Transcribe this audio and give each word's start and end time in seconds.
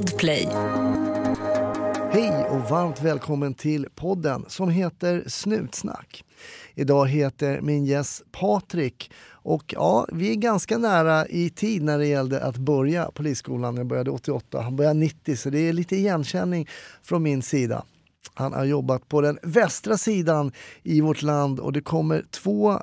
Podplay. 0.00 0.48
Hej 2.12 2.46
och 2.50 2.70
varmt 2.70 3.02
välkommen 3.02 3.54
till 3.54 3.88
podden 3.94 4.44
som 4.48 4.68
heter 4.68 5.24
Snutsnack. 5.26 6.24
Idag 6.74 7.08
heter 7.08 7.60
min 7.60 7.84
gäst 7.84 8.22
Patrik 8.32 9.10
och 9.30 9.74
ja, 9.76 10.06
vi 10.12 10.30
är 10.30 10.34
ganska 10.34 10.78
nära 10.78 11.26
i 11.26 11.50
tid 11.50 11.82
när 11.82 11.98
det 11.98 12.06
gällde 12.06 12.44
att 12.44 12.56
börja 12.56 13.10
Polisskolan. 13.14 13.76
Jag 13.76 13.86
började 13.86 14.10
88, 14.10 14.60
han 14.60 14.76
började 14.76 15.00
90 15.00 15.36
så 15.36 15.50
det 15.50 15.58
är 15.58 15.72
lite 15.72 15.96
igenkänning 15.96 16.68
från 17.02 17.22
min 17.22 17.42
sida. 17.42 17.84
Han 18.34 18.52
har 18.52 18.64
jobbat 18.64 19.08
på 19.08 19.20
den 19.20 19.38
västra 19.42 19.96
sidan 19.96 20.52
i 20.82 21.00
vårt 21.00 21.22
land 21.22 21.60
och 21.60 21.72
det 21.72 21.80
kommer 21.80 22.24
två 22.30 22.82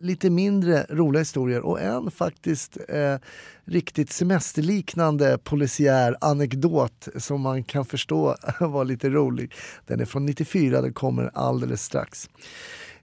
lite 0.00 0.30
mindre 0.30 0.86
roliga 0.88 1.20
historier 1.20 1.60
och 1.60 1.80
en 1.80 2.10
faktiskt 2.10 2.78
eh, 2.88 3.16
riktigt 3.64 4.10
semesterliknande 4.10 5.38
polisiär 5.38 6.16
anekdot 6.20 7.08
som 7.16 7.40
man 7.40 7.64
kan 7.64 7.84
förstå 7.84 8.36
var 8.60 8.84
lite 8.84 9.10
rolig. 9.10 9.52
Den 9.86 10.00
är 10.00 10.04
från 10.04 10.26
94, 10.26 10.80
den 10.80 10.92
kommer 10.92 11.30
alldeles 11.34 11.82
strax. 11.82 12.28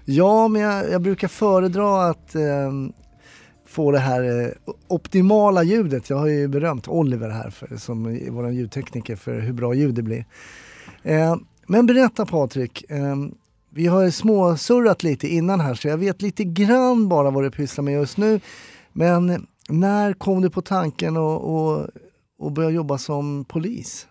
Ja, 0.04 0.48
men 0.48 0.62
jag, 0.62 0.90
jag 0.90 1.02
brukar 1.02 1.28
föredra 1.28 2.06
att 2.10 2.34
eh, 2.34 2.72
få 3.78 3.90
det 3.90 3.98
här 3.98 4.44
eh, 4.44 4.50
optimala 4.88 5.62
ljudet. 5.62 6.10
Jag 6.10 6.16
har 6.16 6.26
ju 6.26 6.48
berömt 6.48 6.88
Oliver 6.88 7.30
här 7.30 7.50
för, 7.50 7.76
som 7.76 8.06
är 8.06 8.30
vår 8.30 8.50
ljudtekniker 8.50 9.16
för 9.16 9.40
hur 9.40 9.52
bra 9.52 9.74
ljud 9.74 9.94
det 9.94 10.02
blir. 10.02 10.24
Eh, 11.02 11.36
men 11.66 11.86
berätta 11.86 12.26
Patrik, 12.26 12.84
ehm, 12.88 13.34
vi 13.70 13.86
har 13.86 14.02
ju 14.02 14.10
småsurrat 14.10 15.02
lite 15.02 15.28
innan 15.28 15.60
här 15.60 15.74
så 15.74 15.88
jag 15.88 15.98
vet 15.98 16.22
lite 16.22 16.44
grann 16.44 17.08
bara 17.08 17.30
vad 17.30 17.44
du 17.44 17.50
pysslar 17.50 17.84
med 17.84 17.94
just 17.94 18.16
nu. 18.16 18.40
Men 18.92 19.46
när 19.68 20.12
kom 20.12 20.42
du 20.42 20.50
på 20.50 20.62
tanken 20.62 21.16
att 21.16 21.40
och, 21.42 21.86
och 22.38 22.52
börja 22.52 22.70
jobba 22.70 22.98
som 22.98 23.44
polis? 23.44 24.06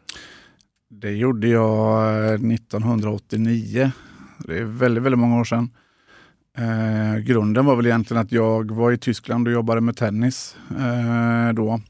Det 0.90 1.12
gjorde 1.12 1.48
jag 1.48 2.16
eh, 2.26 2.34
1989. 2.34 3.92
Det 4.48 4.58
är 4.58 4.64
väldigt, 4.64 5.04
väldigt 5.04 5.20
många 5.20 5.40
år 5.40 5.44
sedan. 5.44 5.70
Eh, 6.58 7.18
grunden 7.18 7.66
var 7.66 7.76
väl 7.76 7.86
egentligen 7.86 8.22
att 8.22 8.32
jag 8.32 8.72
var 8.72 8.92
i 8.92 8.98
Tyskland 8.98 9.48
och 9.48 9.54
jobbade 9.54 9.82
med 9.82 9.98
tennis 9.98 10.56
eh, 10.70 11.54
då. 11.54 11.82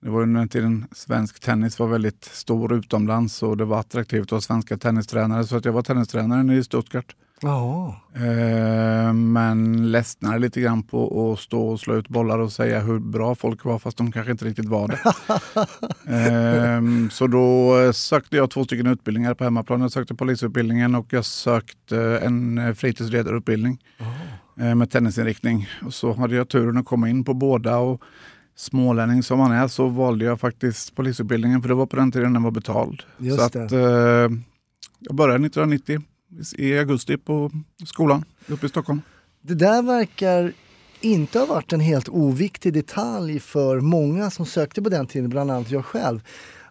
Det 0.00 0.10
var 0.10 0.22
under 0.22 0.40
den 0.40 0.48
tiden 0.48 0.86
svensk 0.92 1.40
tennis 1.40 1.78
var 1.78 1.86
väldigt 1.86 2.24
stor 2.24 2.72
utomlands 2.72 3.42
och 3.42 3.56
det 3.56 3.64
var 3.64 3.80
attraktivt 3.80 4.24
att 4.24 4.30
ha 4.30 4.40
svenska 4.40 4.76
tennistränare 4.76 5.44
så 5.44 5.56
att 5.56 5.64
jag 5.64 5.72
var 5.72 5.82
tennistränare 5.82 6.56
i 6.56 6.64
Stuttgart. 6.64 7.14
Eh, 8.14 9.12
men 9.12 9.90
ledsnade 9.92 10.38
lite 10.38 10.60
grann 10.60 10.82
på 10.82 11.32
att 11.32 11.40
stå 11.40 11.68
och 11.68 11.80
slå 11.80 11.94
ut 11.94 12.08
bollar 12.08 12.38
och 12.38 12.52
säga 12.52 12.80
hur 12.80 12.98
bra 12.98 13.34
folk 13.34 13.64
var 13.64 13.78
fast 13.78 13.96
de 13.96 14.12
kanske 14.12 14.32
inte 14.32 14.44
riktigt 14.44 14.68
var 14.68 14.88
det. 14.88 14.98
eh, 16.16 17.08
så 17.10 17.26
då 17.26 17.92
sökte 17.92 18.36
jag 18.36 18.50
två 18.50 18.64
stycken 18.64 18.86
utbildningar 18.86 19.34
på 19.34 19.44
hemmaplan. 19.44 19.80
Jag 19.80 19.92
sökte 19.92 20.14
polisutbildningen 20.14 20.94
och 20.94 21.06
jag 21.12 21.24
sökte 21.24 22.20
en 22.22 22.74
fritidsledarutbildning 22.76 23.78
eh, 24.60 24.74
med 24.74 24.90
tennisinriktning. 24.90 25.68
Och 25.86 25.94
så 25.94 26.12
hade 26.12 26.36
jag 26.36 26.48
turen 26.48 26.76
att 26.76 26.86
komma 26.86 27.08
in 27.08 27.24
på 27.24 27.34
båda. 27.34 27.78
Och 27.78 28.02
smålänning 28.56 29.22
som 29.22 29.38
man 29.38 29.52
är 29.52 29.68
så 29.68 29.88
valde 29.88 30.24
jag 30.24 30.40
faktiskt 30.40 30.96
polisutbildningen 30.96 31.62
för 31.62 31.68
det 31.68 31.74
var 31.74 31.86
på 31.86 31.96
den 31.96 32.12
tiden 32.12 32.32
den 32.32 32.42
var 32.42 32.50
betald. 32.50 33.02
Just 33.18 33.38
så 33.38 33.44
att, 33.44 33.72
eh, 33.72 33.80
jag 34.98 35.14
började 35.14 35.46
1990 35.46 36.02
i 36.56 36.78
augusti 36.78 37.16
på 37.16 37.50
skolan 37.86 38.24
uppe 38.46 38.66
i 38.66 38.68
Stockholm. 38.68 39.02
Det 39.42 39.54
där 39.54 39.82
verkar 39.82 40.52
inte 41.00 41.38
ha 41.38 41.46
varit 41.46 41.72
en 41.72 41.80
helt 41.80 42.08
oviktig 42.08 42.72
detalj 42.72 43.40
för 43.40 43.80
många 43.80 44.30
som 44.30 44.46
sökte 44.46 44.82
på 44.82 44.88
den 44.88 45.06
tiden, 45.06 45.30
bland 45.30 45.50
annat 45.50 45.70
jag 45.70 45.84
själv. 45.84 46.20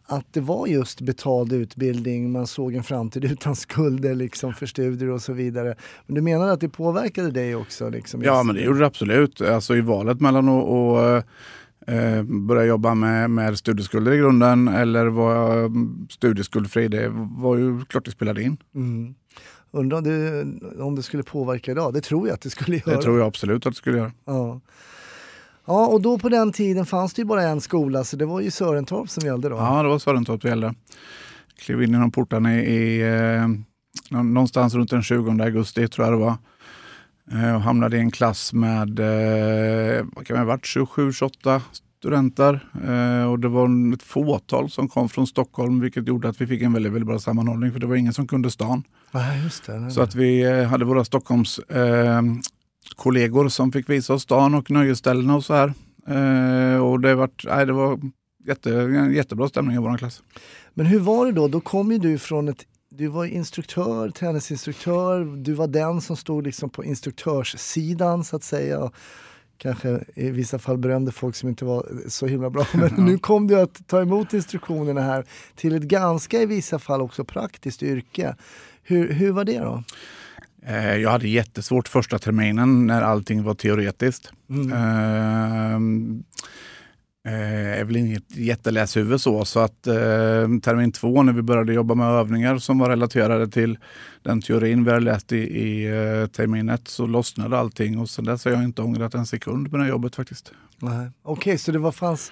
Att 0.06 0.34
det 0.34 0.42
var 0.42 0.68
just 0.68 1.02
betald 1.02 1.54
utbildning, 1.54 2.32
man 2.32 2.48
såg 2.48 2.74
en 2.74 2.84
framtid 2.84 3.26
utan 3.26 3.56
skulder 3.56 4.16
liksom 4.16 4.54
för 4.54 4.66
studier 4.66 5.10
och 5.10 5.22
så 5.22 5.34
vidare. 5.34 5.76
Men 6.06 6.16
du 6.16 6.22
menar 6.22 6.48
att 6.48 6.60
det 6.60 6.70
påverkade 6.70 7.32
dig 7.32 7.56
också? 7.56 7.90
Liksom, 7.90 8.24
Ja, 8.24 8.44
men 8.44 8.56
det 8.56 8.62
gjorde 8.62 8.80
det 8.80 8.86
absolut. 8.86 9.42
Alltså 9.42 9.76
i 9.76 9.82
valet 9.82 10.22
mellan 10.22 10.50
att 10.50 10.66
att, 10.66 11.26
eh, 11.88 12.24
börja 12.24 12.66
jobba 12.66 12.96
med, 12.96 13.30
med 13.32 13.58
studieskulder 13.58 14.12
i 14.12 14.18
grunden 14.18 14.68
eller 14.68 15.06
vara 15.06 15.54
mm, 15.60 16.08
studieskuldfri, 16.10 16.88
det 16.88 17.10
var 17.14 17.58
ju 17.58 17.86
klart 17.86 18.06
det 18.06 18.12
spelade 18.12 18.44
in. 18.44 18.58
Mm. 18.76 19.16
Undrar 19.72 19.98
om 19.98 20.04
det, 20.04 20.46
om 20.84 20.96
det 20.96 21.04
skulle 21.04 21.24
påverka 21.24 21.72
idag? 21.72 21.94
Det 21.94 22.02
tror 22.02 22.28
jag 22.28 22.34
att 22.36 22.42
det 22.42 22.50
skulle 22.50 22.78
göra. 22.78 22.96
Det 22.96 23.02
tror 23.02 23.20
jag 23.20 23.28
absolut 23.28 23.66
att 23.66 23.74
det 23.74 23.78
skulle 23.78 23.98
göra. 23.98 24.12
Ja. 24.26 24.62
ja, 25.66 25.88
och 25.88 26.02
då 26.02 26.18
på 26.20 26.30
den 26.30 26.52
tiden 26.52 26.86
fanns 26.86 27.14
det 27.14 27.22
ju 27.22 27.26
bara 27.26 27.44
en 27.44 27.62
skola 27.62 28.04
så 28.04 28.18
det 28.18 28.26
var 28.26 28.42
ju 28.42 28.52
Sörentorp 28.52 29.10
som 29.10 29.26
gällde 29.26 29.50
då. 29.50 29.56
Ja, 29.56 29.84
det 29.84 29.90
var 29.90 30.00
Sörentorp 30.00 30.42
det 30.42 30.50
gällde. 30.50 30.74
Klev 31.58 31.84
in 31.84 31.92
genom 31.92 32.12
portarna 32.12 32.56
i, 32.56 32.60
i 32.76 33.02
eh, 33.02 33.48
nå- 34.10 34.24
någonstans 34.24 34.74
runt 34.74 34.90
den 34.90 35.04
20 35.04 35.44
augusti 35.44 35.88
tror 35.88 36.08
jag 36.08 36.14
det 36.20 36.26
var. 36.26 36.36
Eh, 37.32 37.56
och 37.56 37.62
hamnade 37.62 37.98
i 37.98 38.00
en 38.00 38.12
klass 38.12 38.54
med, 38.54 39.00
eh, 39.00 40.06
vad 40.16 40.28
kan 40.28 40.34
det 40.34 40.40
ha 40.40 40.46
varit, 40.46 40.66
27-28 40.66 41.62
studenter. 42.00 42.70
Eh, 42.88 43.32
och 43.32 43.40
det 43.40 43.48
var 43.48 43.94
ett 43.94 44.04
fåtal 44.04 44.70
som 44.70 44.88
kom 44.88 45.10
från 45.10 45.28
Stockholm 45.28 45.80
vilket 45.80 46.08
gjorde 46.08 46.30
att 46.30 46.42
vi 46.42 46.48
fick 46.48 46.62
en 46.62 46.74
väldigt, 46.74 46.92
väldigt 46.92 47.08
bra 47.08 47.20
sammanhållning 47.20 47.72
för 47.72 47.80
det 47.80 47.88
var 47.88 47.96
ingen 47.96 48.14
som 48.14 48.28
kunde 48.28 48.52
stan. 48.52 48.84
Ja, 49.12 49.36
just 49.36 49.66
det. 49.66 49.92
Så 49.92 50.02
att 50.02 50.16
vi 50.16 50.64
hade 50.64 50.86
våra 50.86 51.06
Stockholms 51.06 51.60
kollegor 52.96 53.50
som 53.50 53.72
fick 53.72 53.90
visa 53.90 54.14
oss 54.14 54.24
stan 54.24 54.56
och 54.56 54.72
nöjesställen 54.72 55.30
och 55.30 55.46
så 55.46 55.54
här. 55.54 55.74
Och 56.82 57.00
det, 57.00 57.16
vart, 57.16 57.46
nej, 57.46 57.66
det 57.66 57.74
var 57.74 58.00
jätte, 58.48 58.70
jättebra 59.16 59.48
stämning 59.48 59.76
i 59.76 59.80
vår 59.80 59.98
klass. 59.98 60.24
Men 60.74 60.86
hur 60.86 61.00
var 61.00 61.26
det 61.26 61.32
då? 61.32 61.48
Då 61.48 61.60
kom 61.60 61.92
ju 61.92 61.98
du 61.98 62.18
från 62.18 62.48
ett 62.48 62.66
du 62.98 63.08
var 63.08 63.26
instruktör, 63.26 64.10
tennisinstruktör, 64.10 65.26
du 65.44 65.54
var 65.54 65.68
den 65.68 66.02
som 66.02 66.18
stod 66.18 66.44
liksom 66.44 66.70
på 66.70 66.84
instruktörssidan 66.86 68.24
så 68.24 68.36
att 68.36 68.44
säga. 68.44 68.92
Kanske 69.58 70.04
i 70.16 70.30
vissa 70.30 70.60
fall 70.60 70.78
berömde 70.78 71.12
folk 71.12 71.36
som 71.36 71.50
inte 71.50 71.66
var 71.66 71.86
så 72.08 72.28
himla 72.28 72.50
bra. 72.50 72.66
Men 72.74 73.06
nu 73.06 73.18
kom 73.18 73.48
du 73.48 73.60
att 73.60 73.88
ta 73.88 74.02
emot 74.02 74.34
instruktionerna 74.34 75.02
här 75.02 75.26
till 75.56 75.76
ett 75.76 75.84
ganska 75.84 76.42
i 76.42 76.46
vissa 76.46 76.80
fall 76.80 77.02
också 77.02 77.26
praktiskt 77.26 77.84
yrke. 77.84 78.36
Hur, 78.84 79.14
hur 79.14 79.32
var 79.32 79.46
det 79.46 79.60
då? 79.60 79.84
Eh, 80.66 80.96
jag 80.96 81.10
hade 81.10 81.28
jättesvårt 81.28 81.88
första 81.88 82.20
terminen 82.20 82.88
när 82.88 83.02
allting 83.02 83.44
var 83.44 83.54
teoretiskt. 83.54 84.32
Mm. 84.50 86.24
Eh, 87.26 87.80
är 87.80 87.84
väl 87.84 87.96
inget 87.96 88.36
jätteläshuvud 88.36 89.22
så, 89.22 89.46
så 89.46 89.60
att 89.60 89.88
eh, 89.88 89.94
termin 90.64 90.92
två 90.92 91.24
när 91.24 91.34
vi 91.34 91.42
började 91.42 91.74
jobba 91.74 91.96
med 91.96 92.08
övningar 92.08 92.58
som 92.58 92.80
var 92.80 92.90
relaterade 92.90 93.48
till 93.48 93.78
den 94.22 94.42
teorin 94.42 94.84
vi 94.84 94.92
hade 94.92 95.06
läst 95.06 95.32
i, 95.32 95.38
i 95.38 95.86
eh, 95.86 96.28
termin 96.28 96.70
ett 96.70 96.88
så 96.88 97.06
lossnade 97.06 97.58
allting 97.58 98.00
och 98.00 98.10
sen 98.10 98.26
dess 98.26 98.46
har 98.46 98.52
jag 98.52 98.64
inte 98.64 98.82
ångrat 98.82 99.16
en 99.16 99.26
sekund 99.26 99.72
på 99.72 99.78
det 99.78 99.84
här 99.84 99.90
jobbet 99.90 100.16
faktiskt. 100.16 100.52
Okej, 101.24 101.58
så 101.58 101.72
det 101.72 101.80
var, 101.80 101.92
fanns 101.92 102.32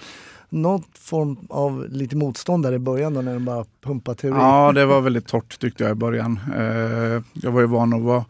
någon 0.49 0.83
form 0.93 1.37
av 1.49 1.87
lite 1.89 2.15
motstånd 2.15 2.63
där 2.63 2.73
i 2.73 2.79
början 2.79 3.13
då 3.13 3.21
när 3.21 3.33
de 3.33 3.45
bara 3.45 3.65
pumpade 3.83 4.17
teori? 4.17 4.35
Ja, 4.35 4.71
det 4.71 4.85
var 4.85 5.01
väldigt 5.01 5.27
torrt 5.27 5.59
tyckte 5.59 5.83
jag 5.83 5.91
i 5.91 5.95
början. 5.95 6.39
Eh, 6.55 7.23
jag 7.33 7.51
var 7.51 7.61
ju 7.61 7.67
van 7.67 7.93
att 7.93 8.01
vara, 8.01 8.25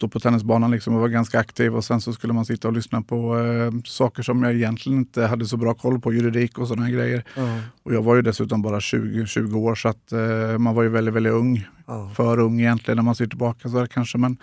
stå 0.00 0.08
på 0.08 0.20
tennisbanan 0.20 0.70
liksom 0.70 0.94
och 0.94 1.00
vara 1.00 1.10
ganska 1.10 1.38
aktiv 1.38 1.76
och 1.76 1.84
sen 1.84 2.00
så 2.00 2.12
skulle 2.12 2.32
man 2.32 2.44
sitta 2.44 2.68
och 2.68 2.74
lyssna 2.74 3.02
på 3.02 3.38
eh, 3.38 3.72
saker 3.84 4.22
som 4.22 4.42
jag 4.42 4.54
egentligen 4.54 4.98
inte 4.98 5.26
hade 5.26 5.46
så 5.46 5.56
bra 5.56 5.74
koll 5.74 6.00
på, 6.00 6.12
juridik 6.12 6.58
och 6.58 6.68
sådana 6.68 6.90
grejer. 6.90 7.24
Ja, 7.36 7.58
Och 7.82 7.94
jag 7.94 8.02
var 8.02 8.14
ju 8.14 8.22
dessutom 8.22 8.62
bara 8.62 8.80
20, 8.80 9.26
20 9.26 9.58
år 9.58 9.74
så 9.74 9.88
att 9.88 10.12
eh, 10.12 10.58
man 10.58 10.74
var 10.74 10.82
ju 10.82 10.88
väldigt, 10.88 11.14
väldigt 11.14 11.32
ung. 11.32 11.66
ja. 11.86 12.10
För 12.14 12.38
ung 12.40 12.60
egentligen 12.60 12.96
när 12.96 13.02
man 13.02 13.14
ser 13.14 13.26
tillbaka 13.26 13.68
så 13.68 13.78
här 13.78 13.86
kanske. 13.86 14.18
Men, 14.18 14.36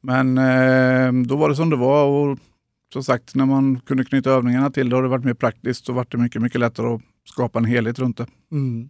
men 0.00 0.38
eh, 0.38 1.26
då 1.26 1.36
var 1.36 1.48
det 1.48 1.56
som 1.56 1.70
det 1.70 1.76
var 1.76 2.04
och 2.06 2.38
som 2.92 3.04
sagt, 3.04 3.34
när 3.34 3.46
man 3.46 3.80
kunde 3.80 4.04
knyta 4.04 4.30
övningarna 4.30 4.70
till 4.70 4.88
det 4.88 4.96
och 4.96 5.02
det 5.02 5.08
varit 5.08 5.24
mer 5.24 5.34
praktiskt 5.34 5.86
så 5.86 5.92
var 5.92 6.06
det 6.10 6.18
mycket, 6.18 6.42
mycket 6.42 6.60
lättare 6.60 6.86
att 6.86 7.00
skapa 7.24 7.58
en 7.58 7.64
helhet 7.64 7.98
runt 7.98 8.16
det. 8.16 8.26
Mm. 8.52 8.88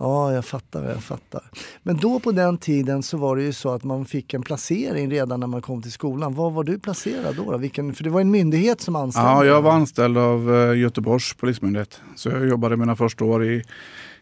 Ja, 0.00 0.32
jag 0.32 0.44
fattar, 0.44 0.84
jag 0.84 1.02
fattar. 1.02 1.42
Men 1.82 1.96
då 1.96 2.20
på 2.20 2.32
den 2.32 2.58
tiden 2.58 3.02
så 3.02 3.16
var 3.16 3.36
det 3.36 3.42
ju 3.42 3.52
så 3.52 3.70
att 3.70 3.84
man 3.84 4.04
fick 4.04 4.34
en 4.34 4.42
placering 4.42 5.10
redan 5.10 5.40
när 5.40 5.46
man 5.46 5.62
kom 5.62 5.82
till 5.82 5.92
skolan. 5.92 6.34
Var 6.34 6.50
var 6.50 6.64
du 6.64 6.78
placerad 6.78 7.36
då? 7.36 7.50
då? 7.52 7.56
Vilken, 7.58 7.94
för 7.94 8.04
det 8.04 8.10
var 8.10 8.20
en 8.20 8.30
myndighet 8.30 8.80
som 8.80 8.96
anställde 8.96 9.30
Ja, 9.30 9.44
jag 9.44 9.62
var 9.62 9.72
anställd 9.72 10.18
av 10.18 10.54
eh, 10.54 10.78
Göteborgs 10.78 11.34
polismyndighet. 11.34 12.00
Så 12.16 12.28
jag 12.28 12.48
jobbade 12.48 12.76
mina 12.76 12.96
första 12.96 13.24
år 13.24 13.44
i, 13.44 13.62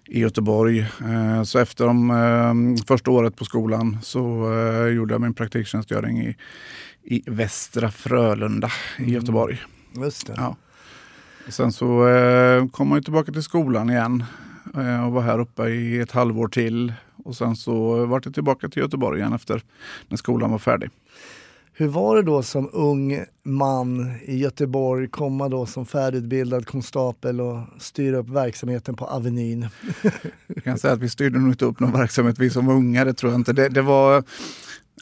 i 0.08 0.20
Göteborg. 0.20 0.81
Eh, 0.81 1.43
Så 1.43 1.58
efter 1.58 1.87
de 1.87 2.11
eh, 2.11 2.84
första 2.87 3.11
året 3.11 3.37
på 3.37 3.44
skolan 3.44 3.99
så 4.02 4.20
gjorde 4.94 5.14
jag 5.14 5.20
min 5.20 5.34
praktiktjänstgöring 5.34 6.19
i, 6.19 6.37
i 7.05 7.22
Västra 7.26 7.90
Frölunda 7.90 8.70
i 8.99 9.11
Göteborg. 9.11 9.62
Just 9.93 10.26
det. 10.26 10.34
Ja. 10.37 10.56
Sen 11.49 11.72
så 11.72 12.05
kom 12.72 12.88
man 12.88 13.02
tillbaka 13.02 13.32
till 13.32 13.43
skolan 13.43 13.90
igen 13.90 14.25
och 14.74 15.12
var 15.12 15.22
här 15.22 15.38
uppe 15.38 15.68
i 15.68 16.00
ett 16.00 16.12
halvår 16.12 16.48
till. 16.48 16.92
Och 17.24 17.36
sen 17.36 17.56
så 17.56 18.06
var 18.06 18.20
jag 18.24 18.34
tillbaka 18.34 18.68
till 18.68 18.82
Göteborg 18.82 19.20
igen 19.20 19.32
efter 19.32 19.62
när 20.08 20.16
skolan 20.16 20.50
var 20.50 20.58
färdig. 20.58 20.90
Hur 21.78 21.88
var 21.88 22.16
det 22.16 22.22
då 22.22 22.42
som 22.42 22.70
ung 22.72 23.24
man 23.42 24.14
i 24.24 24.36
Göteborg, 24.36 25.08
komma 25.08 25.48
då 25.48 25.66
som 25.66 25.86
färdigutbildad 25.86 26.66
konstapel 26.66 27.40
och 27.40 27.60
styra 27.78 28.16
upp 28.16 28.28
verksamheten 28.28 28.96
på 28.96 29.04
Avenyn? 29.04 29.68
Jag 30.46 30.64
kan 30.64 30.78
säga 30.78 30.94
att 30.94 31.00
vi 31.00 31.08
styrde 31.08 31.38
nog 31.38 31.48
inte 31.48 31.64
upp 31.64 31.80
någon 31.80 31.92
verksamhet 31.92 32.38
vi 32.38 32.50
som 32.50 32.66
var 32.66 32.74
unga, 32.74 33.04
det 33.04 33.14
tror 33.14 33.32
jag 33.32 33.40
inte. 33.40 33.52
Det, 33.52 33.69
det 33.69 33.82
var, 33.82 34.24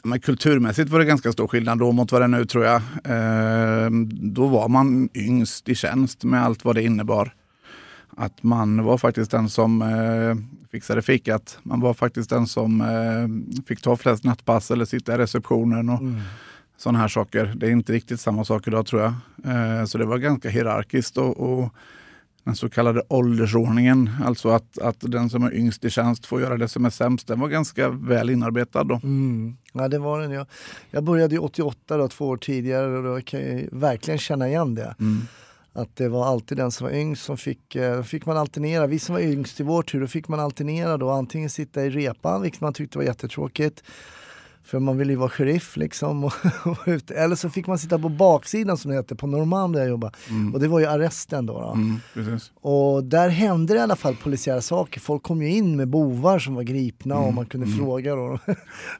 men 0.03 0.19
kulturmässigt 0.19 0.89
var 0.89 0.99
det 0.99 1.05
ganska 1.05 1.31
stor 1.31 1.47
skillnad 1.47 1.79
då 1.79 1.91
mot 1.91 2.11
vad 2.11 2.21
det 2.21 2.25
är 2.25 2.27
nu 2.27 2.45
tror 2.45 2.65
jag. 2.65 2.81
Eh, 3.03 3.89
då 4.11 4.47
var 4.47 4.67
man 4.67 5.09
yngst 5.13 5.69
i 5.69 5.75
tjänst 5.75 6.23
med 6.23 6.43
allt 6.43 6.65
vad 6.65 6.75
det 6.75 6.83
innebar. 6.83 7.33
Att 8.17 8.43
man 8.43 8.83
var 8.83 8.97
faktiskt 8.97 9.31
den 9.31 9.49
som 9.49 9.81
eh, 9.81 10.67
fixade 10.71 11.01
fikat. 11.01 11.59
Man 11.63 11.81
var 11.81 11.93
faktiskt 11.93 12.29
den 12.29 12.47
som 12.47 12.81
eh, 12.81 13.63
fick 13.67 13.81
ta 13.81 13.95
flest 13.95 14.23
nattpass 14.23 14.71
eller 14.71 14.85
sitta 14.85 15.15
i 15.15 15.17
receptionen 15.17 15.89
och 15.89 15.99
sådana 16.77 16.99
här 16.99 17.07
saker. 17.07 17.53
Det 17.55 17.67
är 17.67 17.71
inte 17.71 17.93
riktigt 17.93 18.19
samma 18.19 18.45
sak 18.45 18.67
idag 18.67 18.85
tror 18.85 19.01
jag. 19.01 19.13
Eh, 19.45 19.85
så 19.85 19.97
det 19.97 20.05
var 20.05 20.17
ganska 20.17 20.49
hierarkiskt 20.49 21.17
och, 21.17 21.37
och 21.37 21.73
den 22.45 22.55
så 22.55 22.69
kallade 22.69 23.01
åldersordningen, 23.07 24.09
alltså 24.25 24.49
att, 24.49 24.77
att 24.77 24.97
den 24.99 25.29
som 25.29 25.43
är 25.43 25.53
yngst 25.53 25.85
i 25.85 25.89
tjänst 25.89 26.25
får 26.25 26.41
göra 26.41 26.57
det 26.57 26.67
som 26.67 26.85
är 26.85 26.89
sämst, 26.89 27.27
den 27.27 27.39
var 27.39 27.47
ganska 27.47 27.89
väl 27.89 28.29
inarbetad 28.29 28.83
då. 28.83 28.99
Mm. 29.03 29.57
Ja, 29.73 29.87
det 29.87 29.99
var 29.99 30.21
den. 30.21 30.31
Jag, 30.31 30.47
jag 30.91 31.03
började 31.03 31.35
ju 31.35 31.39
88, 31.39 31.97
då, 31.97 32.07
två 32.07 32.27
år 32.27 32.37
tidigare, 32.37 32.97
och 32.97 33.03
då 33.03 33.21
kan 33.21 33.39
jag 33.39 33.67
verkligen 33.71 34.17
känna 34.17 34.47
igen 34.47 34.75
det. 34.75 34.95
Mm. 34.99 35.21
Att 35.75 35.95
det 35.95 36.09
var 36.09 36.25
alltid 36.25 36.57
den 36.57 36.71
som 36.71 36.87
var 36.87 36.93
yngst 36.93 37.23
som 37.23 37.37
fick, 37.37 37.75
eh, 37.75 38.03
fick 38.03 38.25
man 38.25 38.37
alternera. 38.37 38.87
Vi 38.87 38.99
som 38.99 39.15
var 39.15 39.21
yngst 39.21 39.59
i 39.59 39.63
vår 39.63 39.83
tur, 39.83 40.01
då 40.01 40.07
fick 40.07 40.27
man 40.27 40.39
alternera 40.39 40.97
då. 40.97 41.09
Antingen 41.09 41.49
sitta 41.49 41.85
i 41.85 41.89
repan, 41.89 42.41
vilket 42.41 42.61
man 42.61 42.73
tyckte 42.73 42.97
var 42.97 43.05
jättetråkigt. 43.05 43.83
För 44.65 44.79
man 44.79 44.97
ville 44.97 45.13
ju 45.13 45.17
vara 45.17 45.29
sheriff 45.29 45.77
liksom. 45.77 46.23
Och, 46.23 46.33
och 46.65 46.77
ut. 46.85 47.11
Eller 47.11 47.35
så 47.35 47.49
fick 47.49 47.67
man 47.67 47.79
sitta 47.79 47.99
på 47.99 48.09
baksidan 48.09 48.77
som 48.77 48.91
det 48.91 48.97
hette, 48.97 49.15
på 49.15 49.27
Norrmalm 49.27 49.71
där 49.71 49.79
jag 49.79 49.89
jobbade. 49.89 50.13
Och 50.53 50.59
det 50.59 50.67
var 50.67 50.79
ju 50.79 50.85
arresten 50.85 51.45
då. 51.45 51.61
då. 51.61 51.71
Mm. 51.71 52.39
Och 52.61 53.03
där 53.03 53.29
hände 53.29 53.73
det 53.73 53.77
i 53.77 53.81
alla 53.81 53.95
fall 53.95 54.15
polisiära 54.15 54.61
saker. 54.61 54.99
Folk 54.99 55.23
kom 55.23 55.41
ju 55.41 55.51
in 55.51 55.75
med 55.75 55.87
bovar 55.87 56.39
som 56.39 56.55
var 56.55 56.63
gripna 56.63 57.15
Mm, 57.15 57.27
och 57.27 57.33
man 57.33 57.45
kunde 57.45 57.67
fråga 57.67 58.15
då, 58.15 58.39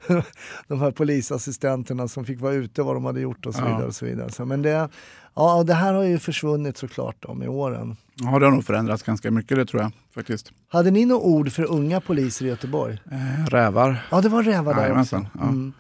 de 0.67 0.79
här 0.79 0.91
polisassistenterna 0.91 2.07
som 2.07 2.25
fick 2.25 2.39
vara 2.39 2.53
ute 2.53 2.81
vad 2.81 2.95
de 2.95 3.05
hade 3.05 3.21
gjort 3.21 3.45
och 3.45 3.55
så 3.55 3.61
vidare. 3.61 3.85
Och 3.85 3.95
så 3.95 4.05
vidare. 4.05 4.31
Så, 4.31 4.45
men 4.45 4.61
det, 4.61 4.89
ja, 5.35 5.63
det 5.63 5.73
här 5.73 5.93
har 5.93 6.03
ju 6.03 6.19
försvunnit 6.19 6.77
såklart 6.77 7.15
då, 7.19 7.33
med 7.33 7.49
åren. 7.49 7.95
Ja, 8.15 8.39
det 8.39 8.45
har 8.45 8.51
nog 8.51 8.65
förändrats 8.65 9.03
ganska 9.03 9.31
mycket 9.31 9.57
det 9.57 9.65
tror 9.65 9.81
jag 9.81 9.91
faktiskt. 10.15 10.51
Hade 10.69 10.91
ni 10.91 11.05
några 11.05 11.21
ord 11.21 11.51
för 11.51 11.63
unga 11.71 12.01
poliser 12.01 12.45
i 12.45 12.47
Göteborg? 12.47 12.99
Eh, 13.11 13.45
rävar. 13.45 14.05
Ja, 14.11 14.21
det 14.21 14.29
var 14.29 14.43
rävar 14.43 14.63
där 14.63 14.71
också. 14.71 14.81
Jajamensan, 14.81 15.27
ja. 15.33 15.43
Mm. 15.47 15.73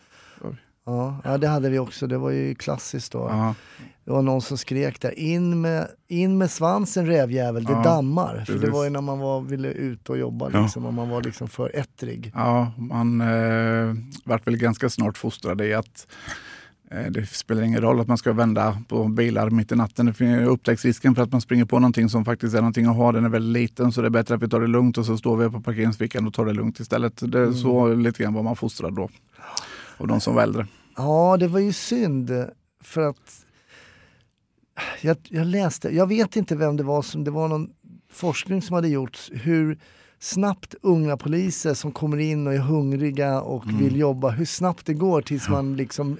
Ja, 0.87 1.17
ja, 1.23 1.37
det 1.37 1.47
hade 1.47 1.69
vi 1.69 1.79
också. 1.79 2.07
Det 2.07 2.17
var 2.17 2.29
ju 2.31 2.55
klassiskt 2.55 3.11
då. 3.11 3.19
Ja, 3.31 3.55
Det 4.05 4.11
var 4.11 4.21
någon 4.21 4.41
som 4.41 4.57
skrek 4.57 5.01
där, 5.01 5.19
in 5.19 5.61
med, 5.61 5.87
in 6.07 6.37
med 6.37 6.51
svansen 6.51 7.05
rävjävel, 7.05 7.63
det 7.63 7.71
Ja, 7.71 7.83
dammar. 7.83 8.43
För 8.47 8.53
det 8.53 8.69
var 8.69 8.83
ju 8.83 8.89
när 8.89 9.01
man 9.01 9.19
var, 9.19 9.41
ville 9.41 9.67
ut 9.67 10.09
och 10.09 10.17
jobba 10.17 10.49
Ja. 10.53 10.61
liksom, 10.61 10.85
och 10.85 10.93
man 10.93 11.09
var 11.09 11.21
liksom 11.21 11.47
för 11.47 11.75
ettrig. 11.75 12.31
ja 12.35 12.71
man 12.77 13.21
eh, 13.21 13.93
vart 14.25 14.47
väl 14.47 14.57
ganska 14.57 14.89
snart 14.89 15.17
fostrad 15.17 15.61
i 15.61 15.73
att 15.73 16.07
det 17.09 17.25
spelar 17.29 17.61
ingen 17.61 17.81
roll 17.81 17.99
att 17.99 18.07
man 18.07 18.17
ska 18.17 18.33
vända 18.33 18.81
på 18.87 19.07
bilar 19.07 19.49
mitt 19.49 19.71
i 19.71 19.75
natten. 19.75 20.13
Upptäcktsrisken 20.47 21.15
för 21.15 21.23
att 21.23 21.31
man 21.31 21.41
springer 21.41 21.65
på 21.65 21.79
någonting 21.79 22.09
som 22.09 22.25
faktiskt 22.25 22.55
är 22.55 22.59
någonting 22.59 22.85
att 22.85 22.95
ha. 22.95 23.11
Den 23.11 23.25
är 23.25 23.29
väldigt 23.29 23.61
liten 23.61 23.91
så 23.91 24.01
det 24.01 24.07
är 24.07 24.09
bättre 24.09 24.35
att 24.35 24.41
vi 24.43 24.49
tar 24.49 24.61
det 24.61 24.67
lugnt 24.67 24.97
och 24.97 25.05
så 25.05 25.17
står 25.17 25.37
vi 25.37 25.49
på 25.49 25.61
parkeringsfickan 25.61 26.27
och 26.27 26.33
tar 26.33 26.45
det 26.45 26.53
lugnt 26.53 26.79
istället. 26.79 27.31
Det 27.31 27.39
är 27.39 27.51
så 27.51 27.93
lite 27.93 28.23
grann 28.23 28.33
var 28.33 28.43
man 28.43 28.55
fostrad 28.55 28.93
då. 28.95 29.09
Och 29.97 30.07
de 30.07 30.21
som 30.21 30.35
var 30.35 30.41
äldre. 30.43 30.67
Ja, 30.97 31.37
det 31.39 31.47
var 31.47 31.59
ju 31.59 31.73
synd 31.73 32.31
för 32.83 33.01
att 33.01 33.45
jag, 35.01 35.17
jag 35.29 35.47
läste, 35.47 35.95
jag 35.95 36.07
vet 36.07 36.35
inte 36.35 36.55
vem 36.55 36.77
det 36.77 36.83
var 36.83 37.01
som, 37.01 37.23
det 37.23 37.31
var 37.31 37.47
någon 37.47 37.69
forskning 38.11 38.61
som 38.61 38.73
hade 38.73 38.87
gjorts 38.87 39.31
hur 39.33 39.77
snabbt 40.19 40.75
unga 40.81 41.17
poliser 41.17 41.73
som 41.73 41.91
kommer 41.91 42.17
in 42.17 42.47
och 42.47 42.53
är 42.53 42.57
hungriga 42.59 43.41
och 43.41 43.63
Mm. 43.65 43.77
vill 43.77 43.95
jobba, 43.95 44.29
hur 44.29 44.45
snabbt 44.45 44.85
det 44.85 44.93
går 44.93 45.21
tills 45.21 45.49
man 45.49 45.75
liksom 45.77 46.17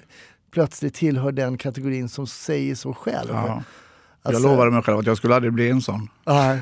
plötsligt 0.56 0.94
tillhör 0.94 1.32
den 1.32 1.58
kategorin 1.58 2.08
som 2.08 2.26
säger 2.26 2.74
så 2.74 2.94
själv. 2.94 3.30
Ja. 3.30 3.62
Alltså- 4.22 4.42
jag 4.42 4.50
lovade 4.50 4.70
mig 4.70 4.82
själv 4.82 4.98
att 4.98 5.06
jag 5.06 5.16
skulle 5.16 5.34
aldrig 5.34 5.52
bli 5.52 5.70
en 5.70 5.82
sån. 5.82 6.08
Nej, 6.26 6.60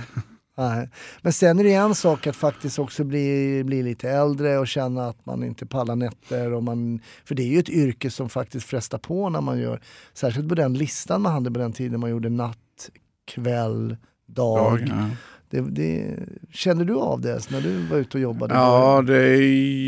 nej. 0.57 0.89
Men 1.23 1.33
sen 1.33 1.59
är 1.59 1.65
det 1.65 1.73
en 1.75 1.95
sak 1.95 2.27
att 2.27 2.37
faktiskt 2.37 2.79
också 2.79 3.05
bli, 3.05 3.63
bli 3.65 3.83
lite 3.83 4.11
äldre 4.11 4.59
och 4.59 4.69
känna 4.69 5.09
att 5.09 5.27
man 5.27 5.45
inte 5.45 5.67
pallar 5.67 5.97
nätter. 5.97 6.53
Och 6.53 6.63
man, 6.63 7.01
för 7.25 7.35
det 7.35 7.43
är 7.43 7.47
ju 7.47 7.59
ett 7.59 7.69
yrke 7.69 8.11
som 8.11 8.29
faktiskt 8.29 8.67
frestar 8.67 8.99
på 8.99 9.29
när 9.29 9.41
man 9.41 9.59
gör, 9.59 9.81
särskilt 10.15 10.49
på 10.49 10.55
den 10.55 10.75
listan 10.75 11.23
man 11.23 11.33
hade 11.33 11.51
på 11.51 11.59
den 11.59 11.73
tiden 11.73 12.01
man 12.01 12.11
gjorde 12.11 12.29
natt, 12.31 12.91
kväll, 13.25 13.97
dag. 14.27 14.81
Jag, 14.81 14.89
ja. 14.89 15.11
Det, 15.55 15.61
det, 15.61 16.17
kände 16.53 16.85
du 16.85 16.95
av 16.95 17.21
det 17.21 17.51
när 17.51 17.61
du 17.61 17.87
var 17.87 17.97
ute 17.97 18.17
och 18.17 18.23
jobbade? 18.23 18.55
Ja, 18.55 19.03
det 19.07 19.37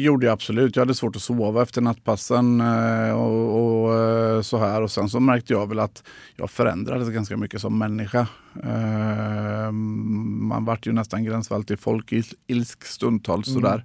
gjorde 0.02 0.26
jag 0.26 0.32
absolut. 0.32 0.76
Jag 0.76 0.80
hade 0.80 0.94
svårt 0.94 1.16
att 1.16 1.22
sova 1.22 1.62
efter 1.62 1.80
nattpassen 1.80 2.60
eh, 2.60 3.10
och, 3.10 3.84
och 3.84 3.94
eh, 3.94 4.40
så 4.42 4.58
här. 4.58 4.82
Och 4.82 4.90
sen 4.90 5.08
så 5.08 5.20
märkte 5.20 5.52
jag 5.52 5.68
väl 5.68 5.78
att 5.78 6.02
jag 6.36 6.50
förändrades 6.50 7.08
ganska 7.08 7.36
mycket 7.36 7.60
som 7.60 7.78
människa. 7.78 8.26
Eh, 8.64 9.70
Man 9.70 10.64
vart 10.64 10.86
ju 10.86 10.92
nästan 10.92 11.24
gränsfall 11.24 11.64
till 11.64 11.76
folkilsk 11.76 12.84
stundtals 12.84 13.52
sådär. 13.54 13.84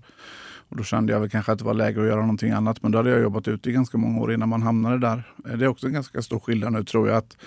Och 0.72 0.78
då 0.78 0.84
kände 0.84 1.14
jag 1.14 1.20
väl 1.20 1.30
kanske 1.30 1.52
att 1.52 1.60
det 1.60 1.66
var 1.66 1.74
läge 1.74 2.02
att 2.02 2.08
göra 2.08 2.22
någonting 2.22 2.52
annat. 2.52 2.84
Men 2.84 2.92
då 2.92 2.98
hade 3.00 3.10
jag 3.10 3.22
jobbat 3.22 3.48
ute 3.48 3.70
i 3.70 3.74
ganska 3.74 3.98
många 3.98 4.22
år 4.22 4.34
innan 4.34 4.50
man 4.50 4.62
hamnade 4.62 4.98
där. 4.98 5.24
Eh, 5.50 5.58
Det 5.58 5.66
är 5.66 5.70
också 5.70 5.88
en 5.88 5.94
ganska 5.94 6.22
stor 6.22 6.40
skillnad 6.40 6.74
nu 6.74 6.84
tror 6.84 7.08
jag. 7.08 7.18
att 7.18 7.38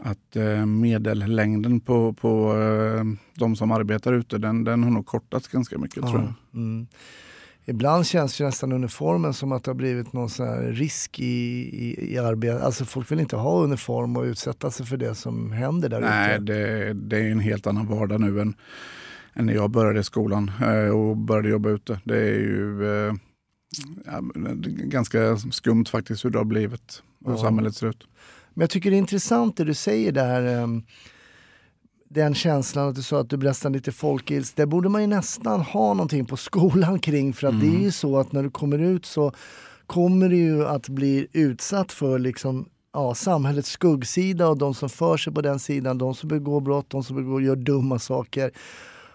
att 0.00 0.36
eh, 0.36 0.66
medellängden 0.66 1.80
på, 1.80 2.12
på 2.12 2.56
eh, 2.58 3.04
de 3.34 3.56
som 3.56 3.72
arbetar 3.72 4.12
ute, 4.12 4.38
den, 4.38 4.64
den 4.64 4.82
har 4.84 4.90
nog 4.90 5.06
kortats 5.06 5.48
ganska 5.48 5.78
mycket 5.78 6.06
tror 6.06 6.20
jag. 6.20 6.22
Ja, 6.22 6.34
mm. 6.54 6.86
Ibland 7.64 8.06
känns 8.06 8.40
ju 8.40 8.44
nästan 8.44 8.72
uniformen 8.72 9.34
som 9.34 9.52
att 9.52 9.64
det 9.64 9.70
har 9.70 9.76
blivit 9.76 10.12
någon 10.12 10.30
sån 10.30 10.46
här 10.48 10.62
risk 10.62 11.20
i, 11.20 11.24
i, 11.24 12.14
i 12.14 12.18
arbetet. 12.18 12.62
Alltså 12.62 12.84
folk 12.84 13.10
vill 13.10 13.20
inte 13.20 13.36
ha 13.36 13.62
uniform 13.62 14.16
och 14.16 14.22
utsätta 14.22 14.70
sig 14.70 14.86
för 14.86 14.96
det 14.96 15.14
som 15.14 15.52
händer 15.52 15.88
där 15.88 16.00
Nej, 16.00 16.34
ute. 16.34 16.44
det, 16.44 16.92
det 16.92 17.16
är 17.16 17.30
en 17.30 17.40
helt 17.40 17.66
annan 17.66 17.86
vardag 17.86 18.20
nu 18.20 18.40
än, 18.40 18.54
än 19.34 19.46
när 19.46 19.54
jag 19.54 19.70
började 19.70 20.00
i 20.00 20.04
skolan 20.04 20.50
eh, 20.62 20.88
och 20.88 21.16
började 21.16 21.48
jobba 21.48 21.68
ute. 21.70 22.00
Det 22.04 22.16
är 22.18 22.38
ju 22.38 22.84
eh, 23.06 23.14
ja, 24.06 24.20
ganska 24.64 25.36
skumt 25.36 25.84
faktiskt 25.84 26.24
hur 26.24 26.30
det 26.30 26.38
har 26.38 26.44
blivit, 26.44 27.02
hur 27.24 27.32
Ja. 27.32 27.38
samhället 27.38 27.74
ser 27.76 27.86
ut. 27.86 28.06
Men 28.54 28.60
jag 28.62 28.70
tycker 28.70 28.90
det 28.90 28.96
är 28.96 28.98
intressant 28.98 29.56
det 29.56 29.64
du 29.64 29.74
säger 29.74 30.12
där. 30.12 30.42
ehm, 30.62 30.82
Den 32.08 32.34
känslan 32.34 32.88
att 32.88 32.94
du 32.94 33.02
sa 33.02 33.20
att 33.20 33.30
du 33.30 33.36
nästan 33.36 33.72
lite 33.72 33.92
folkils. 33.92 34.52
Det 34.52 34.66
borde 34.66 34.88
man 34.88 35.00
ju 35.00 35.06
nästan 35.06 35.60
ha 35.60 35.94
någonting 35.94 36.26
på 36.26 36.36
skolan 36.36 36.98
kring. 37.08 37.32
För 37.32 37.46
att 37.46 37.60
det 37.60 37.66
är 37.66 37.80
ju 37.80 37.90
så 37.90 38.18
att 38.18 38.32
när 38.32 38.42
du 38.42 38.50
kommer 38.50 38.78
ut 38.78 39.06
så 39.06 39.32
kommer 39.86 40.28
du 40.28 40.36
ju 40.36 40.66
att 40.66 40.88
bli 40.88 41.26
utsatt 41.32 41.92
för 41.92 42.18
liksom 42.18 42.68
ja, 42.92 43.14
samhällets 43.14 43.68
skuggsida 43.70 44.48
och 44.48 44.58
de 44.58 44.74
som 44.74 44.88
för 44.88 45.16
sig 45.16 45.32
på 45.32 45.40
den 45.42 45.58
sidan, 45.58 45.98
de 45.98 46.14
som 46.14 46.28
begår 46.28 46.60
brott, 46.60 46.90
de 46.90 47.04
som 47.04 47.16
begår, 47.16 47.42
gör 47.42 47.56
dumma 47.56 47.98
saker. 47.98 48.50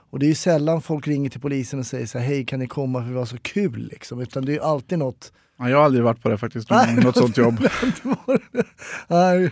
Och 0.09 0.19
det 0.19 0.25
är 0.25 0.27
ju 0.27 0.35
sällan 0.35 0.81
folk 0.81 1.07
ringer 1.07 1.29
till 1.29 1.41
polisen 1.41 1.79
och 1.79 1.85
säger 1.85 2.05
så 2.05 2.17
här, 2.17 2.25
hej 2.25 2.45
kan 2.45 2.59
ni 2.59 2.67
komma 2.67 3.01
för 3.01 3.09
det 3.09 3.15
var 3.15 3.25
så 3.25 3.37
kul 3.37 3.87
liksom. 3.91 4.21
Utan 4.21 4.45
det 4.45 4.51
är 4.51 4.53
ju 4.53 4.61
alltid 4.61 4.99
något 4.99 5.31
Ja, 5.59 5.69
jag 5.69 5.77
har 5.77 5.85
aldrig 5.85 6.03
varit 6.03 6.21
på 6.21 6.29
det 6.29 6.37
faktiskt, 6.37 6.69
någon, 6.69 6.79
Nej, 6.79 6.95
något 6.95 7.17
sånt 7.17 7.37
jobb. 7.37 7.59
nej, 9.07 9.51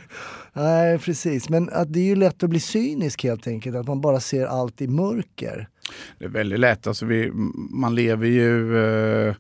nej, 0.54 1.00
precis. 1.00 1.50
Men 1.50 1.70
att 1.70 1.94
det 1.94 2.00
är 2.00 2.04
ju 2.04 2.16
lätt 2.16 2.44
att 2.44 2.50
bli 2.50 2.60
cynisk 2.60 3.24
helt 3.24 3.48
enkelt. 3.48 3.76
Att 3.76 3.88
man 3.88 4.02
bara 4.02 4.20
ser 4.20 4.46
allt 4.46 4.82
i 4.82 4.88
mörker. 4.88 5.68
Det 6.20 6.26
är 6.26 6.30
väldigt 6.30 6.60
lätt. 6.60 6.88
Alltså 6.88 7.06
vi, 7.06 7.32
man 7.72 7.96
lever 7.96 8.28
ju... 8.28 8.78
Eh, 8.78 9.36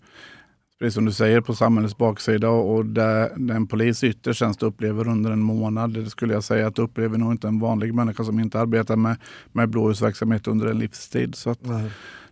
precis 0.79 0.93
som 0.93 1.05
du 1.05 1.11
säger, 1.11 1.41
på 1.41 1.55
samhällets 1.55 1.97
baksida 1.97 2.49
och 2.49 2.85
där 2.85 3.31
den 3.35 3.67
polis 3.67 4.03
ytterst 4.03 4.39
tjänst 4.39 4.63
upplever 4.63 5.07
under 5.07 5.31
en 5.31 5.41
månad, 5.41 5.93
det 5.93 6.09
skulle 6.09 6.33
jag 6.33 6.43
säga 6.43 6.67
att 6.67 6.79
upplever 6.79 7.17
nog 7.17 7.31
inte 7.31 7.47
en 7.47 7.59
vanlig 7.59 7.93
människa 7.93 8.23
som 8.23 8.39
inte 8.39 8.59
arbetar 8.59 8.95
med, 8.95 9.17
med 9.51 9.69
blåljusverksamhet 9.69 10.47
under 10.47 10.67
en 10.67 10.79
livstid. 10.79 11.35
Så 11.35 11.55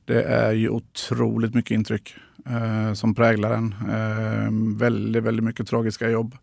det 0.06 0.24
är 0.24 0.52
ju 0.52 0.70
otroligt 0.70 1.54
mycket 1.54 1.72
intryck 1.72 2.16
eh, 2.46 2.94
som 2.94 3.16
präglar 3.16 3.52
en. 3.52 3.76
Eh, 3.90 4.78
väldigt, 4.80 5.24
väldigt 5.24 5.46
mycket 5.46 5.68
tragiska 5.68 6.10
jobb 6.10 6.36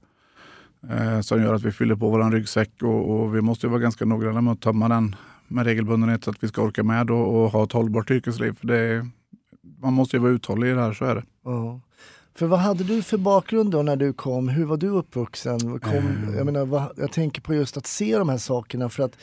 eh, 0.91 1.21
som 1.21 1.43
gör 1.43 1.55
att 1.55 1.63
vi 1.63 1.73
fyller 1.73 1.97
på 1.97 2.11
vår 2.11 2.31
ryggsäck 2.31 2.83
och, 2.83 3.11
och, 3.11 3.37
vi 3.37 3.41
måste 3.41 3.69
vara 3.69 3.81
ganska 3.81 4.05
noggranna 4.05 4.41
med 4.41 4.53
att 4.53 4.61
tömma 4.61 4.89
den 4.89 5.17
med 5.49 5.67
regelbundenhet 5.67 6.25
så 6.25 6.31
att 6.31 6.45
vi 6.45 6.49
ska 6.49 6.63
orka 6.63 6.83
med 6.83 7.11
och, 7.11 7.45
och 7.45 7.51
ha 7.51 7.65
ett 7.65 7.73
hållbart 7.73 8.11
yrkesliv. 8.11 8.53
För 8.61 8.67
det, 8.67 9.07
man 9.81 9.93
måste 9.93 10.17
ju 10.17 10.23
vara 10.23 10.33
uthållig 10.33 10.71
i 10.71 10.73
det 10.73 10.81
här, 10.81 10.93
så 10.93 11.05
är 11.05 11.15
det. 11.15 11.25
Ja. 11.45 11.81
För 12.35 12.47
vad 12.47 12.59
hade 12.59 12.85
du 12.85 13.03
för 13.03 13.19
bakgrund 13.19 13.71
då 13.71 13.83
när 13.83 13.97
du 13.97 14.13
kom? 14.13 14.49
Hur 14.49 14.65
var 14.65 14.77
du 14.77 14.89
uppvuxen? 14.89 15.81
Kom, 15.81 15.93
mm. 15.93 16.37
jag, 16.37 16.47
menar, 16.47 16.67
vad, 16.67 16.93
jag 16.97 17.13
tänker 17.13 17.41
på 17.41 17.55
just 17.55 17.77
att 17.77 17.87
se 17.87 18.19
de 18.19 18.29
här 18.29 18.39
sakerna 18.39 18.89
för 18.89 19.03
att 19.03 19.17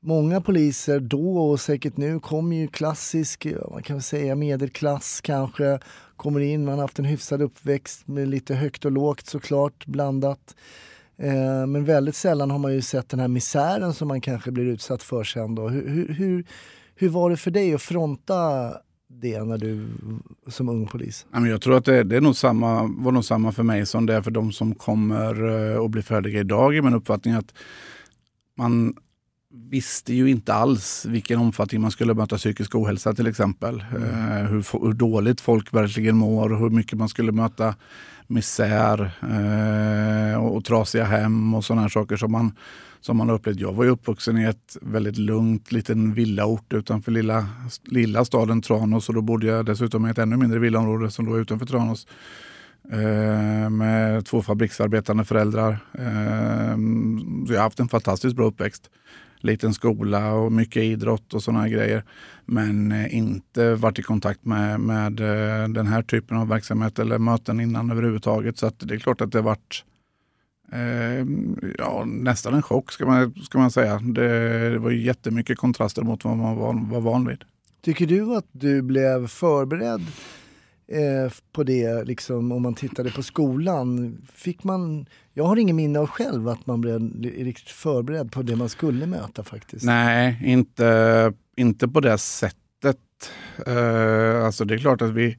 Många 0.00 0.40
poliser 0.40 1.00
då 1.00 1.38
och 1.38 1.60
säkert 1.60 1.96
nu 1.96 2.20
kommer 2.20 2.56
ju 2.56 2.68
klassisk, 2.68 3.46
man 3.70 3.82
kan 3.82 4.02
säga 4.02 4.34
medelklass 4.34 5.20
kanske, 5.20 5.78
kommer 6.16 6.40
in, 6.40 6.64
man 6.64 6.74
har 6.74 6.80
haft 6.80 6.98
en 6.98 7.04
hyfsad 7.04 7.42
uppväxt 7.42 8.08
med 8.08 8.28
lite 8.28 8.54
högt 8.54 8.84
och 8.84 8.92
lågt 8.92 9.26
såklart 9.26 9.86
blandat. 9.86 10.56
Eh, 11.16 11.66
men 11.66 11.84
väldigt 11.84 12.16
sällan 12.16 12.50
har 12.50 12.58
man 12.58 12.72
ju 12.72 12.82
sett 12.82 13.08
den 13.08 13.20
här 13.20 13.28
misären 13.28 13.94
som 13.94 14.08
man 14.08 14.20
kanske 14.20 14.50
blir 14.50 14.64
utsatt 14.64 15.02
för 15.02 15.24
sen 15.24 15.54
då. 15.54 15.68
Hur, 15.68 16.14
hur, 16.14 16.46
hur 16.94 17.08
var 17.08 17.30
det 17.30 17.36
för 17.36 17.50
dig 17.50 17.74
att 17.74 17.82
fronta 17.82 18.72
det 19.08 19.44
när 19.44 19.58
du 19.58 19.88
som 20.46 20.68
ung 20.68 20.86
polis? 20.86 21.26
Jag 21.32 21.62
tror 21.62 21.76
att 21.76 21.84
det, 21.84 22.04
det 22.04 22.16
är 22.16 22.20
nog 22.20 22.36
samma, 22.36 22.82
var 22.82 23.12
nog 23.12 23.24
samma 23.24 23.52
för 23.52 23.62
mig 23.62 23.86
som 23.86 24.06
det 24.06 24.14
är 24.14 24.22
för 24.22 24.30
de 24.30 24.52
som 24.52 24.74
kommer 24.74 25.48
eh, 25.72 25.76
och 25.76 25.90
blir 25.90 26.02
färdiga 26.02 26.40
idag 26.40 26.76
i 26.76 26.82
min 26.82 26.94
uppfattning. 26.94 27.34
att 27.34 27.54
man 28.56 28.94
visste 29.50 30.14
ju 30.14 30.30
inte 30.30 30.54
alls 30.54 31.06
vilken 31.08 31.38
omfattning 31.38 31.80
man 31.80 31.90
skulle 31.90 32.14
möta 32.14 32.36
psykisk 32.36 32.74
ohälsa 32.74 33.14
till 33.14 33.26
exempel. 33.26 33.84
Mm. 33.90 34.02
Eh, 34.02 34.50
hur, 34.50 34.84
hur, 34.86 34.92
dåligt 34.92 35.40
folk 35.40 35.74
verkligen 35.74 36.16
mår 36.16 36.52
och 36.52 36.58
hur 36.58 36.70
mycket 36.70 36.98
man 36.98 37.08
skulle 37.08 37.32
möta 37.32 37.74
misär 38.26 39.10
eh, 39.22 40.44
och, 40.44 40.56
och 40.56 40.64
trasiga 40.64 41.04
hem 41.04 41.54
och 41.54 41.64
sådana 41.64 41.88
saker 41.88 42.16
som 42.16 42.32
man, 42.32 42.52
som 43.00 43.16
man 43.16 43.30
upplevt. 43.30 43.60
Jag 43.60 43.72
var 43.72 43.84
ju 43.84 43.90
uppvuxen 43.90 44.38
i 44.38 44.44
ett 44.44 44.76
väldigt 44.82 45.18
lugnt 45.18 45.72
liten 45.72 46.14
villaort 46.14 46.72
utanför 46.72 47.12
lilla, 47.12 47.46
lilla 47.84 48.24
staden 48.24 48.62
Tranås 48.62 49.08
och 49.08 49.14
då 49.14 49.22
bodde 49.22 49.46
jag 49.46 49.66
dessutom 49.66 50.06
i 50.06 50.10
ett 50.10 50.18
ännu 50.18 50.36
mindre 50.36 50.58
villaområde 50.58 51.10
som 51.10 51.26
låg 51.26 51.38
utanför 51.38 51.66
Tranås. 51.66 52.06
Eh, 52.92 53.70
med 53.70 54.26
två 54.26 54.42
fabriksarbetande 54.42 55.24
föräldrar. 55.24 55.78
Eh, 55.92 56.76
så 57.46 57.52
jag 57.52 57.58
har 57.58 57.62
haft 57.62 57.80
en 57.80 57.88
fantastiskt 57.88 58.36
bra 58.36 58.46
uppväxt 58.46 58.90
liten 59.40 59.74
skola 59.74 60.32
och 60.32 60.52
mycket 60.52 60.82
idrott 60.82 61.34
och 61.34 61.42
sådana 61.42 61.68
grejer. 61.68 62.04
Men 62.44 62.92
eh, 62.92 63.16
inte 63.16 63.74
varit 63.74 63.98
i 63.98 64.02
kontakt 64.02 64.44
med, 64.44 64.80
med 64.80 65.20
eh, 65.20 65.68
den 65.68 65.86
här 65.86 66.02
typen 66.02 66.36
av 66.36 66.48
verksamhet 66.48 66.98
eller 66.98 67.18
möten 67.18 67.60
innan 67.60 67.90
överhuvudtaget. 67.90 68.58
Så 68.58 68.66
att 68.66 68.74
det 68.78 68.94
är 68.94 68.98
klart 68.98 69.20
att 69.20 69.32
det 69.32 69.38
har 69.38 69.42
varit 69.42 69.84
eh, 70.72 71.26
ja, 71.78 72.04
nästan 72.06 72.54
en 72.54 72.62
chock 72.62 72.92
ska 72.92 73.06
man, 73.06 73.34
ska 73.34 73.58
man 73.58 73.70
säga. 73.70 73.98
Det, 73.98 74.70
det 74.70 74.78
var 74.78 74.90
jättemycket 74.90 75.58
kontraster 75.58 76.02
mot 76.02 76.24
vad 76.24 76.36
man 76.36 76.56
var, 76.56 76.90
var 76.90 77.00
van 77.00 77.28
vid. 77.28 77.44
Tycker 77.82 78.06
du 78.06 78.36
att 78.36 78.46
du 78.52 78.82
blev 78.82 79.26
förberedd 79.26 80.06
eh, 80.92 81.32
på 81.52 81.62
det, 81.62 82.04
liksom, 82.04 82.52
om 82.52 82.62
man 82.62 82.74
tittade 82.74 83.10
på 83.10 83.22
skolan? 83.22 84.18
Fick 84.32 84.64
man, 84.64 85.06
jag 85.32 85.44
har 85.44 85.56
ingen 85.56 85.76
minne 85.76 85.98
av 85.98 86.06
själv 86.06 86.48
att 86.48 86.66
man 86.66 86.80
blev 86.80 87.22
riktigt 87.22 87.68
förberedd 87.70 88.32
på 88.32 88.42
det 88.42 88.56
man 88.56 88.68
skulle 88.68 89.06
möta 89.06 89.44
faktiskt. 89.44 89.84
Nej, 89.84 90.40
inte, 90.44 91.32
inte 91.56 91.88
på 91.88 92.00
det 92.00 92.18
sättet. 92.18 92.98
Eh, 93.66 94.44
alltså 94.44 94.64
det 94.64 94.74
är 94.74 94.78
klart 94.78 95.02
att 95.02 95.10
vi, 95.10 95.38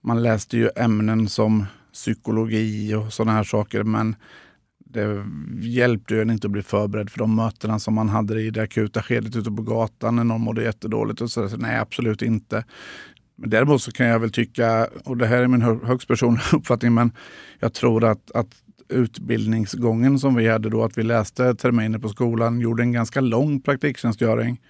man 0.00 0.22
läste 0.22 0.56
ju 0.56 0.70
ämnen 0.76 1.28
som 1.28 1.66
psykologi 1.92 2.94
och 2.94 3.12
sådana 3.12 3.32
här 3.32 3.44
saker, 3.44 3.82
men 3.82 4.16
det 4.94 5.24
hjälpte 5.60 6.14
ju 6.14 6.22
en 6.22 6.30
inte 6.30 6.46
att 6.46 6.50
bli 6.50 6.62
förberedd 6.62 7.10
för 7.10 7.18
de 7.18 7.36
mötena 7.36 7.78
som 7.78 7.94
man 7.94 8.08
hade 8.08 8.40
i 8.40 8.50
det 8.50 8.62
akuta 8.62 9.02
skedet 9.02 9.36
ute 9.36 9.50
på 9.50 9.62
gatan 9.62 10.16
när 10.16 10.24
någon 10.24 10.40
mådde 10.40 10.62
jättedåligt. 10.62 11.20
Och 11.20 11.30
så, 11.30 11.48
nej, 11.56 11.78
absolut 11.78 12.22
inte. 12.22 12.64
Men 13.36 13.50
däremot 13.50 13.82
så 13.82 13.92
kan 13.92 14.06
jag 14.06 14.18
väl 14.18 14.30
tycka, 14.30 14.88
och 15.04 15.16
det 15.16 15.26
här 15.26 15.38
är 15.38 15.46
min 15.46 15.62
högst 15.62 16.08
personliga 16.08 16.44
uppfattning, 16.52 16.94
men 16.94 17.12
jag 17.60 17.72
tror 17.72 18.04
att, 18.04 18.30
att 18.30 18.48
utbildningsgången 18.88 20.18
som 20.18 20.34
vi 20.34 20.48
hade 20.48 20.70
då, 20.70 20.84
att 20.84 20.98
vi 20.98 21.02
läste 21.02 21.54
terminer 21.54 21.98
på 21.98 22.08
skolan, 22.08 22.60
gjorde 22.60 22.82
en 22.82 22.92
ganska 22.92 23.20
lång 23.20 23.60
praktiktjänstgöring 23.60 24.60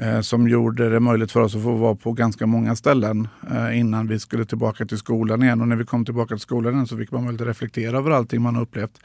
eh, 0.00 0.20
som 0.20 0.48
gjorde 0.48 0.90
det 0.90 1.00
möjligt 1.00 1.32
för 1.32 1.40
oss 1.40 1.56
att 1.56 1.62
få 1.62 1.72
vara 1.72 1.94
på 1.94 2.12
ganska 2.12 2.46
många 2.46 2.76
ställen 2.76 3.28
eh, 3.50 3.78
innan 3.78 4.08
vi 4.08 4.18
skulle 4.18 4.44
tillbaka 4.44 4.86
till 4.86 4.98
skolan 4.98 5.42
igen. 5.42 5.60
Och 5.60 5.68
när 5.68 5.76
vi 5.76 5.84
kom 5.84 6.04
tillbaka 6.04 6.34
till 6.34 6.42
skolan 6.42 6.74
igen 6.74 6.86
så 6.86 6.96
fick 6.96 7.12
man 7.12 7.26
väl 7.26 7.38
reflektera 7.38 7.98
över 7.98 8.10
allting 8.10 8.42
man 8.42 8.56
upplevt. 8.56 9.00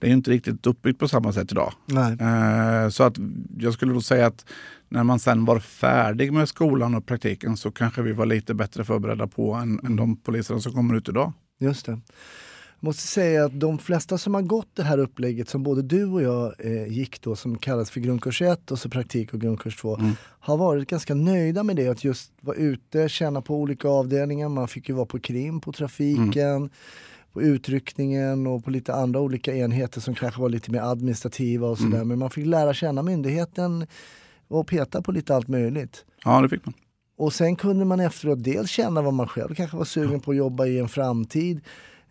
Det 0.00 0.06
är 0.06 0.10
inte 0.10 0.30
riktigt 0.30 0.66
uppbyggt 0.66 0.98
på 0.98 1.08
samma 1.08 1.32
sätt 1.32 1.52
idag. 1.52 1.72
Eh, 2.20 2.88
så 2.88 3.04
att 3.04 3.16
jag 3.58 3.74
skulle 3.74 3.92
då 3.92 4.00
säga 4.00 4.26
att 4.26 4.44
när 4.88 5.04
man 5.04 5.18
sen 5.18 5.44
var 5.44 5.60
färdig 5.60 6.32
med 6.32 6.48
skolan 6.48 6.94
och 6.94 7.06
praktiken 7.06 7.56
så 7.56 7.70
kanske 7.70 8.02
vi 8.02 8.12
var 8.12 8.26
lite 8.26 8.54
bättre 8.54 8.84
förberedda 8.84 9.26
på 9.26 9.54
än, 9.54 9.80
än 9.84 9.96
de 9.96 10.16
poliserna 10.16 10.60
som 10.60 10.72
kommer 10.72 10.94
ut 10.94 11.08
idag. 11.08 11.32
Just 11.58 11.86
det. 11.86 12.00
Jag 12.80 12.86
måste 12.86 13.02
säga 13.02 13.44
att 13.44 13.60
de 13.60 13.78
flesta 13.78 14.18
som 14.18 14.34
har 14.34 14.42
gått 14.42 14.68
det 14.74 14.82
här 14.82 14.98
upplägget 14.98 15.48
som 15.48 15.62
både 15.62 15.82
du 15.82 16.04
och 16.04 16.22
jag 16.22 16.54
eh, 16.58 16.86
gick 16.92 17.22
då 17.22 17.36
som 17.36 17.58
kallas 17.58 17.90
för 17.90 18.00
grundkurs 18.00 18.42
1 18.42 18.70
och 18.70 18.78
så 18.78 18.88
praktik 18.88 19.34
och 19.34 19.40
grundkurs 19.40 19.76
2 19.76 19.96
mm. 19.96 20.12
har 20.20 20.56
varit 20.56 20.88
ganska 20.88 21.14
nöjda 21.14 21.62
med 21.62 21.76
det. 21.76 21.88
Att 21.88 22.04
just 22.04 22.32
vara 22.40 22.56
ute, 22.56 23.08
känna 23.08 23.42
på 23.42 23.56
olika 23.56 23.88
avdelningar. 23.88 24.48
Man 24.48 24.68
fick 24.68 24.88
ju 24.88 24.94
vara 24.94 25.06
på 25.06 25.18
krim, 25.18 25.60
på 25.60 25.72
trafiken, 25.72 26.56
mm. 26.56 26.70
På 27.38 27.42
utryckningen 27.42 28.46
och 28.46 28.64
på 28.64 28.70
lite 28.70 28.94
andra 28.94 29.20
olika 29.20 29.54
enheter 29.54 30.00
som 30.00 30.14
kanske 30.14 30.40
var 30.40 30.48
lite 30.48 30.70
mer 30.70 30.80
administrativa 30.80 31.68
och 31.68 31.78
sådär. 31.78 31.96
Mm. 31.96 32.08
Men 32.08 32.18
man 32.18 32.30
fick 32.30 32.46
lära 32.46 32.74
känna 32.74 33.02
myndigheten 33.02 33.86
och 34.48 34.66
peta 34.66 35.02
på 35.02 35.12
lite 35.12 35.34
allt 35.36 35.48
möjligt. 35.48 36.04
Ja, 36.24 36.40
det 36.40 36.48
fick 36.48 36.66
man. 36.66 36.74
Och 37.18 37.32
sen 37.32 37.56
kunde 37.56 37.84
man 37.84 38.00
efteråt 38.00 38.44
dels 38.44 38.70
känna 38.70 39.02
vad 39.02 39.14
man 39.14 39.28
själv 39.28 39.54
kanske 39.54 39.76
var 39.76 39.84
sugen 39.84 40.20
på 40.20 40.30
att 40.30 40.36
jobba 40.36 40.66
i 40.66 40.78
en 40.78 40.88
framtid. 40.88 41.60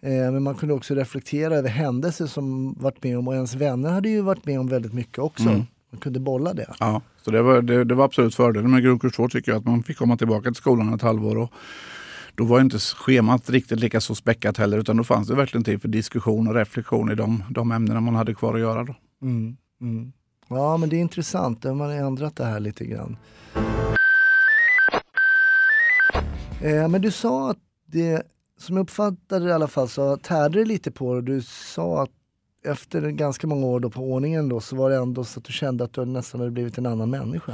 Eh, 0.02 0.12
men 0.12 0.44
man 0.44 0.56
kunde 0.56 0.74
också 0.76 0.96
reflektera 0.96 1.56
över 1.56 1.70
händelser 1.70 2.26
som 2.26 2.74
varit 2.74 3.04
med 3.04 3.18
om 3.18 3.28
och 3.28 3.36
ens 3.36 3.56
vänner 3.56 3.90
hade 3.90 4.10
ju 4.10 4.22
varit 4.22 4.46
med 4.46 4.60
om 4.60 4.68
väldigt 4.68 4.94
mycket 4.94 5.20
också. 5.20 5.50
Mm. 5.50 5.62
Man 5.92 6.00
kunde 6.00 6.20
bolla 6.20 6.54
det. 6.54 6.74
Ja, 6.80 7.02
så 7.18 7.32
det 7.32 7.42
var, 7.42 7.62
det, 7.62 7.84
det 7.84 7.96
var 7.96 8.06
absolut 8.06 8.36
fördelen 8.36 8.72
med 8.72 8.84
grundkurs 8.84 9.16
2 9.16 9.30
tycker 9.30 9.52
jag. 9.52 9.60
Att 9.60 9.66
man 9.66 9.84
fick 9.84 9.98
komma 9.98 10.18
tillbaka 10.18 10.44
till 10.44 10.56
skolan 10.56 10.94
ett 10.94 11.02
halvår. 11.02 11.38
Och 11.38 11.52
då 12.38 12.44
var 12.44 12.62
inte 12.62 12.80
schemat 12.80 13.50
riktigt 13.50 13.80
lika 13.80 14.02
så 14.02 14.16
späckat 14.16 14.58
heller 14.58 14.78
utan 14.78 14.98
då 14.98 15.04
fanns 15.04 15.28
det 15.28 15.36
verkligen 15.36 15.64
tid 15.64 15.82
för 15.82 15.88
diskussion 15.88 16.48
och 16.48 16.56
reflektion 16.56 17.12
i 17.12 17.16
de, 17.16 17.44
de 17.50 17.72
ämnena 17.72 18.02
man 18.02 18.16
hade 18.16 18.34
kvar 18.34 18.54
att 18.54 18.60
göra. 18.60 18.84
Då. 18.84 18.96
Mm, 19.22 19.58
mm. 19.82 20.14
Ja, 20.48 20.78
men 20.78 20.90
det 20.90 20.96
är 20.96 21.00
intressant. 21.00 21.64
Man 21.64 21.80
har 21.80 21.92
ändrat 21.92 22.36
det 22.36 22.46
här 22.46 22.60
lite 22.60 22.86
grann. 22.86 23.18
Eh, 26.62 26.88
men 26.88 27.02
du 27.02 27.12
sa 27.12 27.52
att 27.52 27.58
det, 27.86 28.24
som 28.60 28.78
jag 28.78 28.84
uppfattade 28.84 29.46
det 29.46 29.50
i 29.50 29.54
alla 29.54 29.68
fall, 29.68 29.90
så 29.90 30.18
tärde 30.18 30.60
det 30.60 30.66
lite 30.66 30.92
på 30.92 31.16
det. 31.16 31.22
Du 31.22 31.42
sa 31.42 32.04
att 32.04 32.12
efter 32.66 33.10
ganska 33.10 33.48
många 33.48 33.66
år 33.66 33.80
då 33.80 33.90
på 33.90 34.02
ordningen 34.02 34.50
då, 34.50 34.60
så 34.60 34.76
var 34.76 34.90
det 34.90 34.96
ändå 34.96 35.24
så 35.24 35.40
att 35.40 35.46
du 35.46 35.54
kände 35.54 35.84
att 35.84 35.94
du 35.94 36.06
nästan 36.06 36.40
hade 36.40 36.52
blivit 36.52 36.78
en 36.78 36.86
annan 36.86 37.10
människa. 37.10 37.54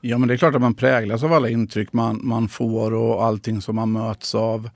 Ja, 0.00 0.18
men 0.18 0.28
det 0.28 0.34
är 0.34 0.38
klart 0.38 0.54
att 0.54 0.60
man 0.60 0.74
präglas 0.74 1.22
av 1.22 1.32
alla 1.32 1.48
intryck 1.48 1.92
man, 1.92 2.20
man 2.22 2.48
får 2.48 2.94
och 2.94 3.24
allting 3.24 3.60
som 3.60 3.76
man 3.76 3.92
möts 3.92 4.34
av. 4.34 4.70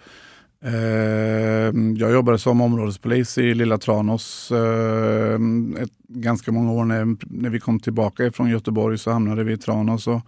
Eh, 0.65 1.73
jag 1.97 2.13
jobbade 2.13 2.39
som 2.39 2.61
områdespolis 2.61 3.39
i 3.39 3.55
Lilla 3.55 3.79
Tranås 3.79 4.51
eh, 4.53 5.35
ett, 5.83 5.93
ganska 6.09 6.53
många 6.53 6.73
år. 6.73 6.85
När, 6.85 7.17
när 7.27 7.51
vi 7.51 7.61
kom 7.61 7.81
tillbaka 7.81 8.33
från 8.33 8.51
Göteborg 8.51 8.99
så 8.99 9.11
hamnade 9.11 9.45
vi 9.45 9.53
i 9.53 9.59
Tranås 9.59 10.07
och, 10.07 10.21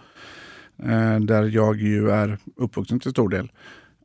eh, 0.83 1.21
där 1.21 1.45
jag 1.45 1.77
ju 1.77 2.11
är 2.11 2.39
uppvuxen 2.57 3.01
till 3.01 3.11
stor 3.11 3.29
del. 3.29 3.51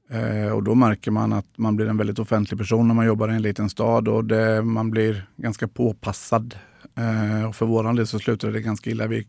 Eh, 0.09 0.51
och 0.51 0.63
då 0.63 0.75
märker 0.75 1.11
man 1.11 1.33
att 1.33 1.57
man 1.57 1.75
blir 1.75 1.87
en 1.87 1.97
väldigt 1.97 2.19
offentlig 2.19 2.59
person 2.59 2.87
när 2.87 2.95
man 2.95 3.05
jobbar 3.05 3.29
i 3.29 3.35
en 3.35 3.41
liten 3.41 3.69
stad 3.69 4.07
och 4.07 4.25
det, 4.25 4.61
man 4.61 4.91
blir 4.91 5.29
ganska 5.37 5.67
påpassad. 5.67 6.55
Eh, 6.95 7.47
och 7.47 7.55
för 7.55 7.65
våran 7.65 7.95
del 7.95 8.07
så 8.07 8.19
slutade 8.19 8.53
det 8.53 8.61
ganska 8.61 8.89
illa. 8.89 9.07
Vi, 9.07 9.27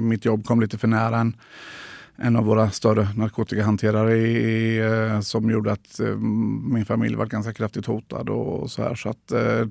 mitt 0.00 0.24
jobb 0.24 0.44
kom 0.44 0.60
lite 0.60 0.78
för 0.78 0.88
nära 0.88 1.18
en 1.18 1.36
en 2.16 2.36
av 2.36 2.44
våra 2.44 2.70
större 2.70 3.08
narkotikahanterare 3.16 4.16
i, 4.16 4.78
eh, 4.78 5.20
som 5.20 5.50
gjorde 5.50 5.72
att 5.72 6.00
eh, 6.00 6.16
min 6.72 6.84
familj 6.84 7.14
var 7.14 7.26
ganska 7.26 7.52
kraftigt 7.52 7.86
hotad. 7.86 8.28
och 8.28 8.70
så 8.70 8.82
här. 8.82 8.94
Så 8.94 9.08
att, 9.08 9.32
eh, 9.32 9.66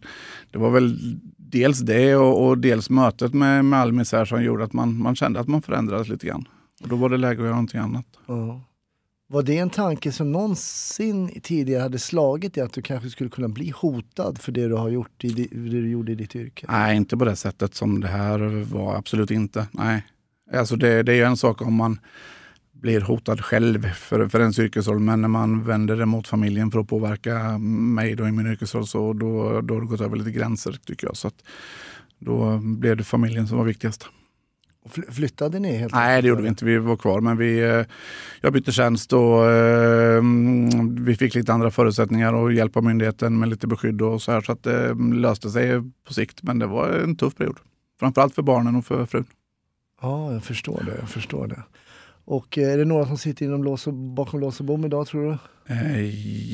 det 0.52 0.58
var 0.58 0.70
väl 0.70 0.98
dels 1.38 1.80
det 1.80 2.16
och, 2.16 2.48
och 2.48 2.58
dels 2.58 2.90
mötet 2.90 3.34
med, 3.34 3.66
med 3.66 3.80
all 3.80 3.94
misär 3.94 4.26
som 4.26 4.44
gjorde 4.44 4.64
att 4.64 4.74
man, 4.74 5.02
man 5.02 5.16
kände 5.16 5.40
att 5.40 5.48
man 5.48 5.62
förändrades 5.62 6.08
lite 6.08 6.28
grann. 6.28 6.46
Och 6.82 6.88
då 6.88 6.96
var 6.96 7.10
det 7.10 7.18
läge 7.18 7.34
att 7.34 7.46
göra 7.46 7.50
någonting 7.50 7.80
annat. 7.80 8.06
Ja. 8.26 8.62
Var 9.32 9.44
det 9.44 9.58
en 9.58 9.70
tanke 9.70 10.12
som 10.12 10.32
någonsin 10.32 11.42
tidigare 11.44 11.82
hade 11.82 12.00
slagit 12.00 12.54
dig 12.54 12.64
att 12.64 12.74
du 12.74 12.82
kanske 12.82 13.10
skulle 13.10 13.30
kunna 13.30 13.48
bli 13.48 13.74
hotad 13.76 14.38
för 14.38 14.52
det 14.52 14.68
du 14.68 14.74
har 14.74 14.90
gjort 14.90 15.24
i, 15.24 15.30
det 15.52 15.82
du 15.82 15.90
gjorde 15.90 16.12
i 16.12 16.16
ditt 16.16 16.36
yrke? 16.36 16.66
Nej, 16.70 16.98
inte 16.98 17.18
på 17.18 17.26
det 17.26 17.36
sättet 17.36 17.76
som 17.76 18.02
det 18.02 18.08
här 18.08 18.64
var. 18.64 18.96
Absolut 18.96 19.32
inte. 19.32 19.68
Nej. 19.72 20.06
Alltså 20.54 20.76
det, 20.76 21.04
det 21.04 21.12
är 21.12 21.16
ju 21.16 21.24
en 21.24 21.38
sak 21.38 21.62
om 21.62 21.74
man 21.74 22.00
blir 22.72 23.02
hotad 23.02 23.42
själv 23.42 23.94
för, 23.94 24.28
för 24.28 24.40
ens 24.40 24.60
yrkesroll. 24.60 25.00
Men 25.00 25.22
när 25.22 25.28
man 25.28 25.64
vänder 25.64 25.96
det 25.96 26.06
mot 26.06 26.28
familjen 26.28 26.72
för 26.72 26.80
att 26.80 26.88
påverka 26.88 27.58
mig 27.58 28.16
då 28.16 28.28
i 28.28 28.32
min 28.32 28.48
yrkesroll 28.48 28.88
så 28.88 29.14
då, 29.14 29.62
då 29.62 29.74
har 29.74 29.82
det 29.82 29.88
gått 29.88 30.02
över 30.02 30.18
lite 30.18 30.32
gränser 30.32 30.80
tycker 30.86 31.08
jag. 31.08 31.18
Så 31.18 31.28
att 31.28 31.44
då 32.20 32.58
blev 32.58 32.98
det 32.98 33.04
familjen 33.04 33.48
som 33.48 33.58
var 33.58 33.66
viktigast. 33.66 34.10
Flyttade 34.90 35.60
ni 35.60 35.78
helt 35.78 35.94
Nej, 35.94 36.22
det 36.22 36.28
gjorde 36.28 36.42
vi 36.42 36.48
inte. 36.48 36.66
Vi 36.66 36.78
var 36.78 36.96
kvar. 36.96 37.22
Men 37.22 37.38
vi, 37.38 37.60
eh, 37.60 37.86
jag 38.42 38.54
bytte 38.54 38.72
tjänst 38.72 39.14
och 39.14 39.50
eh, 39.50 40.24
vi 41.00 41.16
fick 41.16 41.36
lite 41.36 41.54
andra 41.54 41.72
förutsättningar 41.72 42.34
och 42.34 42.54
hjälp 42.54 42.78
av 42.78 42.84
myndigheten 42.84 43.40
med 43.40 43.50
lite 43.50 43.68
beskydd 43.68 44.02
och 44.02 44.22
så 44.22 44.32
här. 44.32 44.42
Så 44.42 44.52
att 44.52 44.64
det 44.64 44.94
löste 45.14 45.50
sig 45.50 45.82
på 46.08 46.14
sikt. 46.14 46.44
Men 46.44 46.60
det 46.60 46.68
var 46.68 46.90
en 46.90 47.16
tuff 47.16 47.36
period. 47.36 47.58
Framförallt 48.00 48.36
för 48.36 48.42
barnen 48.42 48.76
och 48.76 48.86
för 48.86 49.06
frun. 49.06 49.26
Ja, 50.02 50.34
jag 50.34 50.44
förstår 50.44 50.84
det. 50.86 50.98
Jag 51.00 51.10
förstår 51.10 51.48
det. 51.48 51.64
Och 52.26 52.58
eh, 52.58 52.74
är 52.74 52.78
det 52.78 52.86
några 52.86 53.06
som 53.06 53.18
sitter 53.18 53.46
inom 53.46 53.64
lås 53.64 53.88
och, 53.88 53.94
bakom 53.94 54.40
lås 54.40 54.60
och 54.60 54.66
bom 54.66 54.86
idag 54.86 55.08
tror 55.08 55.24
du? 55.24 55.38
Eh, 55.74 56.02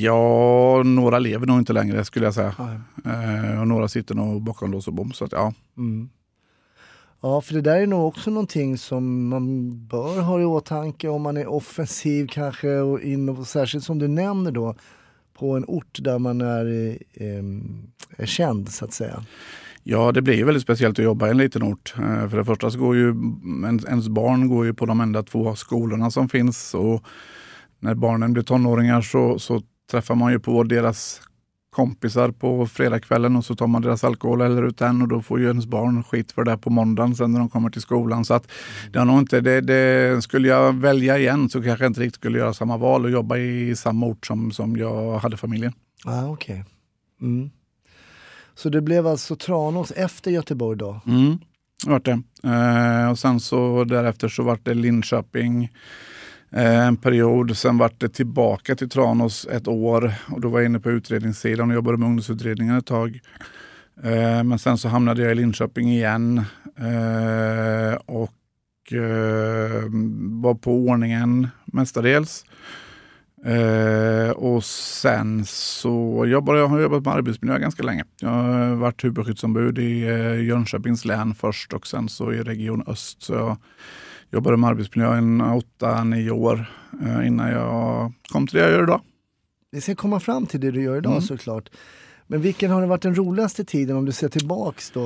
ja, 0.01 0.83
några 0.83 1.19
lever 1.19 1.47
nog 1.47 1.59
inte 1.59 1.73
längre 1.73 2.05
skulle 2.05 2.25
jag 2.25 2.33
säga. 2.33 2.81
Nej. 3.03 3.49
Eh, 3.53 3.61
och 3.61 3.67
några 3.67 3.87
sitter 3.87 4.15
nog 4.15 4.41
bakom 4.41 4.71
lås 4.71 4.87
och 4.87 4.93
bom. 4.93 5.11
Så 5.11 5.25
att, 5.25 5.31
ja. 5.31 5.53
Mm. 5.77 6.09
Ja, 7.21 7.41
för 7.41 7.53
det 7.53 7.61
där 7.61 7.81
är 7.81 7.87
nog 7.87 8.07
också 8.07 8.29
någonting 8.29 8.77
som 8.77 9.27
man 9.27 9.71
bör 9.87 10.21
ha 10.21 10.41
i 10.41 10.45
åtanke 10.45 11.09
om 11.09 11.21
man 11.21 11.37
är 11.37 11.47
offensiv 11.47 12.27
kanske 12.27 12.69
och, 12.69 13.01
in, 13.01 13.29
och 13.29 13.47
särskilt 13.47 13.83
som 13.83 13.99
du 13.99 14.07
nämner 14.07 14.51
då 14.51 14.75
på 15.33 15.57
en 15.57 15.65
ort 15.67 15.97
där 16.01 16.19
man 16.19 16.41
är, 16.41 16.97
eh, 17.13 17.43
är 18.17 18.25
känd 18.25 18.69
så 18.69 18.85
att 18.85 18.93
säga. 18.93 19.23
Ja, 19.83 20.11
det 20.11 20.21
blir 20.21 20.33
ju 20.33 20.43
väldigt 20.43 20.63
speciellt 20.63 20.99
att 20.99 21.05
jobba 21.05 21.27
i 21.27 21.29
en 21.29 21.37
liten 21.37 21.63
ort. 21.63 21.93
Eh, 21.97 22.29
för 22.29 22.37
det 22.37 22.45
första 22.45 22.71
så 22.71 22.79
går 22.79 22.95
ju 22.95 23.15
ens, 23.65 23.85
ens 23.85 24.07
barn 24.09 24.47
går 24.47 24.65
ju 24.65 24.73
på 24.73 24.85
de 24.85 25.01
enda 25.01 25.23
två 25.23 25.55
skolorna 25.55 26.11
som 26.11 26.29
finns. 26.29 26.73
Och 26.73 27.03
när 27.79 27.95
barnen 27.95 28.33
blir 28.33 28.43
tonåringar 28.43 29.01
så, 29.01 29.39
så 29.39 29.61
träffar 29.91 30.15
man 30.15 30.31
ju 30.31 30.39
på 30.39 30.63
deras 30.63 31.21
kompisar 31.77 32.31
på 32.31 32.67
fredagskvällen 32.67 33.35
och 33.35 33.45
så 33.45 33.55
tar 33.55 33.67
man 33.67 33.81
deras 33.81 34.03
alkohol 34.03 34.41
eller 34.41 34.63
ut 34.63 34.77
den 34.77 35.01
och 35.01 35.07
då 35.07 35.21
får 35.21 35.39
ju 35.39 35.47
ens 35.47 35.65
barn 35.65 36.03
skit 36.03 36.31
för 36.31 36.43
det 36.43 36.57
på 36.57 36.69
måndagen 36.69 37.15
sen 37.15 37.31
när 37.31 37.39
de 37.39 37.49
kommer 37.49 37.69
till 37.69 37.81
skolan. 37.81 38.25
Så 38.25 38.33
att 38.33 38.51
det 38.91 38.99
har 38.99 39.19
inte, 39.19 39.41
det, 39.41 39.61
det, 39.61 40.21
skulle 40.23 40.47
jag 40.47 40.73
välja 40.73 41.17
igen 41.17 41.49
så 41.49 41.63
kanske 41.63 41.83
jag 41.83 41.89
inte 41.89 42.01
riktigt 42.01 42.15
skulle 42.15 42.39
göra 42.39 42.53
samma 42.53 42.77
val 42.77 43.05
och 43.05 43.11
jobba 43.11 43.37
i 43.37 43.75
samma 43.75 44.05
ort 44.05 44.25
som, 44.25 44.51
som 44.51 44.77
jag 44.77 45.17
hade 45.17 45.37
familjen. 45.37 45.73
Ah, 46.05 46.25
okej. 46.25 46.65
Mm. 47.21 47.49
Så 48.55 48.69
det 48.69 48.81
blev 48.81 49.07
alltså 49.07 49.35
Tranås 49.35 49.91
efter 49.91 50.31
Göteborg 50.31 50.77
då? 50.77 51.01
Mm, 51.05 51.37
det 51.85 51.89
vart 51.89 52.05
det. 52.05 52.21
Eh, 52.43 53.11
och 53.11 53.19
sen 53.19 53.39
så 53.39 53.83
därefter 53.83 54.29
så 54.29 54.43
vart 54.43 54.65
det 54.65 54.73
Linköping 54.73 55.69
Eh, 56.51 56.87
en 56.87 56.97
period. 56.97 57.57
Sen 57.57 57.77
vart 57.77 57.99
det 57.99 58.09
tillbaka 58.09 58.75
till 58.75 58.89
Tranås 58.89 59.47
ett 59.51 59.67
år 59.67 60.13
och 60.27 60.41
då 60.41 60.49
var 60.49 60.59
jag 60.59 60.65
inne 60.65 60.79
på 60.79 60.91
utredningssidan 60.91 61.69
och 61.69 61.75
jobbade 61.75 61.97
med 61.97 62.07
ungdomsutredningen 62.07 62.77
ett 62.77 62.85
tag. 62.85 63.19
Eh, 64.03 64.43
men 64.43 64.59
sen 64.59 64.77
så 64.77 64.87
hamnade 64.87 65.21
jag 65.21 65.31
i 65.31 65.35
Linköping 65.35 65.89
igen 65.89 66.37
eh, 66.77 67.95
och 68.05 68.33
var 70.41 70.53
på 70.53 70.71
ordningen 70.71 71.47
mestadels. 71.65 72.45
Och 74.35 74.63
sen 74.63 75.45
så 75.45 76.25
jobbade 76.25 76.59
jag, 76.59 76.67
har 76.67 76.79
jobbat 76.79 77.05
med 77.05 77.13
arbetsmiljö 77.13 77.59
ganska 77.59 77.83
länge. 77.83 78.03
Jag 78.21 78.29
har 78.29 78.75
varit 78.75 79.03
huvudskyddsombud 79.03 79.79
i 79.79 79.99
Jönköpings 80.47 81.05
län 81.05 81.35
först 81.35 81.73
och 81.73 81.87
sen 81.87 82.09
så 82.09 82.33
i 82.33 82.41
Region 82.41 82.83
Öst. 82.87 83.23
Så 83.23 83.33
jag 83.33 83.57
jobbade 84.31 84.57
med 84.57 84.69
arbetsmiljö 84.69 85.19
i 85.19 85.57
åtta, 85.57 86.03
nio 86.03 86.31
år 86.31 86.65
eh, 87.05 87.27
innan 87.27 87.49
jag 87.51 88.13
kom 88.31 88.47
till 88.47 88.57
det 88.57 88.63
jag 88.63 88.71
gör 88.71 88.83
idag. 88.83 89.01
Vi 89.71 89.81
ska 89.81 89.95
komma 89.95 90.19
fram 90.19 90.45
till 90.45 90.59
det 90.59 90.71
du 90.71 90.81
gör 90.83 90.97
idag 90.97 91.11
Mm. 91.11 91.21
såklart. 91.21 91.69
Men 92.27 92.41
vilken 92.41 92.71
har 92.71 92.81
det 92.81 92.87
varit 92.87 93.01
den 93.01 93.15
roligaste 93.15 93.65
tiden 93.65 93.97
om 93.97 94.05
du 94.05 94.11
ser 94.11 94.29
tillbaks 94.29 94.91
då? 94.91 95.01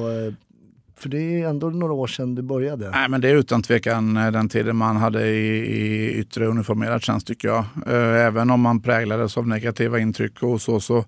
För 0.97 1.09
det 1.09 1.17
är 1.41 1.47
ändå 1.49 1.69
några 1.69 1.93
år 1.93 2.07
sedan 2.07 2.35
du 2.35 2.41
började. 2.41 2.89
Nej, 2.91 3.09
men 3.09 3.21
det 3.21 3.29
är 3.29 3.35
utan 3.35 3.63
tvekan 3.63 4.17
eh, 4.17 4.31
den 4.31 4.49
tiden 4.49 4.75
man 4.75 4.97
hade 4.97 5.27
i, 5.27 5.57
i 5.57 6.11
yttre 6.13 6.45
uniformerad 6.45 7.01
tjänst 7.03 7.27
tycker 7.27 7.47
jag. 7.47 7.65
Eh, 7.87 8.25
Även 8.25 8.49
om 8.49 8.61
man 8.61 8.81
präglades 8.81 9.37
av 9.37 9.47
negativa 9.47 9.99
intryck 9.99 10.43
och 10.43 10.61
så. 10.61 10.79
så 10.79 11.05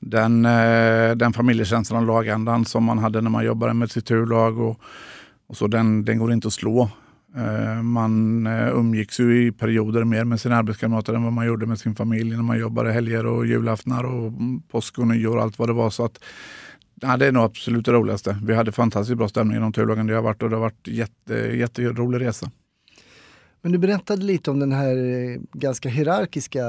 den, 0.00 0.42
den 1.18 1.32
familjekänslan 1.32 2.00
och 2.00 2.06
lagandan 2.06 2.64
som 2.64 2.84
man 2.84 2.98
hade 2.98 3.20
när 3.20 3.30
man 3.30 3.44
jobbade 3.44 3.74
med 3.74 3.90
sitt 3.90 4.06
turlag 4.06 4.58
och, 4.60 4.80
och 5.46 5.56
så, 5.56 5.66
den, 5.66 6.04
den 6.04 6.18
går 6.18 6.32
inte 6.32 6.46
att 6.48 6.52
slå. 6.54 6.90
Eh, 7.38 7.82
Man 7.82 8.46
eh, 8.46 8.68
umgicks 8.76 9.20
ju 9.20 9.46
i 9.46 9.52
perioder 9.52 10.04
mer 10.04 10.24
med 10.24 10.40
sina 10.40 10.56
arbetskamrater 10.56 11.14
än 11.14 11.22
vad 11.22 11.32
man 11.32 11.46
gjorde 11.46 11.66
med 11.66 11.78
sin 11.78 11.94
familj 11.94 12.36
när 12.36 12.42
man 12.42 12.58
jobbade 12.58 12.92
helger 12.92 13.26
och 13.26 13.46
julaftnar 13.46 14.04
och 14.04 14.32
påsk 14.70 14.98
och 14.98 15.06
nyår 15.06 15.36
och 15.36 15.42
allt 15.42 15.58
vad 15.58 15.68
det 15.68 15.72
var. 15.72 15.90
Så 15.90 16.04
att, 16.04 16.18
ja, 17.00 17.16
det 17.16 17.26
är 17.26 17.32
nog 17.32 17.42
absolut 17.44 17.84
det 17.84 17.92
roligaste. 17.92 18.38
Vi 18.44 18.54
hade 18.54 18.72
fantastiskt 18.72 19.18
bra 19.18 19.28
stämning 19.28 19.56
inom 19.56 19.72
turlagen 19.72 20.06
där 20.06 20.14
jag 20.14 20.20
har 20.22 20.24
varit 20.24 20.42
och 20.42 20.50
det 20.50 20.56
har 20.56 20.60
varit 20.60 20.88
jätte, 20.88 21.34
jätterolig 21.34 22.20
resa. 22.20 22.50
Men 23.62 23.72
du 23.72 23.78
berättade 23.78 24.22
lite 24.22 24.50
om 24.50 24.58
den 24.60 24.72
här 24.72 24.96
eh, 24.96 25.40
ganska 25.52 25.88
hierarkiska 25.88 26.62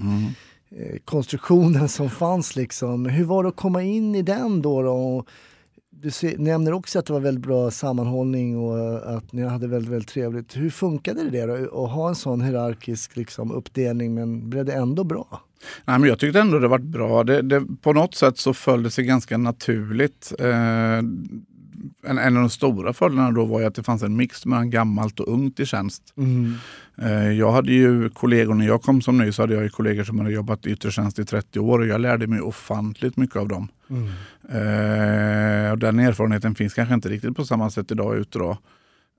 Mm. 0.00 1.00
konstruktionen 1.04 1.88
som 1.88 2.10
fanns. 2.10 2.56
Liksom. 2.56 3.06
Hur 3.06 3.24
var 3.24 3.42
det 3.42 3.48
att 3.48 3.56
komma 3.56 3.82
in 3.82 4.14
i 4.14 4.22
den 4.22 4.62
då? 4.62 4.82
då? 4.82 4.92
Och 4.92 5.28
du 6.02 6.36
nämner 6.38 6.72
också 6.72 6.98
att 6.98 7.06
det 7.06 7.12
var 7.12 7.20
väldigt 7.20 7.44
bra 7.44 7.70
sammanhållning 7.70 8.58
och 8.58 9.16
att 9.16 9.32
ni 9.32 9.42
hade 9.42 9.66
väldigt, 9.66 9.90
väldigt 9.90 10.08
trevligt. 10.08 10.56
Hur 10.56 10.70
funkade 10.70 11.30
det 11.30 11.46
då? 11.46 11.84
Att 11.84 11.90
ha 11.90 12.08
en 12.08 12.14
sån 12.14 12.40
hierarkisk 12.40 13.16
liksom, 13.16 13.52
uppdelning 13.52 14.14
men 14.14 14.50
blev 14.50 14.64
det 14.64 14.72
ändå 14.72 15.04
bra? 15.04 15.42
Nej, 15.84 15.98
men 15.98 16.08
jag 16.08 16.18
tyckte 16.18 16.40
ändå 16.40 16.58
det 16.58 16.68
var 16.68 16.78
bra. 16.78 17.24
Det, 17.24 17.42
det, 17.42 17.62
på 17.82 17.92
något 17.92 18.14
sätt 18.14 18.38
så 18.38 18.54
föll 18.54 18.82
det 18.82 18.90
sig 18.90 19.04
ganska 19.04 19.36
naturligt. 19.36 20.32
Eh, 20.38 20.48
en, 22.06 22.18
en 22.18 22.36
av 22.36 22.42
de 22.42 22.50
stora 22.50 22.92
fördelarna 22.92 23.30
då 23.30 23.44
var 23.44 23.60
ju 23.60 23.66
att 23.66 23.74
det 23.74 23.82
fanns 23.82 24.02
en 24.02 24.16
mix 24.16 24.46
mellan 24.46 24.70
gammalt 24.70 25.20
och 25.20 25.32
ungt 25.32 25.60
i 25.60 25.66
tjänst. 25.66 26.02
Eh, 27.02 27.32
jag 27.32 27.52
hade 27.52 27.72
ju 27.72 28.08
kollegor, 28.10 28.54
när 28.54 28.66
jag 28.66 28.82
kom 28.82 29.02
som 29.02 29.18
ny 29.18 29.32
så 29.32 29.42
hade 29.42 29.54
jag 29.54 29.72
kollegor 29.72 30.04
som 30.04 30.18
hade 30.18 30.30
jobbat 30.32 30.66
i 30.66 30.70
yttre 30.70 30.90
tjänst 30.90 31.18
i 31.18 31.24
30 31.24 31.60
år 31.60 31.78
och 31.78 31.86
jag 31.86 32.00
lärde 32.00 32.26
mig 32.26 32.40
ofantligt 32.40 33.16
mycket 33.16 33.36
av 33.36 33.48
dem. 33.48 33.68
Eh, 34.48 35.72
och 35.72 35.78
den 35.78 35.98
erfarenheten 35.98 36.54
finns 36.54 36.74
kanske 36.74 36.94
inte 36.94 37.08
riktigt 37.08 37.36
på 37.36 37.44
samma 37.44 37.70
sätt 37.70 37.90
idag 37.90 38.16
ute 38.16 38.38
då. 38.38 38.58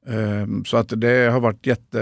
Eh, 0.08 0.48
Så 0.66 0.78
att 0.78 0.94
det 1.02 1.32
har 1.32 1.40
varit 1.40 1.66
jätte... 1.66 2.00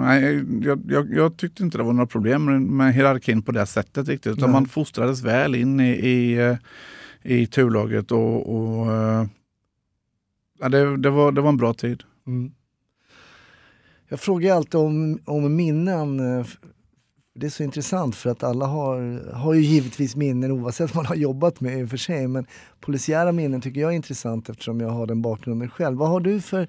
Nej, 0.00 0.44
jag, 0.62 0.80
jag, 0.88 1.14
jag 1.14 1.36
tyckte 1.36 1.62
inte 1.62 1.78
det 1.78 1.84
var 1.84 1.92
några 1.92 2.06
problem 2.06 2.76
med, 2.76 2.94
hierarkin 2.94 3.42
på 3.42 3.52
det 3.52 3.66
sättet 3.66 4.08
riktigt. 4.08 4.32
Utan 4.32 4.50
Nej. 4.50 4.52
man 4.52 4.66
fostrades 4.66 5.22
väl 5.22 5.54
in 5.54 5.80
i, 5.80 5.90
i, 5.90 6.38
eh, 6.38 6.56
i 7.22 7.46
turlaget 7.46 8.12
och, 8.12 8.56
och 8.56 8.92
eh, 8.92 9.26
ja, 10.60 10.68
det, 10.68 10.96
det, 10.96 11.10
var, 11.10 11.32
det 11.32 11.40
var 11.40 11.48
en 11.48 11.56
bra 11.56 11.74
tid. 11.74 12.02
Mm. 12.26 12.52
Jag 14.08 14.20
frågar 14.20 14.54
alltid 14.54 14.80
om, 14.80 15.18
om 15.24 15.56
minnen. 15.56 16.38
Eh, 16.38 16.46
det 17.34 17.46
är 17.46 17.50
så 17.50 17.62
intressant 17.62 18.16
för 18.16 18.30
att 18.30 18.42
alla 18.42 18.66
har, 18.66 19.30
har 19.32 19.54
ju 19.54 19.60
givetvis 19.60 20.16
minnen 20.16 20.50
oavsett 20.50 20.94
vad 20.94 20.96
man 20.96 21.06
har 21.06 21.14
jobbat 21.14 21.60
med 21.60 21.80
i 21.80 21.84
och 21.84 21.90
för 21.90 21.96
sig. 21.96 22.28
Men 22.28 22.46
polisiära 22.80 23.32
minnen 23.32 23.60
tycker 23.60 23.80
jag 23.80 23.90
är 23.90 23.96
intressant 23.96 24.48
eftersom 24.48 24.80
jag 24.80 24.90
har 24.90 25.06
den 25.06 25.22
bakgrunden 25.22 25.70
själv. 25.70 25.98
Vad 25.98 26.08
har 26.08 26.20
du 26.20 26.40
för, 26.40 26.68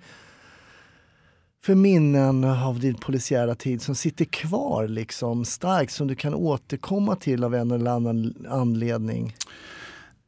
för 1.62 1.76
minnen 1.76 2.44
av 2.44 2.80
din 2.80 2.96
polisiära 2.96 3.56
tid 3.56 3.82
som 3.82 3.96
sitter 3.96 4.26
kvar 4.26 4.88
liksom 4.88 5.46
starkt 5.46 5.92
som 5.92 6.08
du 6.08 6.16
kan 6.16 6.34
återkomma 6.34 7.16
till 7.16 7.44
av 7.44 7.56
en 7.56 7.72
eller 7.72 7.92
annan 7.92 8.46
anledning 8.50 9.36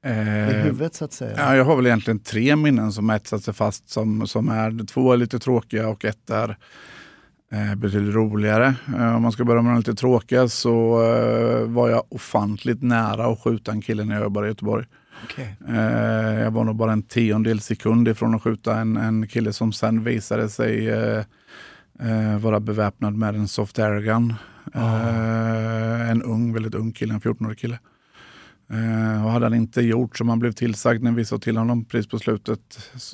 i 0.06 0.10
Eh, 0.10 0.64
huvudet 0.64 0.96
så 0.96 1.06
att 1.06 1.14
säga? 1.14 1.36
Ja, 1.38 1.56
jag 1.56 1.66
har 1.66 1.76
väl 1.76 1.86
egentligen 1.86 2.20
tre 2.20 2.56
minnen 2.56 2.92
som 2.92 3.10
etsat 3.10 3.44
sig 3.44 3.54
fast. 3.54 3.90
Som, 3.90 4.28
som 4.28 4.50
är, 4.50 4.86
två 4.86 5.14
är 5.14 5.18
lite 5.18 5.40
tråkiga 5.40 5.88
och 5.88 6.06
ett 6.06 6.30
är 6.30 6.58
eh, 7.52 7.76
betydligt 7.76 8.16
roligare. 8.16 8.76
Eh, 8.98 9.16
om 9.16 9.22
man 9.22 9.32
ska 9.32 9.46
börja 9.46 9.62
med 9.62 9.74
de 9.74 9.78
lite 9.78 9.96
tråkiga 9.96 10.48
så 10.48 11.04
eh, 11.04 11.68
var 11.68 11.90
jag 11.90 12.04
ofantligt 12.10 12.82
nära 12.82 13.26
att 13.26 13.40
skjuta 13.40 13.72
en 13.72 13.82
kille 13.82 14.04
när 14.04 14.16
jag 14.16 14.24
jobbade 14.24 14.48
i 14.48 14.50
Göteborg. 14.50 14.86
Okej. 15.24 15.56
Eh, 15.70 16.42
jag 16.42 16.52
var 16.52 16.64
nog 16.64 16.76
bara 16.76 16.92
en 16.92 17.04
tiondel 17.04 17.60
sekund 17.60 18.08
ifrån 18.08 18.36
att 18.36 18.42
skjuta 18.42 18.80
en, 18.80 18.98
en 18.98 19.28
kille 19.28 19.54
som 19.54 19.74
sen 19.74 20.04
visade 20.04 20.50
sig 20.50 20.90
eh, 20.90 22.40
vara 22.40 22.60
beväpnad 22.60 23.14
med 23.14 23.36
en 23.36 23.48
soft 23.48 23.80
airgun. 23.80 24.34
Eh, 24.74 26.10
en 26.10 26.24
ung, 26.24 26.54
väldigt 26.54 26.76
ung 26.76 26.92
kille, 26.92 27.14
en 27.14 27.22
14-årig 27.22 27.60
kille. 27.60 27.80
Eh, 28.72 29.26
och 29.26 29.32
hade 29.32 29.46
han 29.46 29.54
inte 29.54 29.82
gjort 29.82 30.18
som 30.18 30.30
han 30.30 30.40
blev 30.40 30.52
tillsagd 30.52 31.04
när 31.04 31.12
vi 31.12 31.26
sa 31.26 31.38
till 31.38 31.58
honom 31.58 31.86
precis 31.86 32.12
på 32.12 32.20
slutet, 32.20 32.60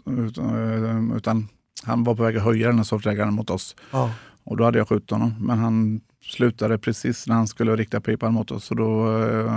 utan, 0.06 1.12
eh, 1.12 1.18
utan 1.18 1.48
han 1.84 2.04
var 2.04 2.16
på 2.16 2.24
väg 2.24 2.38
att 2.38 2.44
höja 2.44 2.68
den 2.68 2.78
här 2.78 2.84
soft 2.84 3.08
airgunen 3.08 3.34
mot 3.34 3.50
oss. 3.50 3.76
Ja. 3.92 4.12
Och 4.44 4.58
då 4.58 4.64
hade 4.64 4.78
jag 4.78 4.88
skjutit 4.90 5.12
honom. 5.12 5.36
Men 5.40 5.58
han 5.60 6.02
slutade 6.28 6.78
precis 6.78 7.28
när 7.28 7.36
han 7.36 7.48
skulle 7.48 7.76
rikta 7.76 8.02
pipan 8.02 8.34
mot 8.34 8.52
oss. 8.52 8.66
Så 8.66 8.74
då 8.74 9.22
eh, 9.22 9.54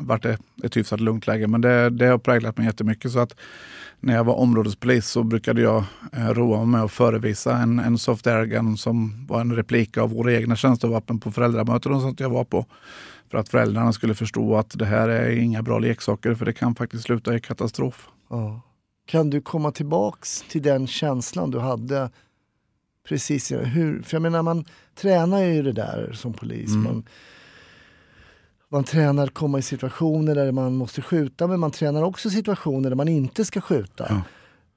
var 0.00 0.18
det 0.18 0.38
ett 0.64 0.76
hyfsat 0.76 1.00
lugnt 1.00 1.26
läge. 1.26 1.46
Men 1.46 1.60
det, 1.60 1.90
det 1.90 2.06
har 2.06 2.18
präglat 2.18 2.56
mig 2.56 2.66
jättemycket. 2.66 3.12
Så 3.12 3.18
att 3.18 3.36
när 4.00 4.14
jag 4.14 4.24
var 4.24 4.34
områdespolis 4.34 5.08
så 5.08 5.22
brukade 5.22 5.60
jag 5.60 5.84
eh, 6.12 6.28
roa 6.28 6.56
mig 6.56 6.66
med 6.66 6.82
att 6.82 6.92
förevisa 6.92 7.56
en, 7.56 7.78
en 7.78 7.98
soft 7.98 8.26
airgun 8.26 8.76
som 8.76 9.26
var 9.28 9.40
en 9.40 9.56
replik 9.56 9.96
av 9.96 10.10
våra 10.10 10.32
egna 10.32 10.56
tjänstevapen 10.56 11.20
på 11.20 11.32
föräldramöten 11.32 11.92
och 11.92 12.00
sånt 12.02 12.20
jag 12.20 12.30
var 12.30 12.44
på. 12.44 12.66
För 13.30 13.38
att 13.38 13.48
föräldrarna 13.48 13.92
skulle 13.92 14.14
förstå 14.14 14.56
att 14.56 14.78
det 14.78 14.84
här 14.86 15.08
är 15.08 15.30
inga 15.30 15.62
bra 15.62 15.78
leksaker 15.78 16.34
för 16.34 16.44
det 16.44 16.52
kan 16.52 16.74
faktiskt 16.74 17.04
sluta 17.04 17.34
i 17.36 17.40
katastrof. 17.40 18.08
Ja. 18.30 18.60
Kan 19.06 19.30
du 19.30 19.40
komma 19.40 19.72
tillbaks 19.72 20.44
till 20.48 20.62
den 20.62 20.86
känslan 20.86 21.50
du 21.50 21.58
hade 21.58 22.10
precis 23.08 23.52
hur, 23.52 24.02
För 24.02 24.14
jag 24.14 24.22
menar 24.22 24.42
man 24.42 24.64
tränar 24.94 25.42
ju 25.42 25.62
det 25.62 25.72
där 25.72 26.12
som 26.12 26.32
polis. 26.32 26.70
Mm. 26.70 26.82
Man, 26.82 27.04
man 28.68 28.84
tränar 28.84 29.24
att 29.24 29.34
komma 29.34 29.58
i 29.58 29.62
situationer 29.62 30.34
där 30.34 30.52
man 30.52 30.76
måste 30.76 31.02
skjuta 31.02 31.46
men 31.46 31.60
man 31.60 31.70
tränar 31.70 32.02
också 32.02 32.30
situationer 32.30 32.90
där 32.90 32.96
man 32.96 33.08
inte 33.08 33.44
ska 33.44 33.60
skjuta. 33.60 34.06
Ja. 34.08 34.22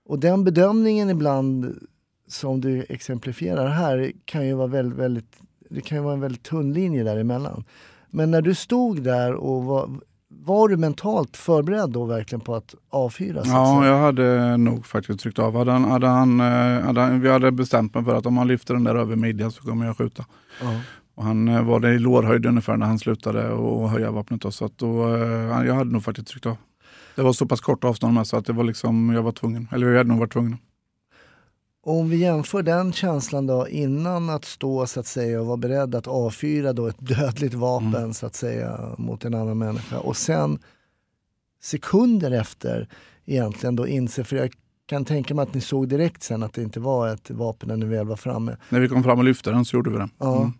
Och 0.06 0.20
den 0.20 0.44
bedömningen 0.44 1.10
ibland 1.10 1.88
som 2.28 2.62
du 2.62 2.86
exemplifierar 2.90 3.68
här 3.68 4.12
kan 4.26 4.48
ju 4.48 4.54
vara 4.54 4.68
väldigt, 4.68 5.00
väldigt, 5.00 5.38
det 5.70 5.82
kan 5.82 5.98
ju 5.98 6.04
vara 6.04 6.14
en 6.14 6.20
väldigt 6.20 6.44
tunn 6.44 6.74
linje 6.74 7.04
däremellan. 7.04 7.64
Men 8.10 8.32
när 8.32 8.42
du 8.42 8.56
stod 8.56 9.04
där 9.04 9.34
och 9.34 9.64
var, 9.64 9.90
var 10.48 10.68
du 10.68 10.78
mentalt 10.78 11.38
förberedd 11.38 11.90
då 11.90 12.06
verkligen 12.06 12.42
på 12.42 12.56
att 12.56 12.76
avfyra? 12.90 13.44
Så 13.44 13.50
Ja, 13.50 13.88
jag 13.88 13.98
hade 13.98 14.58
nog 14.58 14.86
faktiskt 14.86 15.20
tryckt 15.20 15.40
av. 15.40 15.58
Hade 15.58 15.72
han, 15.72 15.84
hade 15.84 16.08
han, 16.08 16.40
eh, 16.40 16.86
hade 16.86 17.02
han, 17.02 17.22
vi 17.22 17.30
hade 17.30 17.52
bestämt 17.52 17.96
mig 17.96 18.04
för 18.04 18.16
att 18.16 18.26
om 18.26 18.38
han 18.38 18.48
lyfter 18.48 18.74
den 18.74 18.84
där 18.84 18.96
över 18.96 19.16
midjan 19.16 19.52
så 19.52 19.62
kommer 19.62 19.86
jag 19.86 19.98
skjuta. 19.98 20.26
Ja. 20.62 20.80
Och 21.16 21.24
han 21.24 21.48
eh, 21.48 21.64
var 21.64 21.80
det 21.80 21.94
i 21.94 22.00
lårhöjd 22.00 22.46
ungefär 22.46 22.78
när 22.78 22.86
han 22.86 23.00
slutade 23.00 23.52
och 23.52 23.90
höja 23.90 24.12
vapnet. 24.12 24.42
Då, 24.42 24.52
så 24.52 24.66
att 24.66 24.78
då, 24.78 25.16
eh, 25.16 25.66
jag 25.66 25.76
hade 25.76 25.92
nog 25.92 26.04
faktiskt 26.04 26.28
tryckt 26.28 26.46
av. 26.46 26.58
Det 27.16 27.22
var 27.22 27.34
så 27.34 27.46
pass 27.46 27.62
kort 27.62 27.84
avstånd 27.84 28.14
med 28.14 28.28
så 28.28 28.38
att 28.38 28.46
det 28.46 28.54
var 28.54 28.64
liksom, 28.64 29.14
jag 29.14 29.24
var 29.24 29.32
tvungen. 29.32 29.68
Eller 29.72 29.88
jag 29.88 29.98
hade 29.98 30.10
nog 30.10 30.20
varit 30.20 30.34
tvungen. 30.34 30.58
Om 31.90 32.10
vi 32.10 32.18
jämför 32.18 32.64
den 32.64 32.94
känslan 32.94 33.48
då 33.48 33.68
innan 33.68 34.30
att 34.30 34.46
stå 34.46 34.88
så 34.88 35.00
att 35.00 35.08
säga 35.08 35.42
och 35.42 35.48
vara 35.48 35.58
beredd 35.58 35.96
att 35.96 36.08
avfyra 36.08 36.74
då 36.74 36.88
ett 36.88 37.00
dödligt 37.00 37.54
vapen 37.54 37.96
Mm. 37.96 38.14
så 38.14 38.26
att 38.26 38.36
säga 38.36 38.96
mot 38.98 39.26
en 39.26 39.34
annan 39.34 39.58
människa 39.58 40.00
och 40.00 40.18
sen 40.18 40.60
sekunder 41.62 42.32
efter 42.32 42.88
egentligen 43.26 43.76
då 43.76 43.88
inse, 43.88 44.24
för 44.24 44.36
jag 44.36 44.54
kan 44.86 45.06
tänka 45.06 45.34
mig 45.36 45.44
att 45.44 45.54
ni 45.54 45.62
såg 45.62 45.88
direkt 45.88 46.24
sen 46.24 46.44
att 46.44 46.54
det 46.54 46.64
inte 46.64 46.80
var 46.80 47.08
ett 47.08 47.30
vapen 47.30 47.70
när 47.70 47.78
ni 47.78 47.86
väl 47.86 48.08
var 48.08 48.16
framme. 48.16 48.58
När 48.70 48.80
vi 48.80 48.88
kom 48.90 49.04
fram 49.04 49.18
och 49.20 49.26
lyfte 49.26 49.52
den 49.52 49.66
så 49.66 49.76
gjorde 49.78 49.90
vi 49.90 49.98
det. 49.98 50.10
Ja. 50.18 50.38
Mm. 50.38 50.52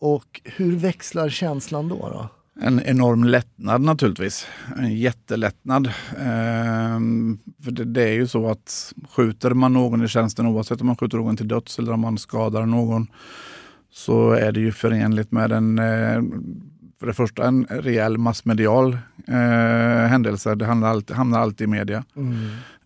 Och 0.00 0.40
hur 0.44 0.76
växlar 0.76 1.28
känslan 1.28 1.88
då? 1.88 1.96
då? 1.96 2.28
En 2.60 2.80
enorm 2.84 3.24
lättnad 3.24 3.80
naturligtvis. 3.80 4.46
En 4.76 4.96
jättelättnad. 4.96 5.90
Ehm, 6.18 7.38
för 7.64 7.70
det, 7.70 7.84
det 7.84 8.02
är 8.02 8.12
ju 8.12 8.26
så 8.26 8.50
att 8.50 8.94
skjuter 9.08 9.50
man 9.50 9.72
någon 9.72 10.04
i 10.04 10.08
tjänsten, 10.08 10.46
oavsett 10.46 10.80
om 10.80 10.86
man 10.86 10.96
skjuter 10.96 11.18
någon 11.18 11.36
till 11.36 11.48
döds 11.48 11.78
eller 11.78 11.92
om 11.92 12.00
man 12.00 12.18
skadar 12.18 12.66
någon, 12.66 13.06
så 13.92 14.30
är 14.30 14.52
det 14.52 14.60
ju 14.60 14.72
förenligt 14.72 15.32
med 15.32 15.52
en, 15.52 15.78
eh, 15.78 16.22
för 17.00 17.06
det 17.06 17.14
första 17.14 17.46
en 17.46 17.66
rejäl 17.70 18.18
massmedial 18.18 18.98
eh, 19.28 20.08
händelse. 20.08 20.54
Det 20.54 20.66
hamnar 20.66 20.88
alltid, 20.88 21.16
hamnar 21.16 21.40
alltid 21.40 21.64
i 21.64 21.70
media. 21.70 22.04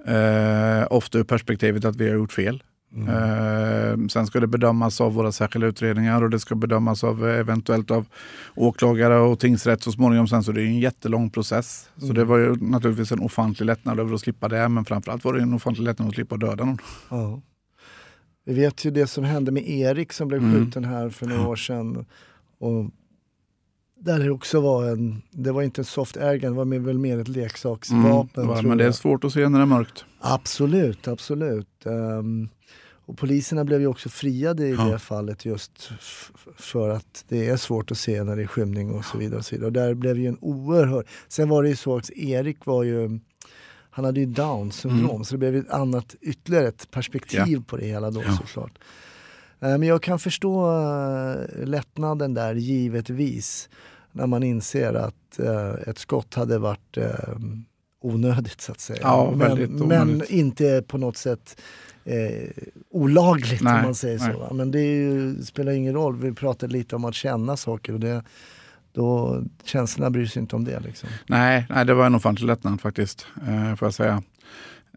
Eh, 0.06 0.86
ofta 0.90 1.18
ur 1.18 1.24
perspektivet 1.24 1.84
att 1.84 1.96
vi 1.96 2.08
har 2.08 2.16
gjort 2.16 2.32
fel. 2.32 2.62
Eh, 2.96 4.06
sen 4.08 4.26
ska 4.26 4.40
det 4.40 4.46
bedömas 4.46 5.00
av 5.00 5.14
våra 5.14 5.32
särskilda 5.32 5.66
utredningar 5.66 6.22
och 6.22 6.30
det 6.30 6.38
ska 6.40 6.54
bedömas 6.54 7.04
av 7.04 7.28
eh, 7.28 7.38
eventuellt 7.38 7.90
av 7.90 8.06
åklagare 8.54 9.18
och 9.18 9.38
tingsrätt 9.40 9.82
så 9.82 9.92
småningom. 9.92 10.28
Sen 10.28 10.42
så 10.42 10.52
det 10.52 10.62
är 10.62 10.66
en 10.66 10.78
jättelång 10.78 11.30
process. 11.30 11.90
Så 11.96 12.06
det 12.12 12.24
var 12.24 12.38
ju 12.38 12.56
naturligtvis 12.56 13.12
en 13.12 13.20
ofantlig 13.20 13.66
lättnad 13.66 14.00
över 14.00 14.14
att 14.14 14.20
slippa 14.20 14.48
det. 14.48 14.68
Men 14.68 14.84
framförallt 14.84 15.24
var 15.24 15.32
det 15.34 15.42
en 15.42 15.54
ofantlig 15.54 15.84
lättnad 15.84 16.08
att 16.08 16.14
slippa 16.14 16.36
döda 16.36 16.64
någon. 16.64 16.78
Ja. 17.10 17.40
Vi 18.44 18.54
vet 18.54 18.84
ju 18.84 18.90
det 18.90 19.06
som 19.06 19.24
hände 19.24 19.52
med 19.52 19.68
Erik 19.68 20.12
som 20.12 20.28
blev 20.28 20.42
Mm. 20.42 20.54
skjuten 20.54 20.84
här 20.84 21.08
för 21.08 21.26
några 21.26 21.46
år 21.48 21.56
sedan. 21.56 22.06
Och 22.58 22.90
där 24.00 24.18
det 24.18 24.30
också 24.30 24.60
var 24.60 24.84
en, 24.88 25.22
det 25.30 25.52
var 25.52 25.62
inte 25.62 25.80
en 25.80 25.84
soft 25.84 26.16
airgun, 26.16 26.52
det 26.52 26.56
var 26.58 26.78
väl 26.78 26.98
mer 26.98 27.18
ett 27.18 27.28
leksaksvapen. 27.28 28.44
Mm, 28.50 28.68
men 28.68 28.78
det 28.78 28.84
är 28.84 28.92
svårt 28.92 29.24
att 29.24 29.32
se 29.32 29.48
när 29.48 29.58
det 29.58 29.62
är 29.64 29.66
mörkt. 29.66 30.04
Absolut, 30.20 31.08
absolut. 31.08 31.86
Ehm, 31.86 32.48
och 33.06 33.18
poliserna 33.18 33.64
blev 33.64 33.80
ju 33.80 33.86
också 33.86 34.08
friade 34.08 34.66
i 34.66 34.70
Ja. 34.74 34.84
det 34.84 34.98
fallet 34.98 35.44
just 35.44 35.90
för 36.56 36.88
att 36.90 37.24
det 37.28 37.48
är 37.48 37.56
svårt 37.56 37.90
att 37.90 37.98
se 37.98 38.24
när 38.24 38.36
det 38.36 38.42
är 38.42 38.46
skymning 38.46 38.90
och 38.90 39.04
så 39.04 39.18
vidare. 39.18 39.38
Och, 39.38 39.44
så 39.44 39.54
vidare. 39.54 39.66
och 39.66 39.72
där 39.72 39.94
blev 39.94 40.18
ju 40.18 40.26
en 40.26 40.38
oerhörd... 40.40 41.06
Sen 41.28 41.48
var 41.48 41.62
det 41.62 41.68
ju 41.68 41.76
så 41.76 41.96
att 41.96 42.10
Erik 42.10 42.66
var 42.66 42.82
ju... 42.82 43.20
Han 43.92 44.04
hade 44.04 44.20
ju 44.20 44.26
down 44.26 44.72
syndrom 44.72 45.10
Mm. 45.10 45.24
så 45.24 45.34
det 45.34 45.38
blev 45.38 45.56
ett 45.56 45.70
annat, 45.70 46.14
ytterligare 46.20 46.68
ett 46.68 46.90
perspektiv 46.90 47.64
på 47.66 47.76
det 47.76 47.86
hela 47.86 48.10
då 48.10 48.22
Ja. 48.26 48.36
såklart. 48.36 48.78
Eh, 49.60 49.78
Men 49.78 49.82
jag 49.82 50.02
kan 50.02 50.18
förstå 50.18 50.70
eh, 50.72 51.66
lättnaden 51.66 52.34
där 52.34 52.54
givetvis 52.54 53.68
när 54.12 54.26
man 54.26 54.42
inser 54.42 54.94
att 54.94 55.38
eh, 55.38 55.88
ett 55.88 55.98
skott 55.98 56.34
hade 56.34 56.58
varit 56.58 56.96
eh, 56.96 57.36
onödigt 58.02 58.60
så 58.60 58.72
att 58.72 58.80
säga. 58.80 58.98
Ja, 59.02 59.32
men, 59.36 59.72
men 59.88 60.22
inte 60.28 60.82
på 60.86 60.98
något 60.98 61.16
sätt 61.16 61.60
eh, 62.04 62.48
olagligt 62.90 63.62
Nej, 63.62 63.74
om 63.78 63.82
man 63.82 63.94
säger 63.94 64.18
nej. 64.18 64.32
så. 64.32 64.38
va. 64.38 64.48
Men 64.52 64.70
det 64.70 64.80
ju, 64.80 65.42
spelar 65.42 65.72
ingen 65.72 65.94
roll, 65.94 66.16
vi 66.16 66.32
pratade 66.32 66.72
lite 66.72 66.96
om 66.96 67.04
att 67.04 67.14
känna 67.14 67.56
saker 67.56 67.92
och 67.92 68.00
det, 68.00 68.22
då, 68.92 69.40
känslorna 69.64 70.10
bryr 70.10 70.26
sig 70.26 70.42
inte 70.42 70.56
om 70.56 70.64
det. 70.64 70.80
Liksom. 70.80 71.08
Nej, 71.26 71.66
nej, 71.70 71.84
det 71.84 71.94
var 71.94 72.06
en 72.06 72.14
ofantlig 72.14 72.46
lättnad 72.46 72.80
faktiskt, 72.80 73.26
eh, 73.48 73.76
får 73.76 73.86
jag 73.86 73.94
säga. 73.94 74.22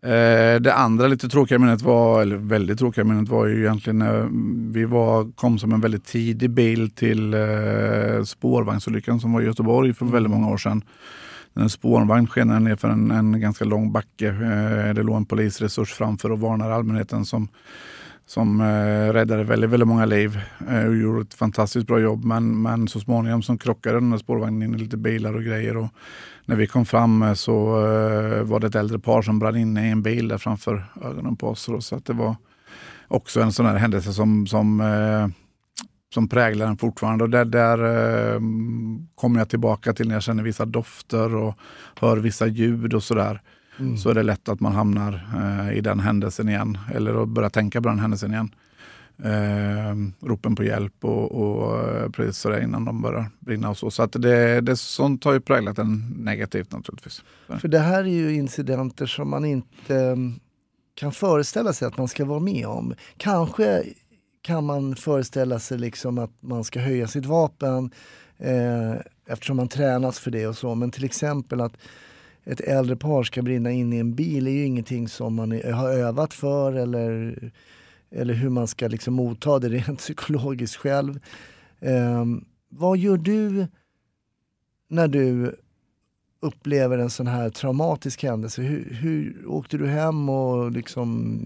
Eh, 0.04 0.60
det 0.60 0.74
andra 0.74 1.08
lite 1.08 1.30
tråkiga 1.30 1.60
minnet 1.60 1.82
var, 1.82 2.22
eller 2.22 2.36
väldigt 2.36 2.80
tråkiga 2.80 3.04
minnet 3.04 3.30
var 3.30 3.46
ju 3.46 3.60
egentligen 3.60 4.00
när 4.00 4.28
vi 4.74 4.86
var, 4.86 5.32
kom 5.32 5.60
som 5.60 5.74
en 5.74 5.82
väldigt 5.82 6.06
tidig 6.06 6.50
bil 6.50 6.92
till 6.92 7.34
eh, 7.34 8.24
spårvagnsolyckan 8.26 9.20
som 9.20 9.34
var 9.34 9.42
i 9.42 9.46
Göteborg 9.46 9.94
för 9.94 10.06
väldigt 10.06 10.32
många 10.32 10.50
år 10.50 10.58
sedan. 10.58 10.82
En 11.54 11.70
spårvagn 11.70 12.28
skenade 12.28 12.60
ner 12.60 12.76
för 12.76 12.90
en, 12.90 13.12
en 13.12 13.42
ganska 13.42 13.66
lång 13.66 13.92
backe. 13.92 14.28
Eh, 14.28 14.94
det 14.94 15.04
låg 15.04 15.18
en 15.18 15.26
polisresurs 15.26 15.94
framför 15.94 16.32
och 16.32 16.40
varnade 16.40 16.76
allmänheten 16.76 17.26
som 17.26 17.48
som 18.26 18.62
eh, 18.62 19.14
räddade 19.14 19.44
väldigt, 19.44 19.70
väldigt 19.70 19.88
många 19.88 20.06
liv 20.06 20.40
eh, 20.70 20.86
och 20.86 20.96
gjorde 20.96 21.22
ett 21.22 21.34
fantastiskt 21.34 21.88
bra 21.88 22.00
jobb. 22.00 22.26
Men, 22.26 22.62
men 22.62 22.88
så 22.88 23.00
småningom 23.00 23.42
så 23.42 23.58
krockade 23.58 24.00
den 24.00 24.12
här 24.12 24.18
spårvagnen 24.18 24.64
in 24.64 24.76
i 24.76 24.78
lite 24.78 24.98
bilar 24.98 25.36
och 25.36 25.44
grejer. 25.44 25.78
Och 25.78 25.90
när 26.46 26.56
vi 26.56 26.68
kom 26.68 26.86
fram 26.86 27.24
eh, 27.24 27.34
så 27.34 27.86
eh, 27.86 28.44
var 28.44 28.60
det 28.60 28.68
ett 28.68 28.76
äldre 28.76 29.00
par 29.00 29.22
som 29.22 29.40
brann 29.40 29.56
inne 29.56 29.88
i 29.88 29.92
en 29.92 30.02
bil 30.02 30.28
där 30.28 30.38
framför 30.38 30.86
ögonen 31.06 31.36
på 31.36 31.48
oss. 31.48 31.70
Så 31.80 31.96
att 31.96 32.06
det 32.06 32.14
var 32.14 32.36
också 33.08 33.42
en 33.42 33.54
sån 33.54 33.66
här 33.66 33.76
händelse 33.76 34.14
som, 34.14 34.48
som, 34.48 34.82
eh, 34.82 35.28
som 36.14 36.28
präglar 36.28 36.66
den 36.66 36.78
fortfarande. 36.78 37.24
Och 37.24 37.30
där, 37.30 37.46
där 37.46 37.78
kommer 39.16 39.40
jag 39.40 39.50
tillbaka 39.50 39.94
till 39.94 40.08
när 40.08 40.16
jag 40.16 40.24
känner 40.24 40.44
vissa 40.44 40.66
dofter 40.66 41.36
och 41.36 41.58
hör 42.00 42.18
vissa 42.18 42.48
ljud 42.48 42.94
och 42.94 43.04
sådär 43.04 43.42
Mm. 43.80 43.98
så 43.98 44.10
är 44.10 44.14
det 44.14 44.24
lätt 44.24 44.50
att 44.50 44.60
man 44.60 44.74
hamnar 44.74 45.22
i 45.74 45.82
den 45.82 46.00
händelsen 46.00 46.50
igen. 46.50 46.78
Eller 46.94 47.24
att 47.24 47.30
börja 47.30 47.50
tänka 47.50 47.82
på 47.82 47.90
den 47.90 48.00
händelsen 48.00 48.32
igen. 48.32 48.56
Eh, 49.24 49.96
ropen 50.22 50.56
på 50.56 50.64
hjälp 50.64 51.06
och, 51.06 51.32
och 51.32 51.90
eh, 51.90 52.10
precis 52.10 52.38
sådär 52.38 52.64
innan 52.64 52.86
de 52.86 53.02
börjar 53.02 53.26
brinna 53.40 53.70
och 53.70 53.78
så. 53.78 53.92
Så 53.92 54.04
att 54.04 54.12
det, 54.12 54.62
det, 54.62 54.78
sånt 54.78 55.24
har 55.24 55.34
ju 55.34 55.40
präglat 55.40 55.78
en 55.78 56.16
negativt 56.18 56.72
naturligtvis. 56.72 57.24
För 57.60 57.68
det 57.68 57.80
här 57.80 58.00
är 58.04 58.08
ju 58.08 58.36
incidenter 58.36 59.06
som 59.06 59.30
man 59.30 59.46
inte 59.46 59.96
ehm, 59.96 60.40
kan 60.96 61.12
föreställa 61.12 61.74
sig 61.74 61.88
att 61.88 61.98
man 61.98 62.08
ska 62.08 62.26
vara 62.26 62.40
med 62.40 62.68
om. 62.68 62.94
Kanske 63.18 63.84
kan 64.42 64.64
man 64.64 64.96
föreställa 64.96 65.60
sig 65.60 65.78
liksom 65.78 66.18
att 66.18 66.32
man 66.40 66.64
ska 66.64 66.80
höja 66.80 67.08
sitt 67.08 67.26
vapen 67.26 67.92
eh, 68.38 68.94
eftersom 69.28 69.58
man 69.58 69.68
tränas 69.68 70.20
för 70.20 70.32
det 70.32 70.48
och 70.48 70.58
så. 70.58 70.76
Men 70.76 70.92
till 70.92 71.06
exempel 71.06 71.62
att 71.62 71.74
ett 72.44 72.60
äldre 72.60 72.96
par 72.96 73.24
ska 73.24 73.42
brinna 73.42 73.72
in 73.72 73.94
i 73.94 73.98
en 73.98 74.16
bil 74.16 74.48
är 74.48 74.52
ju 74.52 74.66
ingenting 74.66 75.08
som 75.08 75.36
man 75.36 75.52
har 75.52 75.90
övat 75.90 76.34
för 76.34 76.74
eller, 76.74 77.36
eller 78.16 78.34
hur 78.34 78.50
man 78.50 78.68
ska 78.68 78.88
liksom 78.88 79.14
motta 79.14 79.60
det 79.60 79.70
rent 79.70 80.00
psykologiskt 80.00 80.76
själv. 80.76 81.20
Eh, 81.80 82.26
vad 82.70 82.98
gör 82.98 83.18
du 83.18 83.68
när 84.88 85.08
du 85.08 85.56
upplever 86.40 86.98
en 86.98 87.10
sån 87.10 87.28
här 87.28 87.50
traumatisk 87.50 88.24
händelse? 88.24 88.62
Hur, 88.62 88.94
hur 88.94 89.44
åkte 89.48 89.78
du 89.78 89.88
hem 89.88 90.30
och 90.30 90.72
liksom 90.72 91.42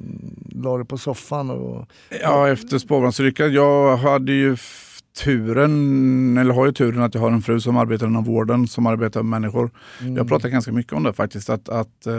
la 0.49 0.77
dig 0.77 0.85
på 0.85 0.97
soffan? 0.97 1.49
Och, 1.49 1.87
Ja, 2.21 2.49
efter 2.49 2.77
spårvagnsolyckan. 2.77 3.53
Jag 3.53 3.97
hade 3.97 4.31
ju 4.31 4.57
turen, 5.17 6.37
eller 6.37 6.53
har 6.53 6.65
ju 6.65 6.71
turen 6.71 7.03
att 7.03 7.13
jag 7.13 7.21
har 7.21 7.31
en 7.31 7.41
fru 7.41 7.59
som 7.59 7.77
arbetar 7.77 8.07
inom 8.07 8.23
vården, 8.23 8.67
som 8.67 8.85
arbetar 8.85 9.23
med 9.23 9.41
människor. 9.41 9.71
Mm. 10.01 10.15
Jag 10.15 10.27
pratar 10.27 10.49
ganska 10.49 10.71
mycket 10.71 10.93
om 10.93 11.03
det 11.03 11.13
faktiskt. 11.13 11.49
Att, 11.49 11.69
att 11.69 12.07
eh, 12.07 12.13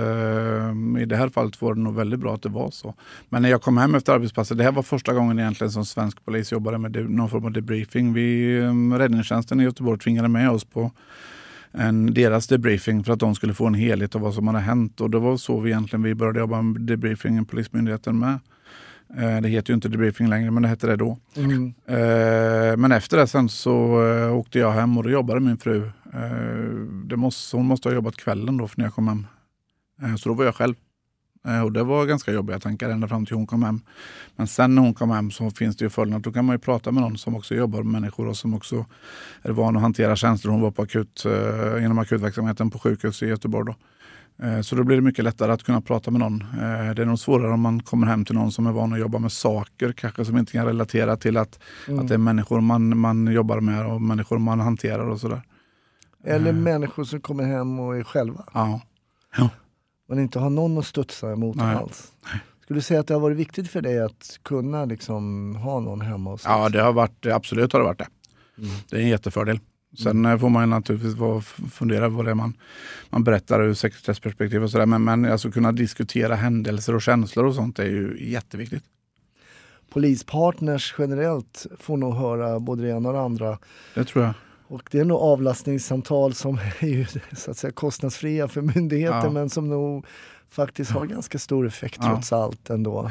I 1.03 1.05
det 1.07 1.17
här 1.17 1.29
fallet 1.29 1.63
var 1.63 1.75
det 1.75 1.81
nog 1.81 1.95
väldigt 1.95 2.21
bra 2.21 2.35
att 2.35 2.43
det 2.43 2.49
var 2.49 2.71
så. 2.71 2.95
Men 3.29 3.43
när 3.43 3.49
jag 3.49 3.63
kom 3.63 3.77
hem 3.77 3.95
efter 3.95 4.13
arbetspasset, 4.13 4.59
det 4.59 4.65
här 4.65 4.73
var 4.73 4.83
första 4.83 5.13
gången 5.13 5.39
egentligen 5.39 5.71
som 5.71 5.85
svensk 5.85 6.25
polis 6.25 6.53
jobbade 6.53 6.79
med 6.79 7.11
någon 7.11 7.31
form 7.31 7.45
av 7.45 7.53
debriefing. 7.53 8.13
Vi, 8.13 8.59
eh, 8.59 8.99
räddningstjänsten 8.99 9.61
i 9.61 9.65
Göteborg 9.65 9.99
tvingade 9.99 10.29
med 10.29 10.51
oss 10.51 10.65
på 10.65 10.93
en, 11.73 12.15
deras 12.15 12.47
debriefing 12.47 13.05
för 13.05 13.13
att 13.13 13.21
de 13.21 13.35
skulle 13.35 13.55
få 13.55 13.67
en 13.67 13.75
helhet 13.75 14.15
av 14.15 14.21
vad 14.21 14.35
som 14.35 14.47
hade 14.47 14.59
hänt. 14.59 15.01
Och 15.01 15.11
det 15.11 15.19
var 15.19 15.37
så 15.37 15.61
vi 15.61 15.71
egentligen 15.71 16.03
vi 16.03 16.15
började 16.15 16.39
jobba 16.39 16.63
med 16.63 16.83
debriefingen, 16.83 17.45
Polismyndigheten 17.45 18.19
med. 18.19 18.39
Eh, 19.17 19.41
Det 19.41 19.49
heter 19.49 19.71
ju 19.71 19.75
inte 19.75 19.89
debriefing 19.89 20.29
längre, 20.29 20.51
men 20.51 20.63
det 20.63 20.69
hette 20.69 20.87
det 20.87 20.97
då. 20.97 21.19
Mm. 21.37 21.75
Eh, 21.87 22.77
Men 22.77 22.93
efter 22.93 23.17
det 23.17 23.27
sen 23.27 23.49
så 23.49 24.07
eh, 24.07 24.37
åkte 24.37 24.59
jag 24.59 24.73
hem 24.73 24.99
och 24.99 25.05
då 25.05 25.11
jobbade 25.11 25.41
min 25.41 25.59
fru. 25.59 25.91
Det 27.05 27.17
måste, 27.17 27.57
hon 27.57 27.67
måste 27.67 27.89
ha 27.89 27.95
jobbat 27.95 28.17
kvällen 28.17 28.57
då 28.57 28.69
för 28.69 28.79
när 28.79 28.85
jag 28.85 28.95
kom 28.95 29.09
hem. 29.09 29.27
Så 30.19 30.29
då 30.29 30.35
var 30.35 30.45
jag 30.45 30.55
själv. 30.55 30.75
Och 31.65 31.73
det 31.73 31.85
var 31.85 32.07
ganska 32.07 32.33
jobbiga 32.33 32.59
tankar 32.61 32.91
ända 32.91 33.09
fram 33.09 33.27
till 33.27 33.37
hon 33.37 33.47
kom 33.47 33.63
hem. 33.63 33.81
Men 34.37 34.47
sen 34.47 34.75
när 34.75 34.83
hon 34.83 34.95
kom 34.95 35.11
hem 35.11 35.31
så 35.31 35.51
finns 35.51 35.77
det 35.77 35.85
ju 35.85 35.91
följden 35.91 36.17
att 36.17 36.23
då 36.25 36.33
kan 36.33 36.45
man 36.45 36.55
ju 36.55 36.59
prata 36.59 36.93
med 36.93 37.03
någon 37.03 37.19
som 37.19 37.37
också 37.37 37.55
jobbar 37.55 37.83
med 37.83 37.93
människor 38.01 38.29
och 38.29 38.37
som 38.37 38.55
också 38.55 38.85
är 39.43 39.51
van 39.53 39.77
att 39.77 39.83
hantera 39.83 40.17
känslor. 40.17 40.53
Hon 40.53 40.61
var 40.61 40.71
på 40.71 40.83
akut, 40.83 41.25
inom 41.83 41.99
akutverksamheten 41.99 42.71
på 42.71 42.79
sjukhus 42.79 43.23
i 43.23 43.27
Göteborg. 43.27 43.67
Då. 43.67 43.75
Eh, 44.43 44.61
Så 44.61 44.77
då 44.77 44.85
blir 44.85 44.97
det 44.97 45.03
mycket 45.03 45.25
lättare 45.25 45.53
att 45.53 45.63
kunna 45.63 45.81
prata 45.81 46.11
med 46.11 46.21
någon. 46.21 46.41
Eh, 46.43 46.95
Det 46.95 47.03
är 47.03 47.05
nog 47.07 47.19
svårare 47.19 47.53
om 47.53 47.61
man 47.61 47.81
kommer 47.83 48.07
hem 48.07 48.25
till 48.25 48.35
någon 48.35 48.53
som 48.53 48.67
är 48.67 48.73
van 48.73 48.93
att 48.93 48.99
jobba 48.99 49.19
med 49.19 49.33
saker, 49.33 49.93
kanske 49.93 50.25
som 50.25 50.39
inte 50.39 50.53
kan 50.53 50.67
relatera 50.67 51.17
till 51.17 51.37
att, 51.37 51.59
Mm. 51.89 52.01
att 52.01 52.09
det 52.09 52.15
är 52.15 52.19
människor 52.19 52.61
man, 52.61 52.99
man 52.99 53.27
jobbar 53.27 53.61
med 53.61 53.87
och 53.87 54.03
människor 54.03 54.39
man 54.39 54.61
hanterar 54.61 55.09
och 55.09 55.21
sådär. 55.21 55.43
Eller 56.25 56.51
Mm. 56.51 56.63
människor 56.63 57.05
som 57.05 57.21
kommer 57.21 57.45
hem 57.45 57.79
och 57.81 57.97
är 57.97 58.03
själva. 58.05 58.45
Ja. 58.55 58.81
Man 60.09 60.19
inte 60.19 60.39
har 60.39 60.51
någon 60.51 60.79
att 60.79 60.87
studsa 60.87 61.33
emot 61.33 61.57
Nej. 61.57 61.75
alls. 61.77 62.13
Skulle 62.63 62.79
du 62.79 62.83
säga 62.83 63.01
att 63.01 63.07
det 63.07 63.15
har 63.15 63.21
varit 63.21 63.37
viktigt 63.37 63.71
för 63.71 63.83
dig 63.83 64.01
att 64.03 64.39
kunna 64.43 64.85
liksom 64.85 65.55
ha 65.57 65.81
någon 65.81 66.01
hemma 66.01 66.31
hos 66.31 66.45
ja, 66.45 66.69
det 66.69 66.81
har 66.83 66.93
varit, 66.93 67.27
absolut 67.27 67.73
har 67.73 67.81
det 67.81 67.87
varit 67.87 67.99
det. 67.99 68.09
Mm. 68.59 68.71
Det 68.91 68.97
är 68.97 69.01
en 69.01 69.09
jättefördel. 69.09 69.61
Sen 70.03 70.25
eh, 70.27 70.39
får 70.39 70.49
man 70.49 70.63
ju 70.63 70.67
naturligtvis 70.67 71.15
vara- 71.15 71.41
fundera 71.71 72.09
på 72.09 72.15
vad 72.17 72.25
det 72.25 72.31
är 72.31 72.35
man, 72.35 72.55
man 73.11 73.25
berättar 73.25 73.63
ur 73.63 73.75
sekretessperspektiv 73.75 74.63
och 74.63 74.71
sådär. 74.71 74.87
Men, 74.87 75.05
men 75.05 75.25
alltså 75.25 75.51
kunna 75.51 75.73
diskutera 75.73 76.35
händelser 76.35 76.95
och 76.95 77.03
känslor 77.03 77.45
och 77.47 77.55
sånt 77.55 77.79
är 77.79 77.85
ju 77.85 78.31
jätteviktigt. 78.31 78.85
Polispartners 79.91 80.95
generellt 80.99 81.67
får 81.79 81.97
nog 81.97 82.15
höra 82.15 82.61
både 82.61 82.83
det 82.83 82.89
ena 82.91 83.09
och 83.09 83.15
det 83.15 83.21
andra. 83.21 83.59
Det 83.95 84.05
tror 84.05 84.25
jag. 84.25 84.35
Och 84.69 84.83
det 84.91 84.99
är 84.99 85.05
nog 85.05 85.19
avlastningssamtal 85.19 86.35
som 86.35 86.59
är 86.79 86.87
ju 86.89 87.07
så 87.37 87.51
att 87.51 87.57
säga 87.57 87.71
kostnadsfria 87.73 88.49
för 88.49 88.63
myndigheten 88.63 89.21
Ja. 89.25 89.31
men 89.31 89.51
som 89.51 89.69
nog 89.69 90.07
faktiskt 90.51 90.91
har 90.91 91.07
ganska 91.07 91.39
stor 91.39 91.67
effekt 91.67 91.99
Ja. 92.01 92.09
trots 92.11 92.33
allt 92.33 92.71
ändå. 92.71 93.11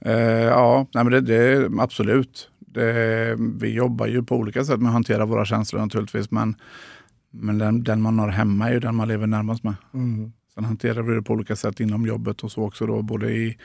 Eh, 0.00 0.12
ja, 0.44 0.86
nej, 0.94 1.04
men 1.04 1.12
det, 1.12 1.20
det 1.20 1.70
absolut. 1.82 2.50
Det, 2.72 3.36
vi 3.38 3.74
jobbar 3.74 4.06
ju 4.06 4.22
på 4.22 4.36
olika 4.36 4.64
sätt 4.64 4.80
med 4.80 4.88
att 4.88 4.92
hantera 4.92 5.26
våra 5.26 5.44
känslor 5.44 5.80
naturligtvis. 5.80 6.30
Men, 6.30 6.54
men 7.30 7.58
den, 7.58 7.84
den 7.84 8.02
man 8.02 8.18
har 8.18 8.28
hemma 8.28 8.68
är 8.68 8.72
ju 8.72 8.80
den 8.80 8.94
man 8.94 9.08
lever 9.08 9.26
närmast 9.26 9.62
med. 9.64 9.74
Mm. 9.94 10.32
Sen 10.54 10.64
hanterar 10.64 11.02
vi 11.02 11.14
det 11.14 11.22
på 11.22 11.32
olika 11.32 11.56
sätt 11.56 11.80
inom 11.80 12.06
jobbet 12.06 12.40
och 12.44 12.52
så 12.52 12.62
också 12.64 12.86
då, 12.86 13.02
både 13.02 13.32
i, 13.32 13.56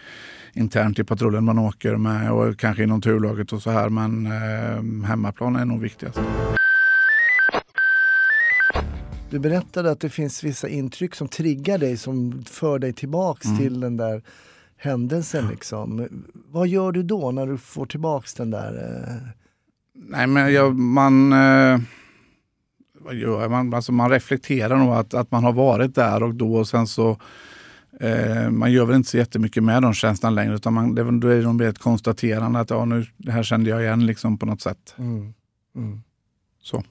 internt 0.54 1.00
i 1.00 1.04
patrullen 1.04 1.44
man 1.44 1.60
åker 1.60 1.96
med 1.98 2.32
och 2.32 2.60
kanske 2.60 2.84
inom 2.84 3.02
turlaget 3.02 3.54
och 3.54 3.62
så 3.62 3.70
här. 3.72 3.90
Men 3.90 4.26
eh, 4.26 5.08
hemmaplan 5.08 5.56
är 5.56 5.66
nog 5.66 5.82
viktigast. 5.82 6.20
Du 9.30 9.40
berättade 9.40 9.92
att 9.92 10.00
det 10.00 10.10
finns 10.10 10.44
vissa 10.44 10.68
intryck 10.68 11.16
som 11.16 11.28
triggar 11.28 11.78
dig, 11.78 11.98
som 11.98 12.44
för 12.48 12.80
dig 12.80 12.94
tillbaks 12.94 13.46
Mm. 13.46 13.58
till 13.58 13.80
den 13.80 13.98
där 13.98 14.22
händelsen. 14.78 15.48
Liksom. 15.48 16.08
Vad 16.52 16.68
gör 16.68 16.92
du 16.92 17.04
då 17.04 17.32
när 17.32 17.48
du 17.48 17.58
får 17.58 17.86
tillbaks 17.86 18.34
den 18.34 18.52
där... 18.52 18.74
Eh... 18.74 19.28
Nej, 19.94 20.28
men 20.28 20.54
jag, 20.54 20.76
man, 20.76 21.34
eh, 21.34 21.80
vad 22.94 23.16
gör 23.16 23.50
man, 23.50 23.74
alltså 23.74 23.92
man 23.92 24.10
reflekterar 24.10 24.78
nog 24.78 24.94
att, 24.94 25.14
att 25.14 25.32
man 25.32 25.44
har 25.44 25.54
varit 25.54 25.96
där 25.96 26.24
och 26.24 26.36
då 26.36 26.56
och 26.56 26.68
sen 26.68 26.88
så 26.88 27.18
eh, 28.00 28.50
man 28.50 28.72
gör 28.72 28.86
väl 28.86 28.96
inte 28.96 29.10
så 29.10 29.18
jättemycket 29.18 29.64
med 29.64 29.82
de 29.82 29.94
känslorna 29.94 30.36
längre 30.36 30.56
utan 30.56 30.74
man, 30.74 30.96
det, 30.96 31.20
då 31.20 31.28
är 31.28 31.42
det 31.42 31.54
mer 31.54 31.68
ett 31.68 31.80
konstaterande 31.80 32.60
att 32.60 32.70
ja, 32.70 32.86
nu, 32.86 33.06
det 33.18 33.32
här 33.32 33.44
kände 33.44 33.70
jag 33.70 33.82
igen 33.82 34.06
liksom 34.06 34.38
på 34.38 34.46
något 34.46 34.62
sätt. 34.62 34.96
Mm. 34.98 35.34
Mm. 35.76 36.02
Så. 36.62 36.84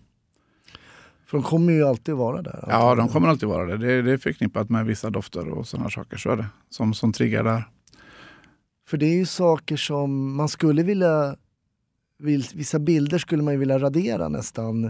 För 1.27 1.39
de 1.39 1.43
kommer 1.43 1.73
ju 1.73 1.85
alltid 1.85 2.15
vara 2.15 2.43
där. 2.43 2.65
Ja, 2.69 2.95
de 2.95 3.09
kommer 3.09 3.29
alltid 3.29 3.49
vara 3.49 3.67
det. 3.67 3.77
Det, 3.77 4.03
det 4.03 4.13
är 4.13 4.19
förknippat 4.19 4.71
med 4.71 4.87
vissa 4.87 5.11
dofter 5.11 5.49
och 5.49 5.67
sådana 5.67 5.91
saker. 5.91 6.17
Så 6.17 6.31
är 6.31 6.37
det. 6.37 6.47
Som, 6.71 6.95
som 6.95 7.13
triggar 7.13 7.45
där. 7.45 7.65
För 8.95 8.99
det 8.99 9.07
är 9.07 9.15
ju 9.15 9.27
saker 9.27 9.77
som 9.77 10.37
man 10.37 10.49
skulle 10.49 10.83
vilja... 10.83 11.37
Vissa 12.55 12.79
bilder 12.79 13.19
skulle 13.19 13.43
man 13.43 13.55
ju 13.55 13.59
vilja 13.59 13.79
radera 13.79 14.29
nästan 14.29 14.85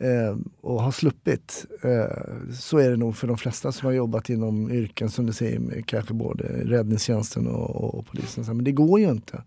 eh, 0.00 0.36
och 0.60 0.82
ha 0.82 0.92
sluppit. 0.92 1.66
Eh, 1.82 2.52
så 2.54 2.78
är 2.78 2.90
det 2.90 2.96
nog 2.96 3.16
för 3.16 3.26
de 3.26 3.36
flesta 3.38 3.72
som 3.72 3.86
har 3.86 3.92
jobbat 3.92 4.30
inom 4.30 4.70
yrken 4.70 5.10
som 5.10 5.26
du 5.26 5.32
säger, 5.32 5.82
kanske 5.82 6.14
både 6.14 6.44
räddningstjänsten 6.44 7.46
och, 7.46 7.98
och 7.98 8.06
polisen. 8.06 8.44
Men 8.56 8.64
det 8.64 8.72
går 8.72 9.00
ju 9.00 9.10
inte. 9.10 9.42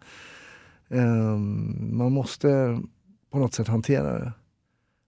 Eh, 0.89 1.37
man 1.91 2.11
måste 2.11 2.79
på 3.31 3.39
något 3.39 3.53
sätt 3.53 3.67
hantera 3.67 4.19
det. 4.19 4.31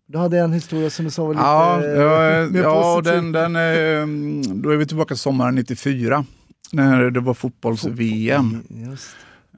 Du 0.05 0.17
hade 0.17 0.39
en 0.39 0.53
historia 0.53 0.89
som 0.89 1.05
du 1.05 1.11
sa 1.11 1.25
var 1.25 1.33
lite 1.33 1.43
Ja, 1.43 1.85
ja, 1.85 2.41
eh, 2.41 2.49
mer 2.51 2.61
ja 2.61 2.95
positiv. 2.95 3.13
den, 3.13 3.31
den, 3.31 3.55
eh, 3.55 4.53
då 4.55 4.69
är 4.69 4.77
vi 4.77 4.85
tillbaka 4.85 5.15
sommaren 5.15 5.55
94. 5.55 6.25
När 6.71 7.11
det 7.11 7.19
var 7.19 7.33
fotbolls-VM. 7.33 8.63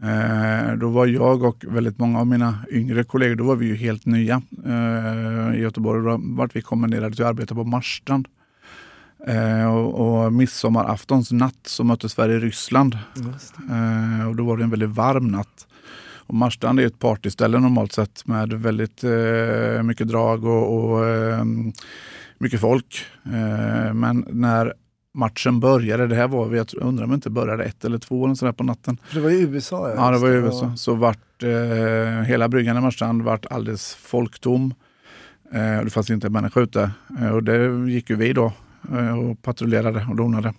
Eh, 0.02 0.74
då 0.74 0.90
var 0.90 1.06
jag 1.06 1.44
och 1.44 1.66
väldigt 1.68 2.00
många 2.00 2.20
av 2.20 2.28
mina 2.28 2.58
yngre 2.72 3.04
kollegor, 3.04 3.36
då 3.36 3.44
var 3.44 3.56
vi 3.56 3.66
ju 3.66 3.76
helt 3.76 4.06
nya 4.06 4.42
eh, 4.66 5.56
i 5.56 5.62
Göteborg. 5.62 6.04
Då 6.04 6.20
vart 6.24 6.56
vi 6.56 6.62
kommenderade 6.62 7.16
till 7.16 7.24
att 7.26 7.30
arbeta 7.30 7.56
på 7.56 7.64
Marstrand. 7.64 8.28
Eh, 9.28 9.76
och, 9.76 10.24
och 10.26 10.34
midsommaraftons 10.34 11.32
natt 11.32 11.60
så 11.64 11.84
mötte 11.84 12.10
Sverige 12.10 12.40
Ryssland. 12.40 12.98
Eh, 13.70 14.28
och 14.28 14.36
då 14.36 14.44
var 14.44 14.58
det 14.58 14.64
en 14.64 14.70
väldigt 14.70 14.90
varm 14.90 15.28
natt. 15.28 15.68
Och 16.18 16.36
Marstrand 16.36 16.80
är 16.80 16.86
ett 16.86 17.00
partyställe 17.00 17.60
normalt 17.60 17.92
sett 17.92 18.28
med 18.28 18.54
väldigt 18.54 19.04
mycket 19.84 20.08
drag 20.08 20.46
och, 20.46 20.84
och 20.84 21.06
mycket 22.38 22.62
folk. 22.62 23.06
Men 23.94 24.26
när 24.30 24.74
matchen 25.20 25.60
började, 25.60 26.08
det 26.08 26.16
här 26.16 26.28
var, 26.28 26.46
vi, 26.46 26.58
jag 26.58 26.68
undrar 26.74 27.04
om 27.04 27.10
det 27.10 27.16
inte 27.16 27.30
började 27.30 27.64
ett 27.64 27.86
eller 27.86 27.98
två 27.98 28.26
eller 28.26 28.36
sådär 28.36 28.52
på 28.52 28.64
natten. 28.64 28.98
För 29.08 29.16
det 29.16 29.22
var 29.22 29.30
i 29.30 29.42
USA. 29.42 29.94
Ja, 29.96 30.06
det 30.06 30.12
just 30.12 30.22
var 30.22 30.30
i 30.30 30.34
USA. 30.34 30.74
Så 30.76 30.96
vart 30.96 31.44
eh, 31.44 32.22
hela 32.24 32.50
bryggan 32.50 32.78
i 32.78 32.82
Marstrand 32.82 33.22
vart 33.22 33.46
alldeles 33.46 33.96
folktom. 33.96 34.74
Eh, 35.54 35.84
det 35.84 35.90
fanns 35.90 36.10
inte 36.10 36.28
en 36.28 36.34
människa 36.34 36.60
ute. 36.60 36.92
Eh, 37.20 37.30
och 37.30 37.44
det 37.44 37.92
gick 37.92 38.10
ju 38.10 38.16
vi 38.16 38.34
då 38.34 38.54
eh, 38.92 39.20
och 39.20 39.42
patrullerade 39.42 40.08
och 40.10 40.16
donade. 40.16 40.54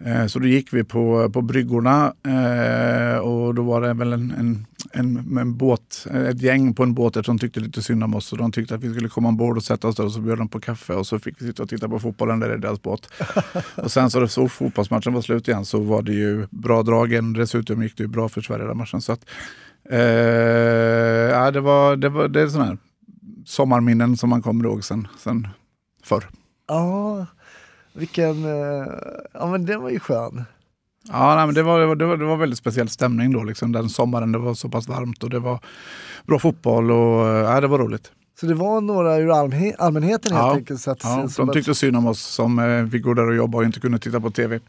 Eh, 0.00 0.26
så 0.26 0.38
då 0.38 0.46
gick 0.46 0.72
vi 0.72 0.84
på, 0.84 1.30
på 1.30 1.42
bryggorna 1.42 2.14
eh, 2.26 3.18
och 3.18 3.54
då 3.54 3.62
var 3.62 3.80
det 3.80 3.94
väl 3.94 4.12
en, 4.12 4.30
en, 4.30 4.66
en, 4.92 5.38
en 5.38 5.56
båt, 5.56 6.06
ett 6.30 6.42
gäng 6.42 6.74
på 6.74 6.82
en 6.82 6.94
båt 6.94 7.26
som 7.26 7.38
tyckte 7.38 7.60
lite 7.60 7.82
synd 7.82 8.04
om 8.04 8.14
oss. 8.14 8.32
Och 8.32 8.38
de 8.38 8.52
tyckte 8.52 8.74
att 8.74 8.84
vi 8.84 8.90
skulle 8.90 9.08
komma 9.08 9.28
ombord 9.28 9.56
och 9.56 9.62
sätta 9.64 9.88
oss 9.88 9.96
där 9.96 10.04
och 10.04 10.12
så 10.12 10.20
bjöd 10.20 10.38
de 10.38 10.48
på 10.48 10.60
kaffe 10.60 10.94
och 10.94 11.06
så 11.06 11.18
fick 11.18 11.42
vi 11.42 11.46
sitta 11.46 11.62
och 11.62 11.68
titta 11.68 11.88
på 11.88 11.98
fotbollen 11.98 12.40
där 12.40 12.54
i 12.54 12.58
deras 12.58 12.82
båt. 12.82 13.08
och 13.74 13.92
sen 13.92 14.10
så, 14.10 14.28
så 14.28 14.48
fotbollsmatchen 14.48 15.12
var 15.12 15.20
slut 15.20 15.48
igen 15.48 15.64
så 15.64 15.80
var 15.80 16.02
det 16.02 16.12
ju 16.12 16.46
bra 16.50 16.82
dragen. 16.82 17.32
Dessutom 17.32 17.82
gick 17.82 17.96
det 17.96 18.02
ju 18.02 18.08
bra 18.08 18.28
för 18.28 18.40
Sverige 18.40 18.66
den 18.66 18.76
matchen. 18.76 19.00
Så 19.00 19.12
att, 19.12 19.24
eh, 19.90 19.98
ja, 19.98 21.50
det, 21.50 21.60
var, 21.60 21.96
det, 21.96 22.08
var, 22.08 22.28
det 22.28 22.40
är 22.40 22.48
sådana 22.48 22.68
här 22.68 22.78
sommarminnen 23.44 24.16
som 24.16 24.30
man 24.30 24.42
kommer 24.42 24.64
ihåg 24.64 24.84
sen, 24.84 25.08
sen 25.18 25.48
förr. 26.04 26.24
Ja, 26.68 27.26
vilken... 27.98 28.44
eh, 28.44 28.86
Ja 29.34 29.46
men 29.50 29.66
det 29.66 29.76
var 29.76 29.90
ju 29.90 30.00
skön. 30.00 30.44
Ja, 31.08 31.34
nej, 31.36 31.46
men 31.46 31.54
det, 31.54 31.62
var, 31.62 31.80
det, 31.80 31.86
var, 31.86 31.96
det, 31.96 32.06
var, 32.06 32.16
det 32.16 32.24
var 32.24 32.36
väldigt 32.36 32.58
speciell 32.58 32.88
stämning 32.88 33.32
då, 33.32 33.42
liksom, 33.44 33.72
den 33.72 33.88
sommaren. 33.88 34.32
Det 34.32 34.38
var 34.38 34.54
så 34.54 34.68
pass 34.68 34.88
varmt 34.88 35.22
och 35.22 35.30
det 35.30 35.38
var 35.38 35.60
bra 36.26 36.38
fotboll 36.38 36.90
och 36.90 37.26
ja, 37.26 37.60
det 37.60 37.66
var 37.66 37.78
roligt. 37.78 38.12
Så 38.40 38.46
det 38.46 38.54
var 38.54 38.80
några 38.80 39.16
ur 39.18 39.28
allmänhe- 39.30 39.74
allmänheten 39.78 40.32
helt 40.32 40.46
Ja, 40.46 40.54
enkelt. 40.54 40.80
Så 40.80 40.90
att, 40.90 41.04
Ja, 41.04 41.28
de 41.36 41.48
tyckte 41.52 41.74
synd 41.74 41.96
om 41.96 42.06
oss 42.06 42.20
som 42.22 42.58
eh, 42.58 42.86
fick 42.86 43.02
gå 43.02 43.14
där 43.14 43.28
och 43.28 43.34
jobba 43.36 43.58
och 43.58 43.64
inte 43.64 43.80
kunde 43.80 43.98
titta 43.98 44.20
på 44.20 44.30
tv 44.30 44.60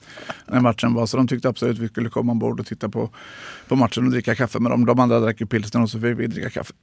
när 0.48 0.60
matchen 0.60 0.94
var. 0.94 1.06
Så 1.06 1.18
de 1.18 1.28
tyckte 1.28 1.50
absolut 1.50 1.78
att 1.78 1.84
vi 1.84 1.88
skulle 1.88 2.10
komma 2.10 2.32
ombord 2.32 2.60
och 2.60 2.65
titta 2.65 2.89
på, 2.89 3.10
på 3.68 3.76
matchen 3.76 4.06
och 4.06 4.12
dricka 4.12 4.36
kaffe 4.36 4.60
med 4.60 4.72
dem. 4.72 4.86
De 4.86 5.00
andra 5.00 5.20
drack 5.20 5.42
ju 5.42 5.46
pilsner 5.48 5.82
och 5.82 5.89
så 5.89 6.00
fick 6.00 6.20
vi 6.20 6.28
dricka 6.28 6.50
kaffe. 6.50 6.74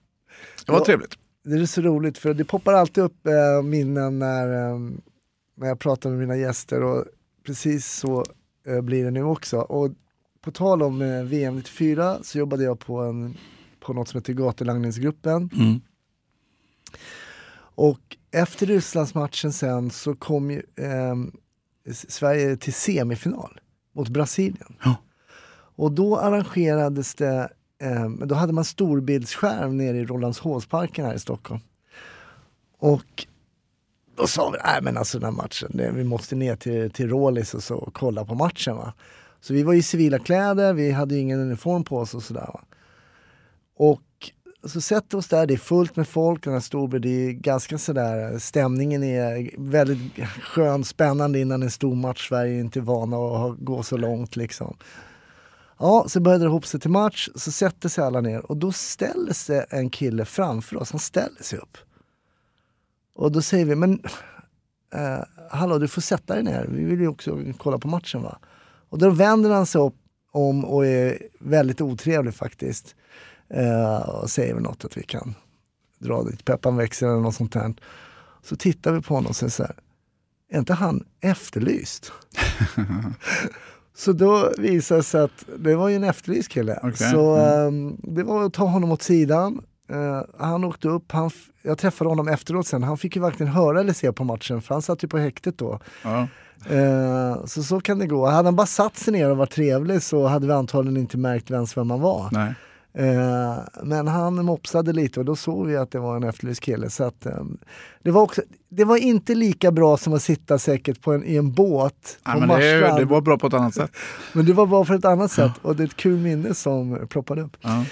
Det 0.66 0.72
var 0.72 0.78
Ja. 0.78 0.84
trevligt. 0.84 1.14
Det 1.44 1.54
är 1.54 1.66
så 1.66 1.80
roligt 1.80 2.18
för 2.18 2.34
det 2.34 2.44
poppar 2.44 2.72
alltid 2.72 3.04
upp 3.04 3.26
eh, 3.26 3.62
minnen 3.64 4.18
när, 4.18 4.70
eh, 4.70 4.78
när 5.56 5.66
jag 5.68 5.78
pratar 5.78 6.10
med 6.10 6.18
mina 6.18 6.36
gäster 6.36 6.82
och 6.82 7.04
precis 7.46 7.86
så 7.86 8.24
eh, 8.66 8.80
blir 8.80 9.04
det 9.04 9.10
nu 9.10 9.22
också. 9.22 9.58
Och 9.58 9.90
på 10.40 10.50
tal 10.52 10.82
om 10.82 11.02
eh, 11.02 11.22
VM 11.22 11.56
94 11.56 12.18
så 12.22 12.38
jobbade 12.38 12.64
jag 12.64 12.78
på 12.78 13.00
en 13.00 13.36
på 13.80 13.92
något 13.92 14.08
som 14.08 14.18
heter 14.18 14.32
gatulangningsgruppen. 14.32 15.50
Mm. 15.54 15.80
Och 17.78 18.16
efter 18.30 18.66
Rysslandsmatchen 18.66 19.52
sen 19.52 19.90
så 19.90 20.14
kom 20.14 20.50
ju 20.50 20.62
S- 21.84 22.10
Sverige 22.10 22.56
till 22.56 22.74
semifinal 22.74 23.60
mot 23.92 24.08
Brasilien. 24.08 24.76
Ja. 24.84 24.96
Och 25.78 25.92
då 25.92 26.16
arrangerades 26.16 27.14
det, 27.14 27.48
ehm, 27.78 28.22
då 28.28 28.34
hade 28.34 28.52
man 28.52 28.64
storbildsskärm 28.64 29.76
nere 29.76 29.96
i 29.98 30.04
Rålambshovsparken 30.04 31.04
här 31.04 31.14
i 31.14 31.18
Stockholm. 31.18 31.60
Och 32.78 33.26
då 34.16 34.26
sa 34.26 34.50
vi, 34.50 34.58
nej 34.64 34.82
men 34.82 34.96
alltså 34.96 35.18
den 35.18 35.24
här 35.24 35.42
matchen, 35.42 35.70
det, 35.74 35.90
vi 35.90 36.04
måste 36.04 36.34
ner 36.34 36.56
till, 36.56 36.90
till 36.90 37.08
Rålis 37.08 37.54
och 37.54 37.62
så 37.62 37.90
kolla 37.94 38.24
på 38.24 38.34
matchen. 38.34 38.76
Va? 38.76 38.92
Så 39.40 39.54
vi 39.54 39.62
var 39.62 39.74
i 39.74 39.82
civila 39.82 40.18
kläder, 40.18 40.72
vi 40.72 40.90
hade 40.90 41.14
ju 41.14 41.20
ingen 41.20 41.40
uniform 41.40 41.84
på 41.84 41.98
oss 41.98 42.14
och 42.14 42.22
sådär. 42.22 42.50
Va? 42.54 42.60
Och 43.76 44.02
så 44.64 44.80
sätter 44.80 45.16
vi 45.16 45.20
oss 45.20 45.28
där, 45.28 45.46
det 45.46 45.54
är 45.54 45.58
fullt 45.58 45.96
med 45.96 46.08
folk, 46.08 46.44
den 46.44 46.52
här 46.52 46.60
Storby, 46.60 46.98
det 46.98 47.08
är 47.08 47.32
ganska 47.32 47.78
sådär, 47.78 48.38
stämningen 48.38 49.04
är 49.04 49.50
väldigt 49.58 50.26
skön, 50.42 50.84
spännande 50.84 51.38
innan 51.38 51.62
en 51.62 51.70
stor 51.70 51.94
match. 51.94 52.28
Sverige 52.28 52.56
är 52.56 52.60
inte 52.60 52.80
vana 52.80 53.16
att 53.16 53.58
gå 53.58 53.82
så 53.82 53.96
långt 53.96 54.36
liksom. 54.36 54.76
Ja, 55.78 56.04
så 56.08 56.20
började 56.20 56.44
det 56.44 56.48
ihop 56.48 56.66
sig 56.66 56.80
till 56.80 56.90
match, 56.90 57.28
så 57.34 57.50
sätter 57.50 57.88
sig 57.88 58.04
alla 58.04 58.20
ner 58.20 58.50
och 58.50 58.56
då 58.56 58.72
ställer 58.72 59.32
sig 59.32 59.66
en 59.70 59.90
kille 59.90 60.24
framför 60.24 60.76
oss, 60.76 60.90
han 60.90 61.00
ställer 61.00 61.42
sig 61.42 61.58
upp. 61.58 61.78
Och 63.16 63.32
då 63.32 63.42
säger 63.42 63.64
vi, 63.64 63.74
men 63.74 64.00
eh, 64.94 65.24
hallå 65.50 65.78
du 65.78 65.88
får 65.88 66.02
sätta 66.02 66.34
dig 66.34 66.42
ner, 66.42 66.66
vi 66.70 66.84
vill 66.84 67.00
ju 67.00 67.08
också 67.08 67.38
kolla 67.58 67.78
på 67.78 67.88
matchen 67.88 68.22
va. 68.22 68.38
Och 68.88 68.98
då 68.98 69.10
vänder 69.10 69.50
han 69.50 69.66
sig 69.66 69.80
upp 69.80 69.94
om 70.32 70.64
och 70.64 70.86
är 70.86 71.18
väldigt 71.40 71.80
otrevlig 71.80 72.34
faktiskt. 72.34 72.94
Eh, 73.48 74.08
och 74.08 74.30
säger 74.30 74.54
väl 74.54 74.62
något 74.62 74.84
att 74.84 74.96
vi 74.96 75.02
kan 75.02 75.34
dra 75.98 76.22
dit 76.22 76.44
peppan 76.44 76.76
växer 76.76 77.06
eller 77.06 77.20
något 77.20 77.34
sånt 77.34 77.52
där. 77.52 77.74
Så 78.42 78.56
tittar 78.56 78.92
vi 78.92 79.02
på 79.02 79.14
honom 79.14 79.28
och 79.28 79.36
säger 79.36 79.50
så 79.50 79.62
här, 79.62 79.76
är 80.50 80.58
inte 80.58 80.74
han 80.74 81.04
efterlyst? 81.20 82.12
så 83.96 84.12
då 84.12 84.52
visade 84.58 85.00
det 85.00 85.04
sig 85.04 85.20
att 85.20 85.44
det 85.58 85.76
var 85.76 85.88
ju 85.88 85.96
en 85.96 86.04
efterlyst 86.04 86.48
kille. 86.48 86.78
Okej, 86.82 87.10
Så 87.10 87.36
eh, 87.36 87.70
det 87.98 88.22
var 88.22 88.44
att 88.44 88.52
ta 88.52 88.64
honom 88.64 88.92
åt 88.92 89.02
sidan. 89.02 89.62
Eh, 89.88 90.22
han 90.38 90.64
åkte 90.64 90.88
upp, 90.88 91.12
han, 91.12 91.30
jag 91.62 91.78
träffade 91.78 92.10
honom 92.10 92.28
efteråt 92.28 92.66
sen, 92.66 92.82
han 92.82 92.98
fick 92.98 93.16
ju 93.16 93.22
verkligen 93.22 93.52
höra 93.52 93.80
eller 93.80 93.92
se 93.92 94.12
på 94.12 94.24
matchen 94.24 94.62
för 94.62 94.74
han 94.74 94.82
satt 94.82 95.04
ju 95.04 95.08
på 95.08 95.18
häktet 95.18 95.58
då. 95.58 95.80
Ja. 96.04 96.28
Eh, 96.70 97.44
så 97.44 97.62
så 97.62 97.80
kan 97.80 97.98
det 97.98 98.06
gå. 98.06 98.26
Hade 98.26 98.48
han 98.48 98.56
bara 98.56 98.66
satt 98.66 98.96
sig 98.96 99.12
ner 99.12 99.30
och 99.30 99.36
varit 99.36 99.50
trevlig 99.50 100.02
så 100.02 100.26
hade 100.26 100.46
vi 100.46 100.52
antagligen 100.52 100.96
inte 100.96 101.18
märkt 101.18 101.50
ens 101.50 101.76
vem 101.76 101.90
han 101.90 102.00
var. 102.00 102.28
Nej. 102.32 102.54
Eh, 102.98 103.58
men 103.82 104.08
han 104.08 104.44
mopsade 104.44 104.92
lite 104.92 105.20
och 105.20 105.26
då 105.26 105.36
såg 105.36 105.66
vi 105.66 105.76
att 105.76 105.90
det 105.90 105.98
var 105.98 106.16
en 106.16 106.24
efterlyst 106.24 106.60
kille. 106.60 106.90
Så 106.90 107.04
att, 107.04 107.26
eh, 107.26 107.44
det, 108.02 108.10
var 108.10 108.22
också, 108.22 108.42
det 108.68 108.84
var 108.84 108.96
inte 108.96 109.34
lika 109.34 109.70
bra 109.72 109.96
som 109.96 110.14
att 110.14 110.22
sitta 110.22 110.58
säkert 110.58 111.02
på 111.02 111.12
en, 111.12 111.24
i 111.24 111.36
en 111.36 111.52
båt 111.52 112.18
Nej, 112.26 112.34
på 112.34 112.46
men 112.46 112.60
det, 112.60 112.96
det 112.98 113.04
var 113.04 113.20
bra 113.20 113.38
på 113.38 113.46
ett 113.46 113.54
annat 113.54 113.74
sätt. 113.74 113.90
Men 114.32 114.46
det 114.46 114.52
var 114.52 114.66
bra 114.66 114.84
för 114.84 114.94
ett 114.94 115.04
annat 115.04 115.32
sätt 115.32 115.52
och 115.62 115.76
det 115.76 115.82
är 115.82 115.86
ett 115.86 115.96
kul 115.96 116.18
minne 116.18 116.54
som 116.54 117.06
ploppade 117.08 117.42
upp. 117.42 117.56
Ja. 117.60 117.84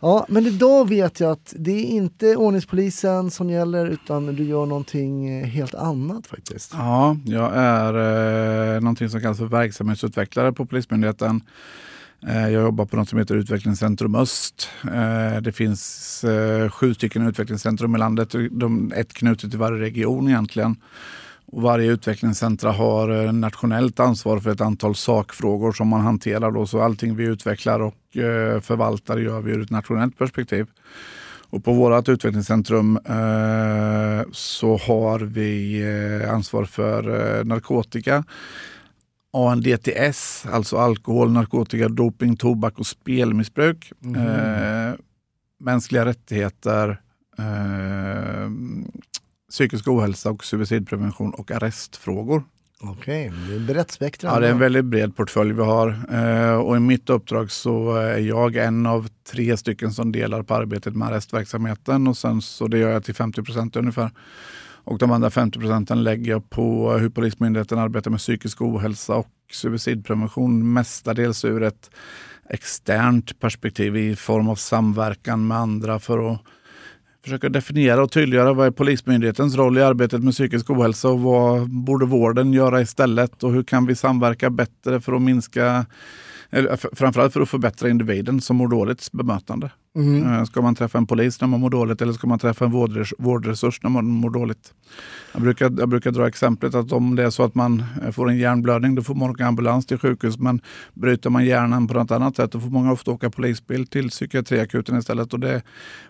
Ja, 0.00 0.26
men 0.28 0.46
idag 0.46 0.88
vet 0.88 1.20
jag 1.20 1.30
att 1.30 1.54
det 1.58 1.70
är 1.70 1.84
inte 1.84 2.36
ordningspolisen 2.36 3.30
som 3.30 3.50
gäller 3.50 3.86
utan 3.86 4.26
du 4.26 4.44
gör 4.44 4.66
någonting 4.66 5.28
eh, 5.28 5.46
helt 5.46 5.74
annat 5.74 6.26
faktiskt. 6.26 6.72
Ja, 6.74 7.16
jag 7.24 7.52
är 7.54 7.94
eh, 8.74 8.80
någonting 8.80 9.08
som 9.08 9.20
kallas 9.20 9.38
för 9.38 9.46
verksamhetsutvecklare 9.46 10.52
på 10.52 10.66
Polismyndigheten. 10.66 11.42
Eh, 12.26 12.48
jag 12.48 12.62
jobbar 12.62 12.86
på 12.86 12.96
något 12.96 13.08
som 13.08 13.18
heter 13.18 13.34
Utvecklingscentrum 13.34 14.14
Öst. 14.14 14.68
Eh, 14.84 15.40
det 15.40 15.52
finns 15.52 16.24
eh, 16.24 16.70
sju 16.70 16.94
stycken 16.94 17.28
utvecklingscentrum 17.28 17.94
i 17.94 17.98
landet, 17.98 18.34
de, 18.50 18.92
ett 18.96 19.12
knutet 19.12 19.50
till 19.50 19.58
varje 19.58 19.82
region 19.82 20.28
egentligen. 20.28 20.76
Och 21.52 21.62
varje 21.62 21.92
utvecklingscentra 21.92 22.72
har 22.72 23.24
eh, 23.24 23.32
nationellt 23.32 24.00
ansvar 24.00 24.38
för 24.40 24.50
ett 24.50 24.60
antal 24.60 24.94
sakfrågor 24.94 25.72
som 25.72 25.88
man 25.88 26.00
hanterar. 26.00 26.50
Då. 26.50 26.66
Så 26.66 26.82
allting 26.82 27.16
vi 27.16 27.24
utvecklar 27.24 27.80
och 27.80 28.16
eh, 28.16 28.60
förvaltar 28.60 29.18
gör 29.18 29.40
vi 29.40 29.52
ur 29.52 29.62
ett 29.62 29.70
nationellt 29.70 30.18
perspektiv. 30.18 30.66
Och 31.50 31.64
på 31.64 31.72
vårt 31.72 32.08
utvecklingscentrum 32.08 32.96
eh, 32.96 34.22
så 34.32 34.76
har 34.76 35.18
vi 35.18 36.26
ansvar 36.30 36.64
för 36.64 37.44
narkotika, 37.44 38.24
ANDTS, 39.32 40.46
alltså 40.52 40.76
alkohol, 40.76 41.32
narkotika, 41.32 41.88
doping, 41.88 42.36
tobak 42.36 42.78
och 42.78 42.86
spelmissbruk. 42.86 43.92
Eh, 44.16 44.94
mänskliga 45.60 46.04
rättigheter, 46.04 47.00
psykisk 49.50 49.88
ohälsa 49.88 50.30
och 50.30 50.44
suicidprevention 50.44 51.34
och 51.34 51.50
arrestfrågor. 51.50 52.42
Okej, 52.80 53.32
det 53.48 53.54
är 53.54 53.60
brett 53.60 53.90
spektrum. 53.90 54.32
Ja, 54.32 54.40
det 54.40 54.46
är 54.46 54.50
en 54.50 54.58
väldigt 54.58 54.84
bred 54.84 55.16
portfölj 55.16 55.52
vi 55.52 55.62
har. 55.62 56.00
Eh, 56.10 56.54
och 56.54 56.76
i 56.76 56.80
mitt 56.80 57.10
uppdrag 57.10 57.50
så 57.50 57.94
är 57.94 58.18
jag 58.18 58.56
en 58.56 58.86
av 58.86 59.08
tre 59.32 59.56
stycken 59.56 59.92
som 59.92 60.12
delar 60.12 60.42
på 60.42 60.54
arbetet 60.54 60.96
med 60.96 61.08
arrestverksamheten 61.08 62.06
och 62.06 62.16
sen 62.16 62.42
så 62.42 62.68
det 62.68 62.78
gör 62.78 62.90
jag 62.90 63.04
till 63.04 63.14
50 63.14 63.42
procent 63.42 63.76
ungefär. 63.76 64.10
Och 64.84 64.98
de 64.98 65.10
andra 65.10 65.30
50 65.30 65.58
procenten 65.58 66.02
lägger 66.02 66.30
jag 66.30 66.50
på 66.50 66.92
hur 66.92 67.08
Polismyndigheten 67.08 67.78
arbetar 67.78 68.10
med 68.10 68.20
psykisk 68.20 68.62
ohälsa 68.62 69.14
och 69.14 69.28
suicidprevention 69.52 70.72
mestadels 70.72 71.44
ur 71.44 71.62
ett 71.62 71.90
externt 72.50 73.40
perspektiv 73.40 73.96
i 73.96 74.16
form 74.16 74.48
av 74.48 74.56
samverkan 74.56 75.46
med 75.46 75.58
andra 75.58 75.98
för 75.98 76.32
att 76.32 76.40
försöka 77.28 77.48
definiera 77.48 78.02
och 78.02 78.12
tydliggöra 78.12 78.52
vad 78.52 78.66
är 78.66 78.70
Polismyndighetens 78.70 79.56
roll 79.56 79.78
i 79.78 79.82
arbetet 79.82 80.22
med 80.24 80.32
psykisk 80.32 80.70
ohälsa 80.70 81.08
och 81.08 81.20
vad 81.20 81.70
borde 81.70 82.06
vården 82.06 82.52
göra 82.52 82.80
istället 82.80 83.42
och 83.42 83.52
hur 83.52 83.62
kan 83.62 83.86
vi 83.86 83.94
samverka 83.94 84.50
bättre 84.50 85.00
för 85.00 85.12
att 85.12 85.22
minska 85.22 85.86
eller 86.50 86.96
framförallt 86.96 87.32
för 87.32 87.40
att 87.40 87.48
förbättra 87.48 87.88
individen 87.88 88.40
som 88.40 88.56
mår 88.56 88.68
dåligt 88.68 89.12
bemötande. 89.12 89.70
Mm. 89.98 90.32
Eh, 90.32 90.44
Ska 90.44 90.62
man 90.62 90.74
träffa 90.74 90.98
en 90.98 91.06
polis 91.06 91.40
när 91.40 91.48
man 91.48 91.60
mår 91.60 91.70
dåligt 91.70 92.02
eller 92.02 92.12
ska 92.12 92.26
man 92.26 92.38
träffa 92.38 92.64
en 92.64 92.72
vårdres- 92.72 93.14
vårdresurs 93.18 93.82
när 93.82 93.90
man 93.90 94.04
mår 94.04 94.30
dåligt? 94.30 94.74
Jag 95.32 95.42
brukar, 95.42 95.74
jag 95.78 95.88
brukar 95.88 96.10
dra 96.10 96.28
exemplet 96.28 96.74
att 96.74 96.92
om 96.92 97.16
det 97.16 97.22
är 97.22 97.30
så 97.30 97.42
att 97.42 97.54
man 97.54 97.84
eh, 98.04 98.10
får 98.10 98.28
en 98.30 98.38
hjärnblödning 98.38 98.94
då 98.94 99.02
får 99.02 99.14
man 99.14 99.30
åka 99.30 99.46
ambulans 99.46 99.86
till 99.86 99.98
sjukhus 99.98 100.38
men 100.38 100.60
bryter 100.94 101.30
man 101.30 101.44
hjärnan 101.44 101.86
på 101.88 101.94
något 101.94 102.10
annat 102.10 102.36
sätt 102.36 102.52
då 102.52 102.60
får 102.60 102.68
många 102.70 102.92
ofta 102.92 103.10
åka 103.10 103.30
polisbil 103.30 103.86
till 103.86 104.08
psykiatriakuten 104.10 104.98
istället. 104.98 105.32
Och 105.32 105.40
det, 105.40 105.62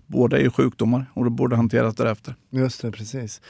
båda 0.07 0.39
är 0.39 0.43
ju 0.43 0.51
sjukdomar 0.51 1.07
och 1.15 1.25
det 1.25 1.31
borde 1.31 1.57
hanteras 1.57 1.95
därefter. 1.95 2.35
Just 2.51 2.83
det, 2.83 2.93
precis. 2.93 3.41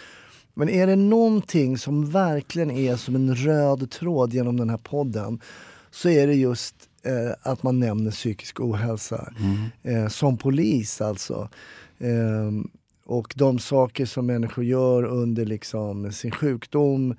Men 0.55 0.69
är 0.69 0.87
det 0.87 0.97
någonting 0.97 1.79
som 1.79 2.11
verkligen 2.11 2.71
är 2.71 2.97
som 2.97 3.15
en 3.15 3.35
röd 3.35 3.91
tråd 3.91 4.35
genom 4.35 4.57
den 4.57 4.71
här 4.71 4.77
podden 4.79 5.41
så 5.91 6.09
är 6.09 6.27
det 6.27 6.35
just 6.35 6.75
eh, 7.03 7.33
att 7.43 7.63
man 7.63 7.79
nämner 7.81 8.11
psykisk 8.11 8.61
ohälsa. 8.61 9.33
Eh, 9.83 10.09
som 10.09 10.39
polis 10.39 11.01
alltså. 11.01 11.49
Eh, 11.99 12.51
och 13.05 13.35
de 13.37 13.59
saker 13.59 14.07
som 14.07 14.27
människor 14.27 14.65
gör 14.65 15.05
under 15.05 15.47
liksom 15.47 16.13
sin 16.13 16.31
sjukdom. 16.31 17.15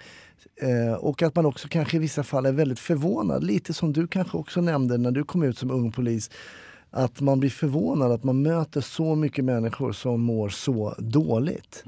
Eh, 0.62 0.94
och 0.94 1.22
att 1.22 1.36
man 1.36 1.46
också 1.46 1.68
kanske 1.68 1.98
i 1.98 2.00
vissa 2.00 2.24
fall 2.24 2.46
är 2.46 2.52
väldigt 2.52 2.80
förvånad, 2.80 3.44
lite 3.44 3.74
som 3.74 3.94
du 3.94 4.08
kanske 4.08 4.38
också 4.38 4.62
nämnde 4.62 4.98
när 4.98 5.12
du 5.12 5.24
kom 5.24 5.44
ut 5.44 5.58
som 5.58 5.72
ung 5.72 5.92
polis. 5.92 6.30
Att 6.92 7.22
man 7.22 7.40
blir 7.40 7.50
förvånad 7.50 8.12
att 8.12 8.24
man 8.24 8.42
möter 8.42 8.82
så 8.82 9.16
mycket 9.16 9.46
människor 9.46 9.92
som 9.92 10.22
mår 10.22 10.50
så 10.50 10.96
dåligt. 10.98 11.84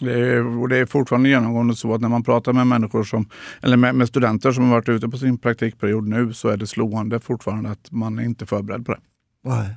Det 0.00 0.12
är, 0.12 0.60
och 0.60 0.68
det 0.68 0.76
är 0.76 0.86
fortfarande 0.86 1.28
genomgående 1.28 1.76
så 1.76 1.94
att 1.94 2.00
när 2.00 2.08
man 2.08 2.22
pratar 2.22 2.52
med 2.52 2.66
människor 2.66 3.04
som, 3.04 3.28
eller 3.62 3.76
med, 3.76 3.94
med 3.94 4.08
studenter 4.08 4.52
som 4.52 4.64
har 4.64 4.70
varit 4.70 4.88
ute 4.88 5.08
på 5.08 5.18
sin 5.18 5.38
praktikperiod 5.38 6.08
nu 6.08 6.32
så 6.32 6.48
är 6.48 6.56
det 6.56 6.66
slående 6.66 7.20
fortfarande 7.20 7.70
att 7.70 7.90
man 7.90 8.18
är 8.18 8.22
inte 8.22 8.46
förberedd 8.46 8.86
på 8.86 8.92
det. 8.92 9.00
Nej. 9.44 9.76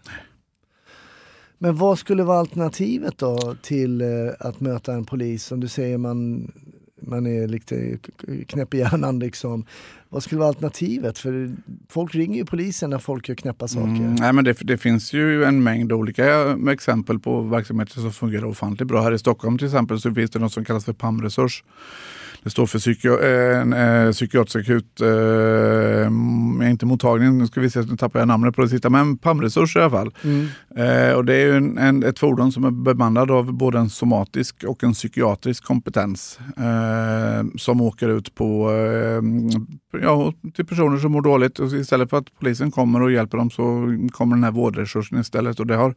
Men 1.57 1.75
vad 1.75 1.99
skulle 1.99 2.23
vara 2.23 2.39
alternativet 2.39 3.17
då 3.17 3.55
till 3.62 4.01
eh, 4.01 4.07
att 4.39 4.59
möta 4.59 4.93
en 4.93 5.05
polis? 5.05 5.43
Som 5.43 5.59
du 5.59 5.67
säger, 5.67 5.97
man, 5.97 6.51
man 7.08 7.28
är 7.28 7.48
lite 7.48 7.98
knäpp 8.48 8.74
i 8.74 8.78
hjärnan 8.78 9.20
liksom. 9.20 9.66
Vad 10.10 10.24
skulle 10.24 10.39
vara 10.39 10.50
alternativet? 10.50 11.18
För 11.18 11.56
folk 11.89 12.16
ringer 12.16 12.38
ju 12.38 12.46
polisen 12.46 12.89
när 12.89 12.98
folk 12.98 13.30
gör 13.30 13.36
knäppa 13.36 13.68
saker. 13.68 13.88
Mm, 13.88 14.16
nej, 14.16 14.34
men 14.34 14.44
det, 14.44 14.58
det 14.62 14.78
finns 14.78 15.13
ju 15.13 15.44
en 15.44 15.63
mängd 15.63 15.92
olika 15.92 16.58
exempel 16.72 17.20
på 17.20 17.42
verksamheter 17.42 17.94
som 17.94 18.12
fungerar 18.12 18.46
ofantligt 18.46 18.88
bra. 18.88 19.02
Här 19.02 19.12
i 19.12 19.20
Stockholm 19.20 19.58
till 19.58 19.68
exempel 19.68 20.00
så 20.00 20.13
finns 20.13 20.32
det 20.32 20.39
något 20.39 20.54
som 20.54 20.66
kallas 20.66 20.86
för 20.86 20.93
PAM-resurs. 20.93 21.64
Det 22.44 22.50
står 22.50 22.66
för 22.66 22.80
psyki 22.80 23.08
en, 23.08 23.74
eh, 23.74 24.12
psykiatrisk 24.12 24.56
akut, 24.56 25.02
eh, 25.02 26.70
inte 26.70 26.86
mottagning, 26.86 27.38
nu 27.38 27.48
ska 27.48 27.62
vi 27.62 27.70
se, 27.70 27.82
nu 27.82 27.98
tappar 27.98 28.20
jag 28.20 28.28
namnet 28.28 28.56
på 28.56 28.62
det 28.62 28.70
sista, 28.70 28.89
men 28.89 29.18
PAM-resurs 29.18 29.76
i 29.76 29.80
alla 29.80 29.89
fall. 29.89 30.12
Mm. 30.24 30.48
Eh, 30.76 31.14
och 31.14 31.26
det 31.26 31.36
är 31.36 31.54
en, 31.54 31.78
en, 31.78 32.04
ett 32.04 32.20
fordon 32.20 32.52
som 32.52 32.64
är 32.64 32.72
bemannad 32.72 33.32
av 33.32 33.54
både 33.54 33.80
en 33.80 33.89
somatisk 33.89 34.64
och 34.64 34.84
en 34.84 34.94
psykiatrisk 34.94 35.64
kompetens. 35.64 36.39
Eh, 36.58 37.46
som 37.58 37.82
åker 37.82 38.10
ut 38.10 38.36
på, 38.36 38.72
eh, 38.72 39.22
ja, 40.02 40.34
till 40.56 40.66
personer 40.66 40.98
som 40.98 41.12
mår 41.12 41.22
dåligt. 41.22 41.60
Och 41.60 41.72
istället 41.72 42.10
för 42.10 42.18
att 42.18 42.39
polisen 42.39 42.72
kommer 42.72 43.02
och 43.02 43.12
hjälper 43.12 43.38
dem 43.38 43.50
så 43.50 43.64
kommer 44.12 44.36
den 44.36 44.44
här 44.44 44.52
vårdresursen 44.52 45.20
istället. 45.20 45.60
Och 45.60 45.68
det 45.68 45.76
har 45.76 45.96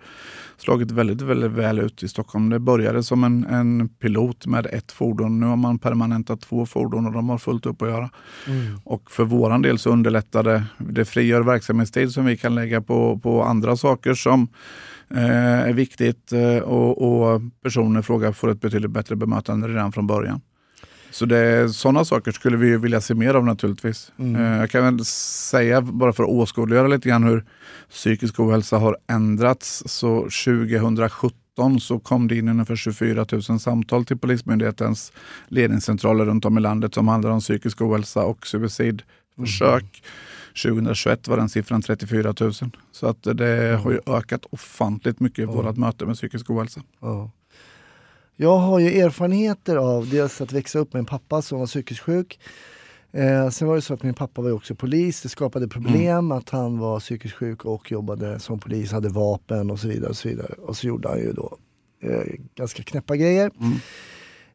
slagit 0.57 0.91
väldigt, 0.91 1.23
väldigt 1.23 1.51
väl 1.51 1.79
ut 1.79 2.03
i 2.03 2.09
Stockholm. 2.09 2.49
Det 2.49 2.59
började 2.59 3.03
som 3.03 3.25
en, 3.25 3.45
en 3.45 3.89
pilot 3.89 4.47
med 4.47 4.67
ett 4.67 4.93
fordon. 4.93 5.41
Nu 5.41 5.47
har 5.47 5.57
man 5.57 5.79
permanentat 5.79 6.36
två 6.37 6.66
fordon 6.66 7.07
och 7.07 7.12
de 7.12 7.28
har 7.28 7.39
fullt 7.39 7.66
upp 7.66 7.82
att 7.82 7.89
göra. 7.89 8.11
Mm. 8.47 8.78
Och 8.84 9.11
för 9.11 9.24
våran 9.24 9.62
del 9.62 9.78
så 9.78 9.91
underlättar 9.91 10.43
det, 10.43 10.64
det 10.78 11.05
frigör 11.05 11.41
verksamhetstid 11.41 12.12
som 12.12 12.24
vi 12.24 12.37
kan 12.37 12.55
lägga 12.55 12.80
på, 12.80 13.18
på 13.18 13.43
andra 13.43 13.76
saker 13.76 14.14
som 14.14 14.49
eh, 15.11 15.68
är 15.68 15.72
viktigt 15.72 16.32
eh, 16.32 16.59
och, 16.59 17.03
och 17.03 17.41
personer 17.62 18.01
i 18.01 18.03
fråga 18.03 18.32
får 18.32 18.51
ett 18.51 18.61
betydligt 18.61 18.91
bättre 18.91 19.16
bemötande 19.16 19.68
redan 19.68 19.93
från 19.93 20.07
början. 20.07 20.41
Så 21.11 21.26
det, 21.26 21.74
sådana 21.74 22.05
saker 22.05 22.32
skulle 22.32 22.57
vi 22.57 22.76
vilja 22.76 23.01
se 23.01 23.14
mer 23.14 23.34
av 23.34 23.45
naturligtvis. 23.45 24.12
Mm. 24.18 24.37
Eh, 24.37 24.59
jag 24.59 24.70
kan 24.70 24.84
väl 24.84 25.05
säga, 25.05 25.80
bara 25.80 26.12
för 26.12 26.22
att 26.22 26.28
åskådliggöra 26.28 26.89
lite 26.89 27.09
grann 27.09 27.24
hur 27.24 27.45
psykisk 27.91 28.41
ohälsa 28.41 28.78
har 28.78 28.97
ändrats. 29.09 29.82
Så 29.87 30.20
2017 30.20 31.30
så 31.81 31.99
kom 31.99 32.29
det 32.29 32.37
in 32.37 32.49
ungefär 32.49 32.77
24 32.77 33.27
000 33.33 33.61
samtal 33.61 34.05
till 34.05 34.19
Polismyndighetens 34.19 35.13
ledningscentraler 35.49 36.25
runt 36.25 36.45
om 36.45 36.59
i 36.59 36.61
landet 36.61 36.95
som 36.95 37.09
handlar 37.09 37.31
om 37.31 37.41
psykisk 37.41 37.81
ohälsa 37.81 38.25
och 38.25 38.47
suicidförsök. 38.47 40.03
2021 40.63 41.29
var 41.29 41.37
den 41.37 41.49
siffran 41.49 41.83
34 41.83 42.35
000. 42.41 42.53
Så 42.93 43.07
att 43.07 43.23
det 43.23 43.81
har 43.83 43.91
ju 43.91 44.01
ökat 44.07 44.47
ofantligt 44.51 45.21
mycket 45.21 45.39
i 45.39 45.45
vårt 45.45 45.77
möte 45.77 46.07
med 46.07 46.17
psykisk 46.17 46.51
ohälsa. 46.51 46.81
Ja. 47.01 47.31
Jag 48.37 48.59
har 48.59 48.79
ju 48.79 49.01
erfarenheter 49.01 49.77
av 49.77 50.09
dels 50.09 50.41
att 50.41 50.53
växa 50.53 50.79
upp 50.79 50.93
med 50.93 51.01
en 51.01 51.07
pappa 51.07 51.43
som 51.43 51.59
var 51.59 51.67
psykiskt 51.67 52.01
sjuk. 52.01 52.39
Eh, 53.17 53.49
sen 53.51 53.69
var 53.69 53.75
det 53.75 53.83
så 53.83 53.95
att 53.95 54.03
min 54.03 54.14
pappa 54.14 54.43
var 54.43 54.51
också 54.51 54.75
polis. 54.75 55.23
Det 55.23 55.29
skapade 55.29 55.69
problem 55.69 56.33
att 56.33 56.51
han 56.51 56.79
var 56.79 57.01
psykiskt 57.01 57.35
sjuk 57.35 57.64
och 57.64 57.93
jobbade 57.93 58.39
som 58.39 58.59
polis, 58.59 58.93
hade 58.93 59.09
vapen 59.09 59.71
och 59.71 59.79
så 59.79 59.89
vidare. 59.89 60.11
Och 60.11 60.17
så, 60.17 60.29
vidare. 60.29 60.55
Och 60.59 60.77
så 60.77 60.87
gjorde 60.87 61.09
han 61.09 61.19
ju 61.19 61.33
då 61.33 61.59
eh, 62.03 62.35
ganska 62.55 62.83
knäppa 62.83 63.17
grejer. 63.17 63.51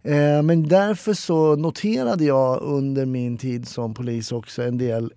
Eh, 0.04 0.42
men 0.44 0.68
därför 0.68 1.14
så 1.14 1.56
noterade 1.56 2.26
jag 2.26 2.62
under 2.62 3.06
min 3.06 3.38
tid 3.38 3.68
som 3.68 3.94
polis 3.94 4.32
också 4.32 4.64
en 4.64 4.78
del 4.78 5.14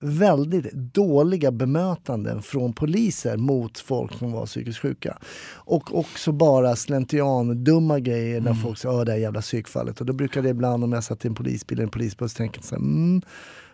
väldigt 0.00 0.72
dåliga 0.72 1.50
bemötanden 1.52 2.42
från 2.42 2.72
poliser 2.72 3.36
mot 3.36 3.78
folk 3.78 4.12
som 4.18 4.32
var 4.32 4.46
psykiskt 4.46 4.78
sjuka. 4.78 5.18
Och 5.54 5.98
också 5.98 6.32
bara 6.32 6.76
slentrian, 6.76 7.64
dumma 7.64 8.00
grejer 8.00 8.40
när 8.40 8.54
folk 8.54 8.78
sa 8.78 9.00
att 9.00 9.06
det 9.06 9.12
här 9.12 9.18
jävla 9.18 9.40
psykfallet. 9.40 10.00
Och 10.00 10.06
då 10.06 10.12
brukade 10.12 10.48
jag 10.48 10.54
ibland 10.54 10.84
om 10.84 10.92
jag 10.92 11.04
satt 11.04 11.24
i 11.24 11.28
en 11.28 11.34
polisbil 11.34 11.78
eller 11.78 11.84
en 11.84 11.90
polisbuss 11.90 12.34
tänka 12.34 12.62
så 12.62 12.74
här, 12.74 12.82
mm, 12.82 13.22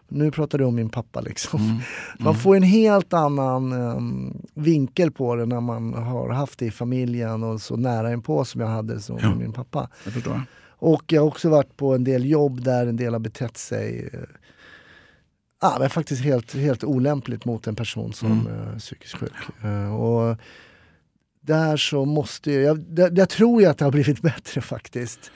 nu 0.08 0.30
pratar 0.30 0.58
du 0.58 0.64
om 0.64 0.74
min 0.74 0.88
pappa 0.88 1.20
liksom. 1.20 1.80
Man 2.18 2.34
får 2.34 2.56
en 2.56 2.62
helt 2.62 3.12
annan 3.12 3.72
em, 3.72 4.32
vinkel 4.54 5.10
på 5.10 5.34
det 5.36 5.46
när 5.46 5.60
man 5.60 5.94
har 5.94 6.28
haft 6.28 6.58
det 6.58 6.66
i 6.66 6.70
familjen 6.70 7.42
och 7.42 7.60
så 7.60 7.76
nära 7.76 8.12
inpå 8.12 8.44
som 8.44 8.60
jag 8.60 8.68
hade 8.68 9.00
som 9.00 9.18
Ja. 9.22 9.34
min 9.34 9.52
pappa. 9.52 9.88
Det 10.04 10.26
jag. 10.26 10.40
Och 10.84 11.02
jag 11.06 11.22
har 11.22 11.28
också 11.28 11.48
varit 11.48 11.76
på 11.76 11.94
en 11.94 12.04
del 12.04 12.26
jobb 12.26 12.62
där 12.64 12.86
en 12.86 12.96
del 12.96 13.12
har 13.12 13.20
betett 13.20 13.56
sig 13.56 14.10
eh, 14.12 14.18
ah, 15.62 15.78
men 15.78 15.90
faktiskt 15.90 16.22
helt, 16.22 16.54
helt 16.54 16.84
olämpligt 16.84 17.44
mot 17.44 17.66
en 17.66 17.76
person 17.76 18.12
som 18.12 18.46
är 18.46 18.78
psykiskt 18.78 19.14
sjuk. 19.14 19.32
Eh, 19.64 19.94
och 19.94 20.36
där 21.40 21.76
så 21.76 22.04
måste 22.04 22.52
jag, 22.52 22.62
jag, 22.62 22.78
där, 22.78 23.10
där 23.10 23.26
tror 23.26 23.62
jag 23.62 23.70
att 23.70 23.78
det 23.78 23.84
har 23.84 23.92
blivit 23.92 24.22
bättre 24.22 24.60
faktiskt. 24.60 25.30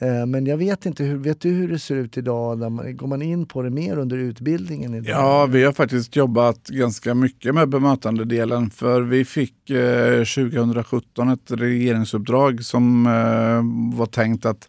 Eh, 0.00 0.26
men 0.26 0.46
jag 0.46 0.56
vet 0.56 0.86
inte, 0.86 1.04
hur, 1.04 1.16
vet 1.16 1.40
du 1.40 1.50
hur 1.50 1.68
det 1.68 1.78
ser 1.78 1.96
ut 1.96 2.16
idag? 2.18 2.58
Går 2.96 3.06
man 3.06 3.22
in 3.22 3.46
på 3.46 3.62
det 3.62 3.70
mer 3.70 3.98
under 3.98 4.16
utbildningen 4.16 4.94
idag? 4.94 5.10
Ja, 5.10 5.46
vi 5.46 5.64
har 5.64 5.72
faktiskt 5.72 6.16
jobbat 6.16 6.68
ganska 6.68 7.14
mycket 7.14 7.54
med 7.54 7.68
bemötandedelen 7.68 8.70
för 8.70 9.02
vi 9.02 9.24
fick 9.24 9.70
eh, 9.70 10.18
2017 10.18 11.28
ett 11.28 11.50
regeringsuppdrag 11.50 12.64
som 12.64 13.06
eh, 13.06 13.96
var 13.98 14.06
tänkt 14.06 14.46
att 14.46 14.68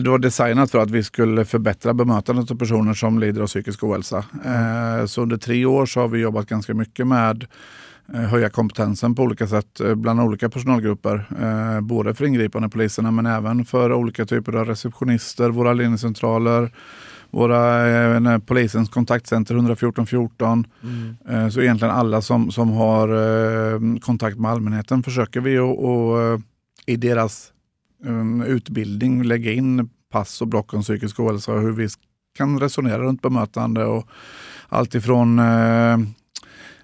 det 0.00 0.10
var 0.10 0.18
designat 0.18 0.70
för 0.70 0.78
att 0.78 0.90
vi 0.90 1.02
skulle 1.02 1.44
förbättra 1.44 1.94
bemötandet 1.94 2.50
av 2.50 2.58
personer 2.58 2.94
som 2.94 3.18
lider 3.18 3.42
av 3.42 3.46
psykisk 3.46 3.84
ohälsa. 3.84 4.24
Eh, 4.44 5.06
så 5.06 5.22
under 5.22 5.36
tre 5.36 5.64
år 5.64 5.86
så 5.86 6.00
har 6.00 6.08
vi 6.08 6.18
jobbat 6.18 6.46
ganska 6.46 6.74
mycket 6.74 7.06
med 7.06 7.46
eh, 8.14 8.20
höja 8.20 8.48
kompetensen 8.48 9.14
på 9.14 9.22
olika 9.22 9.46
sätt 9.46 9.80
eh, 9.80 9.94
bland 9.94 10.20
olika 10.20 10.48
personalgrupper. 10.48 11.24
Både 11.80 12.14
för 12.14 12.24
ingripande 12.24 12.68
poliserna 12.68 13.10
men 13.10 13.26
även 13.26 13.64
för 13.64 13.92
olika 13.92 14.26
typer 14.26 14.52
av 14.52 14.64
receptionister, 14.64 15.50
våra 15.50 15.72
ledningscentraler, 15.72 16.70
våra 17.30 18.40
polisens 18.40 18.88
kontaktcenter 18.88 19.54
114 19.54 20.06
14. 20.06 20.66
Eh, 21.28 21.48
så 21.48 21.60
egentligen 21.60 21.94
alla 21.94 22.22
som, 22.22 22.50
som 22.50 22.70
har 22.70 24.00
kontakt 24.00 24.38
med 24.38 24.50
allmänheten 24.50 25.02
försöker 25.02 25.40
vi 25.40 25.58
att, 25.58 26.40
eh, 26.40 26.46
i 26.86 26.96
deras 26.96 27.53
utbildning 28.46 29.22
lägga 29.22 29.52
in 29.52 29.88
pass 30.10 30.42
och 30.42 30.48
block 30.48 30.74
om 30.74 30.82
psykisk 30.82 31.20
ohälsa 31.20 31.52
och 31.52 31.60
hur 31.60 31.72
vi 31.72 31.88
kan 32.36 32.60
resonera 32.60 32.98
runt 32.98 33.22
bemötande 33.22 33.84
och 33.84 34.08
allt 34.68 34.94
ifrån 34.94 35.38
eh, 35.38 35.98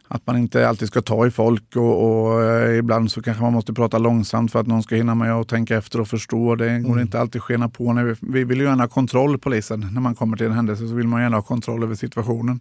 att 0.09 0.27
man 0.27 0.37
inte 0.37 0.69
alltid 0.69 0.89
ska 0.89 1.03
ta 1.03 1.27
i 1.27 1.31
folk 1.31 1.77
och, 1.77 2.05
och 2.05 2.43
eh, 2.43 2.79
ibland 2.79 3.11
så 3.11 3.23
kanske 3.23 3.43
man 3.43 3.53
måste 3.53 3.73
prata 3.73 3.99
långsamt 3.99 4.53
för 4.53 4.61
att 4.61 4.67
någon 4.67 4.83
ska 4.83 4.95
hinna 4.95 5.15
med 5.15 5.35
och 5.35 5.49
tänka 5.49 5.77
efter 5.77 6.01
och 6.01 6.09
förstå. 6.09 6.55
Det 6.55 6.79
går 6.79 7.01
inte 7.01 7.21
alltid 7.21 7.43
skena 7.43 7.69
på. 7.69 7.93
När 7.93 8.05
vi, 8.05 8.15
vi 8.21 8.45
vill 8.45 8.59
ju 8.59 8.65
gärna 8.65 8.83
ha 8.83 8.89
kontroll, 8.89 9.39
polisen. 9.39 9.89
När 9.93 10.01
man 10.01 10.15
kommer 10.15 10.37
till 10.37 10.47
en 10.47 10.53
händelse 10.53 10.89
så 10.89 10.95
vill 10.95 11.09
man 11.09 11.23
gärna 11.23 11.37
ha 11.37 11.43
kontroll 11.43 11.83
över 11.83 11.95
situationen. 11.95 12.61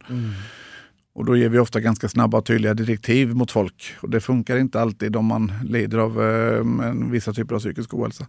Och 1.14 1.26
då 1.26 1.38
ger 1.38 1.50
vi 1.50 1.60
ofta 1.60 1.80
ganska 1.80 2.10
snabba 2.10 2.38
och 2.38 2.46
tydliga 2.46 2.74
direktiv 2.74 3.36
mot 3.36 3.52
folk. 3.52 3.96
Och 4.02 4.10
det 4.10 4.22
funkar 4.22 4.58
inte 4.58 4.82
alltid 4.82 5.16
om 5.16 5.26
man 5.26 5.52
lider 5.64 5.98
av 5.98 6.24
eh, 6.24 6.64
vissa 7.12 7.34
typer 7.34 7.56
av 7.56 7.60
psykisk 7.60 7.94
ohälsa. 7.94 8.28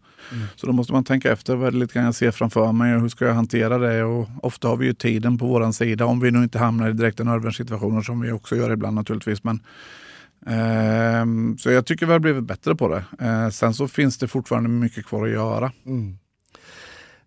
Så 0.56 0.66
då 0.66 0.72
måste 0.72 0.92
man 0.92 1.04
tänka 1.04 1.32
efter, 1.32 1.56
vad 1.56 1.68
är 1.68 1.72
det 1.72 1.78
lite 1.78 1.94
grann 1.94 2.04
jag 2.04 2.14
ser 2.14 2.30
framför 2.30 2.72
mig 2.72 2.94
och 2.94 3.00
hur 3.00 3.08
ska 3.08 3.24
jag 3.24 3.34
hantera 3.34 3.78
det? 3.78 4.04
Och 4.04 4.28
ofta 4.42 4.68
har 4.68 4.76
vi 4.76 4.86
ju 4.86 4.94
tiden 4.94 5.38
på 5.38 5.46
våran 5.46 5.72
sida 5.72 6.04
om 6.04 6.20
vi 6.20 6.30
nu 6.30 6.42
inte 6.42 6.58
hamnar 6.58 6.90
i 6.90 6.92
direkta 6.92 7.24
nödvärnssituationer 7.24 8.02
som 8.02 8.20
vi 8.20 8.32
också 8.32 8.56
gör 8.56 8.70
ibland 8.70 8.94
naturligtvis. 8.94 9.44
Men, 9.44 9.60
ehm, 10.46 11.58
så 11.58 11.70
jag 11.70 11.86
tycker 11.86 12.06
vi 12.06 12.12
har 12.12 12.20
blivit 12.20 12.44
bättre 12.44 12.74
på 12.74 12.88
det. 12.88 13.04
Eh, 13.26 13.48
sen 13.48 13.74
så 13.74 13.88
finns 13.88 14.18
det 14.18 14.28
fortfarande 14.28 14.68
mycket 14.68 15.06
kvar 15.06 15.26
att 15.26 15.32
göra. 15.32 15.72
Mm. 15.86 16.18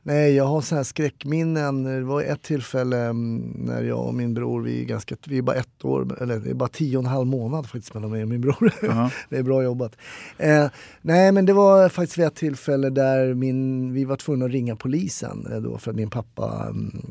Nej, 0.05 0.35
jag 0.35 0.45
har 0.45 0.61
så 0.61 0.75
här 0.75 0.83
skräckminnen. 0.83 1.83
Det 1.83 2.03
var 2.03 2.21
ett 2.21 2.41
tillfälle 2.41 2.97
mm, 2.97 3.39
när 3.55 3.83
jag 3.83 4.05
och 4.07 4.13
min 4.13 4.33
bror, 4.33 4.61
vi 4.61 4.81
är, 4.81 4.85
ganska, 4.85 5.15
vi 5.25 5.37
är 5.37 5.41
bara 5.41 5.55
ett 5.55 5.85
år, 5.85 6.21
eller 6.21 6.39
det 6.39 6.49
är 6.49 6.53
bara 6.53 6.69
tio 6.69 6.97
och 6.97 7.03
en 7.03 7.09
halv 7.09 7.27
månad 7.27 7.69
faktiskt 7.69 7.93
mellan 7.93 8.11
mig 8.11 8.23
och 8.23 8.29
min 8.29 8.41
bror. 8.41 8.73
Ja. 8.81 9.11
det 9.29 9.37
är 9.37 9.43
bra 9.43 9.63
jobbat. 9.63 9.95
Eh, 10.37 10.67
nej, 11.01 11.31
men 11.31 11.45
det 11.45 11.53
var 11.53 11.89
faktiskt 11.89 12.17
vid 12.17 12.25
ett 12.25 12.35
tillfälle 12.35 12.89
där 12.89 13.33
min, 13.33 13.93
vi 13.93 14.05
var 14.05 14.15
tvungna 14.15 14.45
att 14.45 14.51
ringa 14.51 14.75
polisen 14.75 15.47
eh, 15.51 15.57
då 15.57 15.77
för 15.77 15.91
att 15.91 15.97
min 15.97 16.09
pappa 16.09 16.67
mm, 16.69 17.01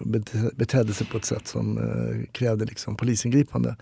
bete, 0.00 0.50
betedde 0.54 0.92
sig 0.92 1.06
på 1.06 1.16
ett 1.16 1.24
sätt 1.24 1.46
som 1.46 1.78
eh, 1.78 2.32
krävde 2.32 2.64
liksom 2.64 2.96
polisingripande. 2.96 3.76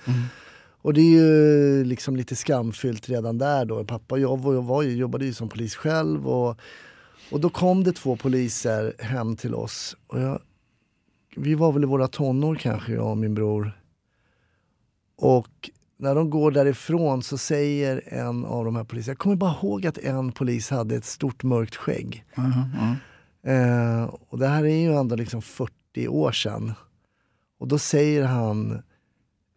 Och 0.83 0.95
det 0.95 1.01
är 1.01 1.11
ju 1.11 1.85
liksom 1.85 2.17
lite 2.17 2.37
skamfyllt 2.37 3.09
redan 3.09 3.39
där 3.39 3.65
då. 3.65 3.85
Pappa 3.85 4.15
och 4.15 4.21
jag 4.21 4.41
var, 4.41 4.55
var 4.55 4.83
ju, 4.83 4.97
jobbade 4.97 5.25
ju 5.25 5.33
som 5.33 5.49
polis 5.49 5.75
själv 5.75 6.29
och, 6.29 6.59
och 7.31 7.41
då 7.41 7.51
kom 7.51 7.85
det 7.85 7.93
två 7.93 8.17
poliser 8.17 8.95
hem 8.99 9.37
till 9.37 9.55
oss. 9.55 9.97
Och 10.07 10.21
jag, 10.21 10.41
vi 11.37 11.55
var 11.55 11.73
väl 11.73 11.83
i 11.83 11.87
våra 11.87 12.09
tonår 12.09 12.55
kanske, 12.55 12.93
jag 12.93 13.11
och 13.11 13.19
min 13.19 13.35
bror. 13.35 13.81
Och 15.17 15.71
när 15.97 16.15
de 16.15 16.31
går 16.31 16.51
därifrån 16.51 17.23
så 17.23 17.39
säger 17.39 18.03
en 18.07 18.45
av 18.45 18.65
de 18.65 18.77
här 18.77 18.85
poliserna, 18.85 19.11
jag 19.11 19.19
kommer 19.19 19.37
bara 19.37 19.57
ihåg 19.63 19.87
att 19.87 19.99
en 19.99 20.33
polis 20.33 20.71
hade 20.71 20.97
ett 20.97 21.05
stort 21.05 21.43
mörkt 21.43 21.77
skägg. 21.77 22.25
Aha, 22.37 22.69
ja. 22.75 22.97
Eh, 23.51 24.05
och 24.29 24.39
det 24.39 24.49
här 24.49 24.65
är 24.65 24.77
ju 24.77 24.95
ändå 24.95 25.17
liksom 25.17 25.43
40 25.43 26.09
år 26.09 26.33
sedan. 26.33 26.73
Och 27.59 27.69
då 27.69 27.79
säger 27.79 28.25
han 28.25 28.83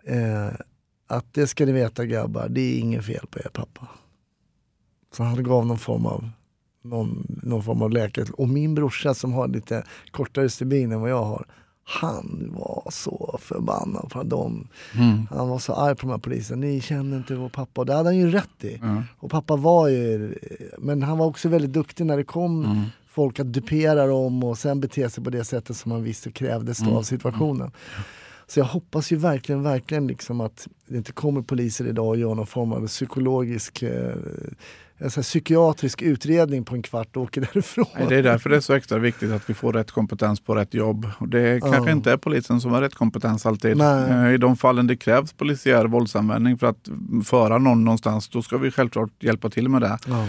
eh, 0.03 0.49
att 1.07 1.34
det 1.34 1.47
ska 1.47 1.65
ni 1.65 1.72
veta 1.72 2.05
grabbar, 2.05 2.47
det 2.49 2.61
är 2.61 2.80
inget 2.80 3.05
fel 3.05 3.28
på 3.28 3.39
er 3.39 3.49
pappa. 3.53 3.88
Så 5.11 5.24
han 5.24 5.43
gav 5.43 5.65
någon 5.65 5.80
form 5.80 6.05
av 6.05 6.30
någon, 6.89 7.39
någon 7.43 7.63
form 7.63 7.81
av 7.81 7.91
läkare. 7.91 8.25
Och 8.38 8.49
min 8.49 8.75
brorsa 8.75 9.13
som 9.13 9.33
har 9.33 9.47
lite 9.47 9.83
kortare 10.11 10.49
stubin 10.49 10.91
än 10.91 11.01
vad 11.01 11.09
jag 11.09 11.23
har, 11.23 11.45
han 11.83 12.53
var 12.57 12.88
så 12.91 13.39
förbannad 13.41 14.09
på 14.09 14.23
dem. 14.23 14.67
Han 15.29 15.49
var 15.49 15.59
så 15.59 15.73
arg 15.73 15.95
på 15.95 16.01
de 16.01 16.11
här 16.11 16.17
poliserna. 16.17 16.59
Ni 16.61 16.81
känner 16.81 17.17
inte 17.17 17.35
vår 17.35 17.49
pappa. 17.49 17.81
Och 17.81 17.85
det 17.85 17.93
hade 17.93 18.09
han 18.09 18.17
ju 18.17 18.31
rätt 18.31 18.63
i. 18.63 18.79
Ja. 18.81 19.03
Och 19.19 19.31
pappa 19.31 19.55
var 19.55 19.88
ju, 19.88 20.35
men 20.77 21.03
han 21.03 21.17
var 21.17 21.25
också 21.25 21.49
väldigt 21.49 21.73
duktig 21.73 22.05
när 22.05 22.17
det 22.17 22.23
kom 22.23 22.85
folk 23.17 23.39
att 23.39 23.53
dupera 23.53 24.07
dem 24.07 24.43
och 24.43 24.57
sen 24.57 24.79
bete 24.79 25.09
sig 25.09 25.23
på 25.23 25.29
det 25.29 25.43
sättet 25.43 25.77
som 25.77 25.89
man 25.89 26.03
visste 26.03 26.31
krävdes 26.31 26.77
då 26.77 26.97
av 26.97 27.03
situationen. 27.03 27.71
Så 28.47 28.59
jag 28.59 28.65
hoppas 28.65 29.11
ju 29.11 29.15
verkligen, 29.15 29.63
verkligen 29.63 30.07
liksom 30.07 30.41
att 30.41 30.67
det 30.88 30.97
inte 30.97 31.11
kommer 31.11 31.41
poliser 31.41 31.88
idag 31.88 32.07
och 32.07 32.17
gör 32.17 32.35
någon 32.35 32.47
form 32.47 32.73
av 32.73 32.88
psykologisk 32.88 33.83
eh, 33.83 34.15
en 35.00 35.10
här 35.16 35.22
psykiatrisk 35.22 36.02
utredning 36.02 36.66
på 36.66 36.76
en 36.76 36.82
kvart 36.82 37.18
och 37.18 37.24
åker 37.24 37.41
därifrån. 37.41 37.86
Nej, 37.95 38.06
det 38.10 38.16
är 38.16 38.24
därför 38.24 38.50
det 38.50 38.56
är 38.56 38.60
så 38.60 38.74
extra 38.74 38.98
viktigt 38.98 39.32
att 39.32 39.50
vi 39.50 39.54
får 39.54 39.74
rätt 39.74 39.91
kompetens 39.91 40.39
på 40.39 40.56
rätt 40.56 40.74
jobb. 40.74 41.08
Och 41.18 41.28
det 41.28 41.62
kanske 41.62 41.91
inte 41.91 42.12
är 42.12 42.18
polisen 42.18 42.62
som 42.62 42.72
har 42.72 42.82
rätt 42.82 42.95
kompetens 42.95 43.45
alltid. 43.45 43.78
Nej. 43.78 44.12
Eh, 44.12 44.34
I 44.34 44.38
de 44.38 44.58
fallen 44.58 44.88
det 44.88 44.95
krävs 44.95 45.34
polisiär 45.34 45.86
våldsanvändning 45.86 46.58
för 46.58 46.68
att 46.68 46.89
föra 47.26 47.58
någon 47.58 47.84
någonstans, 47.84 48.30
då 48.30 48.41
ska 48.41 48.58
vi 48.58 48.72
självklart 48.72 49.24
hjälpa 49.24 49.50
till 49.50 49.70
med 49.70 49.82
det. 49.82 49.98
Ja. 50.08 50.28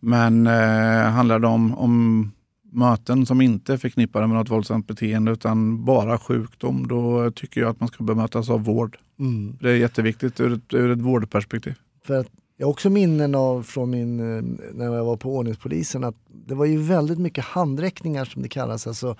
Men 0.00 0.46
eh, 0.46 1.10
handlar 1.10 1.38
det 1.38 1.46
om, 1.46 1.78
om 1.78 2.30
möten 2.72 3.26
som 3.26 3.40
inte 3.40 3.72
är 3.72 3.76
förknippade 3.76 4.26
med 4.26 4.36
något 4.36 4.50
våldsamt 4.50 4.86
beteende 4.86 5.32
utan 5.32 5.84
bara 5.84 6.18
sjukdom, 6.18 6.88
då 6.88 7.30
tycker 7.30 7.60
jag 7.60 7.70
att 7.70 7.80
man 7.80 7.88
ska 7.88 8.04
bemötas 8.04 8.50
av 8.50 8.64
vård. 8.64 8.98
Mm. 9.18 9.56
Det 9.60 9.70
är 9.70 9.74
jätteviktigt 9.74 10.40
ur 10.40 10.52
ett, 10.52 10.74
ur 10.74 10.90
ett 10.90 11.00
vårdperspektiv. 11.00 11.74
För 12.06 12.20
att 12.20 12.28
jag 12.60 12.66
har 12.66 12.70
också 12.70 12.90
minnen 12.90 13.34
av 13.34 13.62
från 13.62 13.90
min, 13.90 14.20
eh, 14.20 14.42
när 14.74 14.84
jag 14.94 15.04
var 15.04 15.16
på 15.16 15.36
ordningspolisen 15.36 16.04
att 16.04 16.14
det 16.46 16.54
var 16.54 16.64
ju 16.64 16.78
väldigt 16.82 17.18
mycket 17.18 17.44
handräckningar 17.44 18.24
som 18.24 18.42
det 18.42 18.48
kallas. 18.48 18.86
Alltså, 18.86 19.16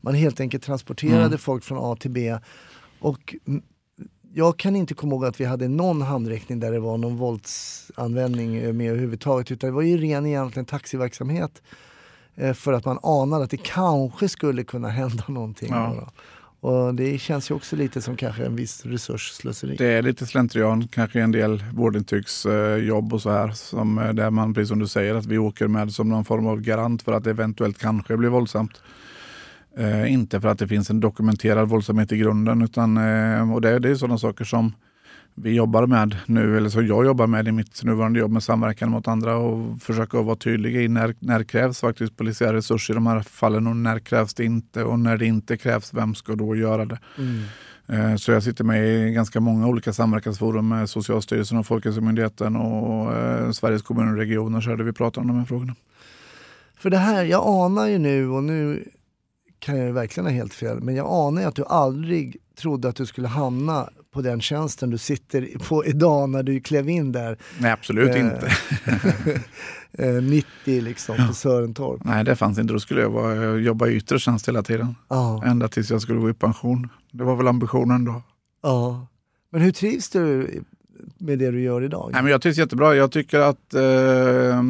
man 0.00 0.14
helt 0.14 0.40
enkelt 0.40 0.62
transporterade 0.64 1.24
Mm. 1.26 1.38
folk 1.38 1.64
från 1.64 1.78
A 1.92 1.96
till 2.00 2.10
B. 2.10 2.38
Och 3.00 3.34
jag 4.34 4.56
kan 4.58 4.76
inte 4.76 4.94
komma 4.94 5.12
ihåg 5.14 5.24
att 5.24 5.40
vi 5.40 5.44
hade 5.44 5.68
någon 5.68 6.02
handräckning 6.02 6.60
där 6.60 6.72
det 6.72 6.78
var 6.80 6.98
någon 6.98 7.16
våldsanvändning 7.16 8.56
eh, 8.56 8.72
med 8.72 8.90
överhuvudtaget. 8.90 9.50
Utan 9.50 9.70
det 9.70 9.74
var 9.74 9.82
ju 9.82 9.96
ren 9.96 10.26
egentligen 10.26 10.66
taxiverksamhet. 10.66 11.62
eh, 12.34 12.52
För 12.52 12.72
att 12.72 12.84
man 12.84 12.98
anade 13.02 13.44
att 13.44 13.50
det 13.50 13.56
kanske 13.62 14.28
skulle 14.28 14.64
kunna 14.64 14.88
hända 15.00 15.24
någonting. 15.28 15.68
Ja. 15.72 16.10
Och 16.66 16.94
det 16.94 17.18
känns 17.18 17.50
ju 17.50 17.54
också 17.54 17.76
lite 17.76 18.02
som 18.02 18.16
kanske 18.16 18.46
en 18.46 18.56
viss 18.56 18.86
resursslöseri. 18.86 19.76
Det 19.76 19.86
är 19.86 20.02
lite 20.02 20.26
slentrian, 20.26 20.88
kanske 20.88 21.20
en 21.20 21.32
del 21.32 21.64
vårdintygsjobb 21.72 23.12
och 23.12 23.22
så 23.22 23.30
här. 23.30 23.50
Som, 23.50 23.98
eh, 23.98 24.12
där 24.12 24.30
man, 24.30 24.54
precis 24.54 24.68
som 24.68 24.78
du 24.78 24.86
säger, 24.86 25.14
att 25.14 25.26
vi 25.26 25.38
åker 25.38 25.68
med 25.68 25.92
som 25.92 26.08
någon 26.08 26.24
form 26.24 26.46
av 26.46 26.60
garant 26.60 27.02
för 27.02 27.12
att 27.12 27.24
det 27.24 27.30
eventuellt 27.30 27.78
kanske 27.78 28.16
blir 28.16 28.28
våldsamt. 28.28 28.82
Eh, 29.76 30.12
inte 30.12 30.40
för 30.40 30.48
att 30.48 30.58
det 30.58 30.68
finns 30.68 30.90
en 30.90 31.00
dokumenterad 31.00 31.68
våldsamhet 31.68 32.12
i 32.12 32.16
grunden. 32.16 32.62
Utan, 32.62 32.96
eh, 32.96 33.52
och 33.54 33.60
det, 33.60 33.78
det 33.78 33.90
är 33.90 33.94
sådana 33.94 34.18
saker 34.18 34.44
som 34.44 34.72
vi 35.38 35.54
jobbar 35.54 35.86
med 35.86 36.16
nu, 36.26 36.56
eller 36.56 36.68
som 36.68 36.86
jag 36.86 37.04
jobbar 37.04 37.26
med 37.26 37.48
i 37.48 37.52
mitt 37.52 37.84
nuvarande 37.84 38.18
jobb 38.18 38.30
med 38.30 38.42
samverkan 38.42 38.90
mot 38.90 39.08
andra 39.08 39.36
och 39.36 39.82
försöka 39.82 40.22
vara 40.22 40.36
tydliga 40.36 40.80
i 40.80 40.88
när, 40.88 41.14
när 41.18 41.44
krävs 41.44 41.80
faktiskt 41.80 42.16
polisiära 42.16 42.56
resurser 42.56 42.94
i 42.94 42.96
de 42.96 43.06
här 43.06 43.20
fallen 43.20 43.66
och 43.66 43.76
när 43.76 43.98
krävs 43.98 44.34
det 44.34 44.44
inte 44.44 44.84
och 44.84 44.98
när 44.98 45.16
det 45.16 45.26
inte 45.26 45.56
krävs, 45.56 45.94
vem 45.94 46.14
ska 46.14 46.34
då 46.34 46.56
göra 46.56 46.84
det? 46.84 46.98
Mm. 47.18 47.42
Eh, 47.88 48.16
Så 48.16 48.32
jag 48.32 48.42
sitter 48.42 48.64
med 48.64 49.08
i 49.08 49.12
ganska 49.12 49.40
många 49.40 49.66
olika 49.66 49.92
samverkansforum 49.92 50.68
med 50.68 50.90
Socialstyrelsen 50.90 51.58
och 51.58 51.66
Folkhälsomyndigheten 51.66 52.56
och 52.56 53.14
eh, 53.14 53.50
Sveriges 53.50 53.82
kommuner 53.82 54.12
och 54.12 54.18
regioner 54.18 54.60
så 54.60 54.70
är 54.70 54.76
det 54.76 54.84
vi 54.84 54.92
pratar 54.92 55.20
om 55.20 55.28
de 55.28 55.38
här 55.38 55.44
frågorna. 55.44 55.74
För 56.78 56.90
det 56.90 56.98
här, 56.98 57.24
jag 57.24 57.42
anar 57.46 57.86
ju 57.86 57.98
nu, 57.98 58.28
och 58.28 58.44
nu 58.44 58.84
kan 59.66 59.78
jag 59.78 59.92
verkligen 59.92 60.26
ha 60.26 60.32
helt 60.32 60.54
fel, 60.54 60.80
men 60.80 60.96
jag 60.96 61.06
anar 61.10 61.42
ju 61.42 61.48
att 61.48 61.54
du 61.54 61.64
aldrig 61.64 62.36
trodde 62.58 62.88
att 62.88 62.96
du 62.96 63.06
skulle 63.06 63.28
hamna 63.28 63.88
på 64.12 64.22
den 64.22 64.40
tjänsten 64.40 64.90
du 64.90 64.98
sitter 64.98 65.58
på 65.68 65.84
idag 65.84 66.28
när 66.30 66.42
du 66.42 66.60
klev 66.60 66.88
in 66.88 67.12
där 67.12 67.38
Nej, 67.60 67.70
absolut 67.72 68.14
Eh, 68.14 68.20
inte. 68.20 68.50
eh, 69.92 70.22
90 70.22 70.46
liksom 70.82 71.16
på 71.28 71.34
Sörentorp. 71.34 72.04
Nej, 72.04 72.24
det 72.24 72.36
fanns 72.36 72.58
inte. 72.58 72.72
Då 72.72 72.80
skulle 72.80 73.00
jag 73.00 73.10
vara, 73.10 73.56
jobba 73.56 73.86
i 73.86 73.94
yttre 73.96 74.18
tjänst 74.18 74.48
hela 74.48 74.62
tiden. 74.62 74.94
Ja, 75.08 75.42
Ända 75.44 75.68
tills 75.68 75.90
jag 75.90 76.02
skulle 76.02 76.20
gå 76.20 76.30
i 76.30 76.34
pension. 76.34 76.88
Det 77.12 77.24
var 77.24 77.36
väl 77.36 77.48
ambitionen 77.48 78.04
då. 78.04 78.22
ja. 78.62 79.06
Men 79.50 79.60
hur 79.62 79.72
trivs 79.72 80.10
du 80.10 80.50
med 81.18 81.38
det 81.38 81.50
du 81.50 81.60
gör 81.62 81.82
idag? 81.84 82.10
Nej, 82.12 82.22
men 82.22 82.30
jag 82.32 82.42
trivs 82.42 82.58
jättebra. 82.58 82.94
Jag 82.94 83.12
tycker 83.12 83.40
att 83.40 83.74
eh, 83.74 84.62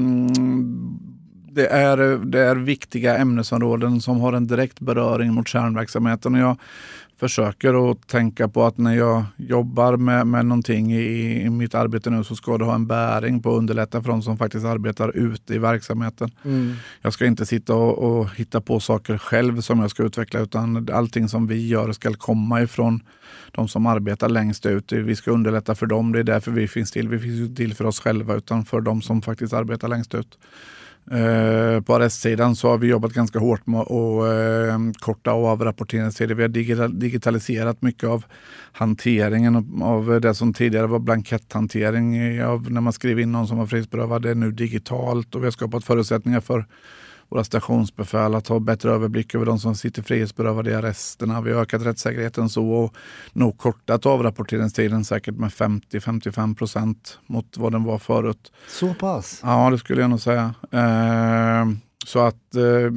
det, 1.56 1.66
är, 1.66 1.96
det 2.24 2.40
är 2.40 2.56
viktiga 2.56 3.16
ämnesområden 3.16 4.00
som 4.00 4.20
har 4.20 4.32
en 4.32 4.46
direkt 4.46 4.80
beröring 4.80 5.34
mot 5.34 5.48
kärnverksamheten. 5.48 6.34
Och 6.34 6.40
jag 6.40 6.56
försöker 7.18 7.90
att 7.90 8.06
tänka 8.06 8.48
på 8.48 8.64
att 8.64 8.78
när 8.78 8.94
jag 8.94 9.24
jobbar 9.36 9.96
med, 9.96 10.26
med 10.26 10.46
någonting 10.46 10.92
i, 10.92 11.42
i 11.42 11.50
mitt 11.50 11.74
arbete 11.74 12.10
nu 12.10 12.24
så 12.24 12.36
ska 12.36 12.58
det 12.58 12.64
ha 12.64 12.74
en 12.74 12.86
bäring 12.86 13.42
på 13.42 13.50
att 13.50 13.58
underlätta 13.58 14.02
för 14.02 14.08
de 14.08 14.22
som 14.22 14.38
faktiskt 14.38 14.64
arbetar 14.64 15.16
ute 15.16 15.54
i 15.54 15.58
verksamheten. 15.58 16.30
Mm. 16.44 16.74
Jag 17.02 17.12
ska 17.12 17.26
inte 17.26 17.46
sitta 17.46 17.74
och, 17.74 17.98
och 17.98 18.30
hitta 18.34 18.60
på 18.60 18.80
saker 18.80 19.18
själv 19.18 19.60
som 19.60 19.80
jag 19.80 19.90
ska 19.90 20.02
utveckla 20.02 20.40
utan 20.40 20.88
allting 20.92 21.28
som 21.28 21.46
vi 21.46 21.68
gör 21.68 21.92
ska 21.92 22.12
komma 22.12 22.62
ifrån 22.62 23.00
de 23.50 23.68
som 23.68 23.86
arbetar 23.86 24.28
längst 24.28 24.66
ut. 24.66 24.92
Vi 24.92 25.16
ska 25.16 25.30
underlätta 25.30 25.74
för 25.74 25.86
dem. 25.86 26.12
Det 26.12 26.18
är 26.18 26.24
därför 26.24 26.50
vi 26.50 26.68
finns 26.68 26.90
till. 26.90 27.08
Vi 27.08 27.18
finns 27.18 27.34
ju 27.34 27.54
till 27.54 27.74
för 27.74 27.84
oss 27.84 28.00
själva 28.00 28.34
utan 28.34 28.64
för 28.64 28.80
de 28.80 29.02
som 29.02 29.22
faktiskt 29.22 29.52
arbetar 29.52 29.88
längst 29.88 30.14
ut. 30.14 30.38
Eh, 31.10 31.80
på 31.80 31.94
arrestsidan 31.94 32.56
så 32.56 32.68
har 32.68 32.78
vi 32.78 32.86
jobbat 32.86 33.12
ganska 33.12 33.38
hårt 33.38 33.66
med 33.66 33.80
att 33.80 33.90
eh, 33.90 34.78
korta 34.98 35.30
av 35.30 35.64
rapporteringstider. 35.64 36.34
Vi 36.34 36.42
har 36.42 36.88
digitaliserat 36.88 37.82
mycket 37.82 38.08
av 38.08 38.24
hanteringen 38.72 39.82
av- 39.82 40.20
det 40.20 40.34
som 40.34 40.54
tidigare 40.54 40.86
var 40.86 40.98
blanketthantering 40.98 42.42
av 42.44 42.70
när 42.72 42.80
man 42.80 42.92
skriver 42.92 43.22
in 43.22 43.32
någon 43.32 43.48
som 43.48 43.58
var 43.58 43.66
frihetsberövad. 43.66 44.22
Det 44.22 44.30
är 44.30 44.34
nu 44.34 44.50
digitalt 44.50 45.34
och 45.34 45.40
vi 45.42 45.46
har 45.46 45.50
skapat 45.52 45.84
förutsättningar 45.84 46.40
för 46.40 46.66
våra 47.28 47.44
stationsbefäl 47.44 48.34
att 48.34 48.48
ha 48.48 48.58
bättre 48.58 48.90
överblick 48.90 49.34
över 49.34 49.46
de 49.46 49.58
som 49.58 49.74
sitter 49.74 50.02
frihetsberövade 50.02 50.70
i 50.70 50.74
arresterna. 50.74 51.40
Vi 51.40 51.52
har 51.52 51.62
ökat 51.62 51.82
rättssäkerheten 51.82 52.48
så 52.48 52.70
och 52.70 52.94
nog 53.32 53.58
kortat 53.58 54.06
avrapporteringstiden 54.06 55.04
säkert 55.04 55.34
med 55.34 55.50
50-55 55.50 56.54
procent 56.54 57.18
mot 57.26 57.56
vad 57.56 57.72
den 57.72 57.84
var 57.84 57.98
förut. 57.98 58.52
Så 58.68 58.94
pass? 58.94 59.40
Ja, 59.42 59.70
det 59.70 59.78
skulle 59.78 60.00
jag 60.00 60.10
nog 60.10 60.20
säga. 60.20 60.54
Eh, 60.70 61.66
så 62.06 62.18
att, 62.18 62.54
eh, 62.54 62.92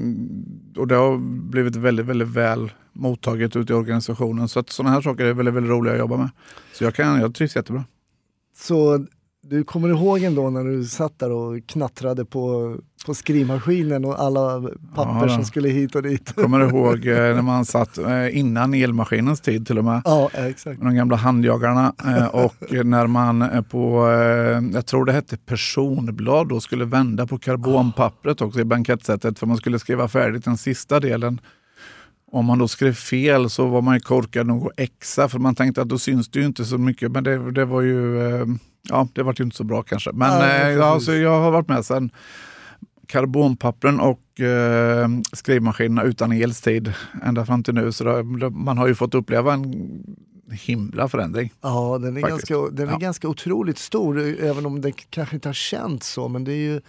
och 0.78 0.88
det 0.88 0.96
har 0.96 1.18
blivit 1.50 1.76
väldigt, 1.76 2.06
väldigt 2.06 2.28
väl 2.28 2.72
mottaget 2.94 3.56
ute 3.56 3.74
i 3.74 3.76
organisationen. 3.76 4.48
Så 4.48 4.60
att 4.60 4.70
sådana 4.70 4.94
här 4.94 5.02
saker 5.02 5.26
är 5.26 5.34
väldigt, 5.34 5.54
väldigt 5.56 5.72
roliga 5.72 5.94
att 5.94 6.00
jobba 6.00 6.18
med. 6.18 6.30
Så 6.74 6.84
jag, 6.84 6.96
kan, 6.96 7.20
jag 7.20 7.36
trivs 7.36 7.56
jättebra. 7.56 7.84
Så 8.58 9.06
du 9.50 9.64
kommer 9.64 9.90
ihåg 9.90 10.24
ändå 10.24 10.50
när 10.50 10.64
du 10.64 10.86
satt 10.86 11.20
där 11.20 11.32
och 11.32 11.68
knattrade 11.68 12.26
på, 12.26 12.76
på 13.06 13.14
skrivmaskinen 13.14 14.06
och 14.06 14.22
alla 14.22 14.62
papper 14.96 15.28
Ja, 15.28 15.30
som 15.30 15.46
skulle 15.46 15.70
hit 15.70 15.96
och 15.96 16.04
dit? 16.04 16.34
Jag 16.36 16.44
kommer 16.44 16.60
ihåg 16.60 17.08
eh, 17.08 17.16
när 17.16 17.42
man 17.42 17.66
satt 17.66 17.98
eh, 17.98 18.38
innan 18.38 18.74
elmaskinens 18.74 19.42
tid 19.42 19.68
till 19.68 19.78
och 19.78 19.86
med. 19.86 20.02
Ja, 20.06 20.30
exakt. 20.34 20.82
de 20.82 20.96
gamla 20.96 21.16
handjagarna 21.16 21.94
eh, 22.06 22.28
och 22.28 22.86
när 22.86 23.08
man 23.08 23.66
på, 23.70 24.12
jag 24.74 24.86
tror 24.86 25.06
det 25.06 25.12
hette 25.12 25.38
personblad, 25.38 26.48
då 26.50 26.60
skulle 26.60 26.86
vända 26.86 27.28
på 27.28 27.38
karbonpappret 27.38 28.42
också 28.42 28.60
i 28.60 28.66
bankettsättet 28.66 29.40
för 29.40 29.48
man 29.48 29.58
skulle 29.58 29.80
skriva 29.80 30.08
färdigt 30.08 30.46
den 30.46 30.58
sista 30.58 31.00
delen. 31.00 31.42
Om 32.32 32.46
man 32.46 32.60
då 32.60 32.68
skrev 32.68 32.94
fel 32.94 33.50
så 33.50 33.68
var 33.68 33.82
man 33.82 33.94
ju 33.94 34.00
korkad 34.00 34.48
nog 34.48 34.68
att 34.68 34.80
exa 34.80 35.30
för 35.30 35.40
man 35.40 35.56
tänkte 35.56 35.82
att 35.82 35.90
då 35.90 35.98
syns 35.98 36.30
det 36.30 36.40
ju 36.40 36.46
inte 36.46 36.66
så 36.66 36.78
mycket. 36.78 37.12
Men 37.12 37.24
det, 37.24 37.52
det 37.52 37.66
var 37.66 37.82
ju, 37.82 38.28
eh, 38.28 38.46
ja 38.90 39.08
det 39.14 39.24
var 39.24 39.36
ju 39.38 39.44
inte 39.44 39.58
så 39.58 39.64
bra 39.64 39.82
kanske. 39.84 40.12
Men 40.14 40.42
eh, 40.42 40.70
ja, 40.70 40.94
precis. 40.94 41.06
så 41.06 41.14
jag 41.14 41.40
har 41.42 41.52
varit 41.52 41.68
med 41.68 41.86
sedan 41.86 42.12
karbonpappren 43.08 44.00
och 44.00 44.40
eh, 44.42 45.08
skrivmaskinerna 45.34 46.04
utan 46.04 46.32
elstid 46.32 46.94
ända 47.24 47.46
fram 47.46 47.64
till 47.64 47.74
nu. 47.74 47.92
Så 47.92 48.04
då, 48.04 48.50
man 48.50 48.78
har 48.78 48.88
ju 48.88 48.96
fått 48.96 49.16
uppleva 49.16 49.54
en 49.54 49.90
himla 50.52 51.08
förändring. 51.10 51.54
Ja, 51.62 51.98
den 52.02 52.18
är, 52.18 52.22
Faktiskt. 52.22 52.50
ganska, 52.50 52.76
den 52.76 52.88
är 52.88 52.92
Ja. 52.92 52.98
ganska 52.98 53.28
otroligt 53.28 53.78
stor, 53.78 54.20
även 54.20 54.66
om 54.66 54.82
det 54.82 54.92
kanske 54.92 55.36
inte 55.36 55.50
har 55.50 55.54
känts 55.54 56.10
så. 56.10 56.28
Men 56.28 56.44
det 56.44 56.52
är 56.52 56.56
ju 56.72 56.82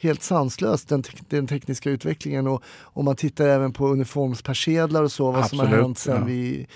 helt 0.00 0.22
sanslöst, 0.22 0.88
den, 0.88 1.02
tek- 1.02 1.24
den 1.28 1.46
tekniska 1.46 1.90
utvecklingen. 1.90 2.46
Och 2.46 2.62
om 2.82 3.04
man 3.04 3.16
tittar 3.16 3.46
även 3.46 3.72
på 3.72 3.88
uniformspersedlar 3.88 5.02
och 5.02 5.12
så, 5.12 5.30
vad 5.30 5.48
som 5.48 5.58
har 5.58 5.66
Absolut, 5.66 5.84
hänt 5.84 5.98
sen 5.98 6.16
ja. 6.16 6.24
vi 6.24 6.66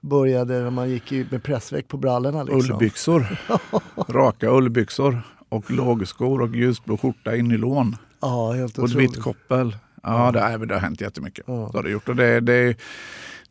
började, 0.00 0.62
när 0.62 0.70
man 0.70 0.90
gick 0.90 1.10
med 1.30 1.42
pressväck 1.42 1.88
på 1.88 1.96
brallorna. 1.96 2.42
Liksom. 2.42 2.60
Ullbyxor, 2.72 3.26
raka 4.08 4.50
ullbyxor 4.50 5.22
och 5.48 5.70
lågskor 5.70 6.40
och 6.42 6.56
ljusblå 6.56 6.96
skjorta 6.96 7.36
i 7.36 7.42
nylon 7.42 7.96
Ja, 8.20 8.52
helt 8.52 8.78
och 8.78 8.84
ett 8.84 8.90
otroligt. 8.90 9.16
vitt 9.16 9.22
koppel. 9.22 9.76
Ja, 10.02 10.30
det, 10.32 10.66
det 10.66 10.74
har 10.74 10.80
hänt 10.80 11.00
jättemycket. 11.00 11.44
Ja. 11.48 11.68
Det 11.72 11.78
har 11.78 11.82
det 11.82 11.90
gjort. 11.90 12.08
Och 12.08 12.16
det, 12.16 12.40
det, 12.40 12.76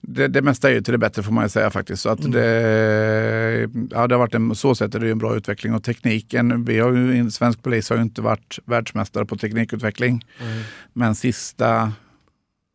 det, 0.02 0.28
det 0.28 0.42
mesta 0.42 0.70
är 0.70 0.74
ju 0.74 0.82
till 0.82 0.92
det 0.92 0.98
bättre 0.98 1.24
får 1.24 1.32
man 1.32 1.46
ju 1.46 1.50
säga 1.50 1.70
faktiskt. 1.70 2.02
Så 2.02 2.10
att 2.10 2.20
Mm. 2.20 2.32
det, 2.32 3.70
ja, 3.92 4.08
det 4.08 4.16
har 4.16 4.20
varit 4.20 4.36
en, 4.36 4.56
så 4.56 4.76
sätt 4.76 4.96
är 4.96 5.00
det 5.00 5.06
ju 5.06 5.12
en 5.12 5.18
bra 5.18 5.36
utveckling. 5.36 5.74
Och 5.74 5.84
tekniken, 5.84 6.66
vi 6.66 6.80
har 6.80 6.94
ju, 6.94 7.32
svensk 7.32 7.64
polis 7.64 7.90
har 7.90 7.98
ju 7.98 8.04
inte 8.04 8.22
varit 8.22 8.60
världsmästare 8.66 9.26
på 9.26 9.36
teknikutveckling. 9.38 10.26
Mm. 10.42 10.64
Men 10.94 11.16
sista 11.16 11.92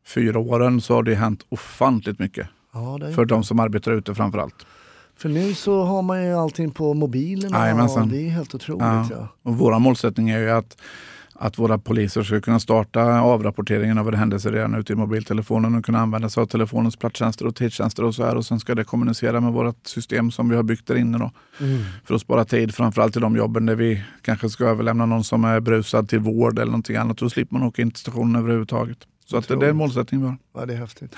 fyra 0.06 0.38
åren 0.38 0.80
så 0.80 0.94
har 0.94 1.02
det 1.02 1.14
hänt 1.14 1.46
ofantligt 1.48 2.18
mycket. 2.18 2.48
Ja, 2.72 2.98
För 3.14 3.24
de 3.24 3.44
som 3.44 3.60
arbetar 3.60 3.92
ute 3.92 4.14
framför 4.14 4.38
allt. 4.38 4.66
För 5.16 5.28
nu 5.28 5.54
så 5.54 5.82
har 5.84 6.02
man 6.02 6.24
ju 6.24 6.32
allting 6.34 6.70
på. 6.70 7.10
Jajamensan. 7.52 8.02
och 8.02 8.08
det 8.08 8.26
är 8.26 8.30
helt 8.30 8.54
otroligt. 8.54 8.82
Ja. 8.82 9.08
Ja. 9.10 9.28
Och 9.42 9.56
vår 9.58 9.78
målsättning 9.78 10.30
är 10.30 10.38
ju 10.38 10.50
att 10.50 10.76
att 11.42 11.58
våra 11.58 11.78
poliser 11.78 12.22
ska 12.22 12.40
kunna 12.40 12.60
starta 12.60 13.20
avrapporteringen 13.20 13.98
av 13.98 14.08
en 14.08 14.14
händelse 14.14 14.50
redan 14.50 14.74
ute 14.74 14.92
i 14.92 14.96
mobiltelefonen 14.96 15.74
och 15.74 15.84
kunna 15.84 16.00
använda 16.00 16.28
sig 16.28 16.40
av 16.40 16.46
telefonens 16.46 16.96
platstjänster 16.96 17.46
och 17.46 17.56
tidstjänster 17.56 18.04
och 18.04 18.14
så 18.14 18.24
här. 18.24 18.36
Och 18.36 18.46
sen 18.46 18.60
ska 18.60 18.74
det 18.74 18.84
kommunicera 18.84 19.40
med 19.40 19.52
vårt 19.52 19.86
system 19.86 20.30
som 20.30 20.48
vi 20.48 20.56
har 20.56 20.62
byggt 20.62 20.86
där 20.86 20.94
inne 20.94 21.18
då. 21.18 21.30
Mm. 21.60 21.82
För 22.04 22.14
att 22.14 22.20
spara 22.20 22.44
tid, 22.44 22.74
framförallt 22.74 23.16
i 23.16 23.20
de 23.20 23.36
jobben 23.36 23.66
där 23.66 23.74
vi 23.74 24.04
kanske 24.22 24.50
ska 24.50 24.64
överlämna 24.64 25.06
någon 25.06 25.24
som 25.24 25.44
är 25.44 25.60
brusad 25.60 26.08
till 26.08 26.18
vård 26.18 26.58
eller 26.58 26.70
någonting 26.70 26.96
annat. 26.96 27.18
Då 27.18 27.30
slipper 27.30 27.54
man 27.54 27.68
åka 27.68 27.82
in 27.82 27.90
till 27.90 28.00
stationen 28.00 28.36
överhuvudtaget. 28.36 28.98
Så 29.26 29.36
att 29.36 29.48
det 29.48 29.54
är 29.54 29.70
en 29.70 29.76
målsättning 29.76 30.20
vi 30.20 30.26
har. 30.26 30.36
Ja, 30.54 30.66
det 30.66 30.74
är 30.74 30.78
häftigt. 30.78 31.14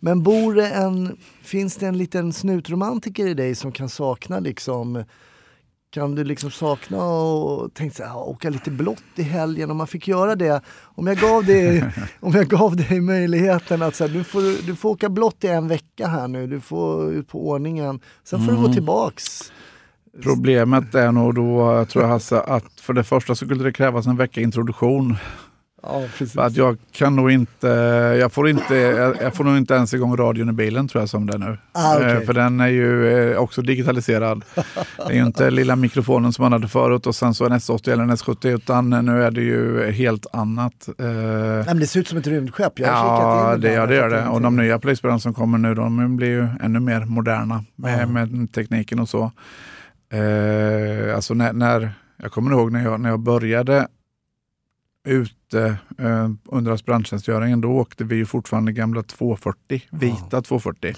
Men 0.00 0.22
bor 0.22 0.54
det 0.54 0.68
en, 0.68 1.16
finns 1.42 1.76
det 1.76 1.86
en 1.86 1.98
liten 1.98 2.32
snutromantiker 2.32 3.26
i 3.26 3.34
dig 3.34 3.54
som 3.54 3.72
kan 3.72 3.88
sakna 3.88 4.38
liksom 4.38 5.04
kan 5.90 6.14
du 6.14 6.24
liksom 6.24 6.50
sakna 6.50 7.04
och 7.04 7.74
tänka 7.74 7.94
så 7.94 8.02
här, 8.02 8.10
"Ja, 8.10 8.24
åka 8.24 8.50
lite 8.50 8.70
blått 8.70 9.02
i 9.16 9.22
helgen 9.22 9.70
om 9.70 9.76
man 9.76 9.86
fick 9.86 10.08
göra 10.08 10.34
det? 10.36 10.60
Om 10.82 11.06
jag 11.06 11.16
gav 11.16 11.44
dig, 11.44 11.84
om 12.20 12.32
jag 12.32 12.46
gav 12.46 12.76
dig 12.76 13.00
möjligheten 13.00 13.82
att 13.82 13.94
så 13.94 14.06
här, 14.06 14.14
du, 14.14 14.24
får, 14.24 14.66
du 14.66 14.76
får 14.76 14.90
åka 14.90 15.08
blått 15.08 15.44
i 15.44 15.46
en 15.46 15.68
vecka 15.68 16.06
här 16.06 16.28
nu, 16.28 16.46
du 16.46 16.60
får 16.60 17.12
ut 17.12 17.28
på 17.28 17.48
ordningen, 17.48 18.00
sen 18.24 18.46
får 18.46 18.52
du 18.52 18.58
gå 18.58 18.72
tillbaks. 18.72 19.52
Problemet 20.22 20.94
är 20.94 21.12
nog 21.12 21.34
då, 21.34 21.84
tror 21.84 22.04
jag 22.04 22.10
Hasse, 22.10 22.40
att 22.40 22.80
för 22.80 22.92
det 22.92 23.04
första 23.04 23.34
så 23.34 23.44
skulle 23.46 23.64
det 23.64 23.72
krävas 23.72 24.06
en 24.06 24.16
vecka 24.16 24.40
introduktion. 24.40 25.16
Ja, 25.82 26.02
att 26.36 26.56
jag 26.56 26.76
kan 26.92 27.16
nog 27.16 27.30
inte, 27.30 27.66
jag 28.20 28.32
får, 28.32 28.48
inte, 28.48 28.74
jag 28.74 29.16
jag 29.22 29.34
får 29.34 29.44
nog 29.44 29.56
inte 29.56 29.74
ens 29.74 29.94
igång 29.94 30.16
radion 30.16 30.48
i 30.48 30.52
bilen 30.52 30.88
tror 30.88 31.02
jag 31.02 31.08
som 31.08 31.26
det 31.26 31.34
är 31.34 31.38
nu. 31.38 31.58
Ah, 31.72 31.96
okej. 31.96 32.10
Eh, 32.12 32.20
För 32.20 32.32
den 32.32 32.60
är 32.60 32.68
ju 32.68 33.08
eh, 33.32 33.38
också 33.38 33.62
digitaliserad. 33.62 34.44
Det 34.96 35.12
är 35.12 35.16
ju 35.16 35.26
inte 35.26 35.50
lilla 35.50 35.76
mikrofonen 35.76 36.32
som 36.32 36.42
man 36.42 36.52
hade 36.52 36.68
förut 36.68 37.06
och 37.06 37.14
sen 37.14 37.34
så 37.34 37.46
en 37.46 37.52
S80 37.52 37.90
eller 37.92 38.02
en 38.02 38.10
S70 38.10 38.46
utan 38.48 38.90
nu 38.90 39.22
är 39.24 39.30
det 39.30 39.40
ju 39.40 39.90
helt 39.90 40.26
annat. 40.32 40.88
Eh, 40.98 41.06
Nej, 41.06 41.64
men 41.66 41.80
det 41.80 41.86
ser 41.86 42.00
ut 42.00 42.08
som 42.08 42.18
ett 42.18 42.26
rymdskepp. 42.26 42.78
Jag 42.78 42.88
Ja, 42.88 43.56
det, 43.58 43.72
ja, 43.72 43.86
det 43.86 43.94
gör 43.94 44.08
det. 44.08 44.26
Och 44.28 44.40
de 44.40 44.56
nya 44.56 44.78
polisbilarna 44.78 45.18
som 45.20 45.34
kommer 45.34 45.58
nu, 45.58 45.74
de 45.74 46.16
blir 46.16 46.28
ju 46.28 46.48
ännu 46.62 46.80
mer 46.80 47.00
moderna 47.04 47.64
med, 47.76 48.02
Ja. 48.02 48.06
med 48.06 48.52
tekniken 48.52 48.98
och 49.00 49.08
så. 49.08 49.32
Alltså 51.14 51.34
när, 51.34 51.52
när, 51.52 51.90
jag 52.22 52.32
kommer 52.32 52.50
ihåg 52.50 52.72
när 52.72 52.84
jag, 52.84 53.00
när 53.00 53.10
jag 53.10 53.20
började 53.20 53.86
ute 55.08 55.76
eh, 55.98 56.30
under 56.44 56.72
aspiranttjänstgöringen, 56.72 57.60
då 57.60 57.68
åkte 57.70 58.04
vi 58.04 58.16
ju 58.16 58.26
fortfarande 58.26 58.72
gamla 58.72 59.02
240, 59.02 59.82
vita 59.90 60.42
240. 60.42 60.94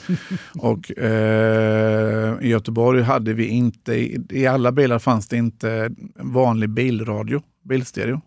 och 0.58 0.98
eh, 0.98 2.38
i 2.40 2.48
Göteborg 2.48 3.02
hade 3.02 3.32
vi 3.32 3.46
inte, 3.46 3.94
i, 3.94 4.26
i 4.30 4.46
alla 4.46 4.72
bilar 4.72 4.98
fanns 4.98 5.28
det 5.28 5.36
inte 5.36 5.90
vanlig 6.16 6.70
bilradio, 6.70 7.42
bilstereo. 7.64 8.20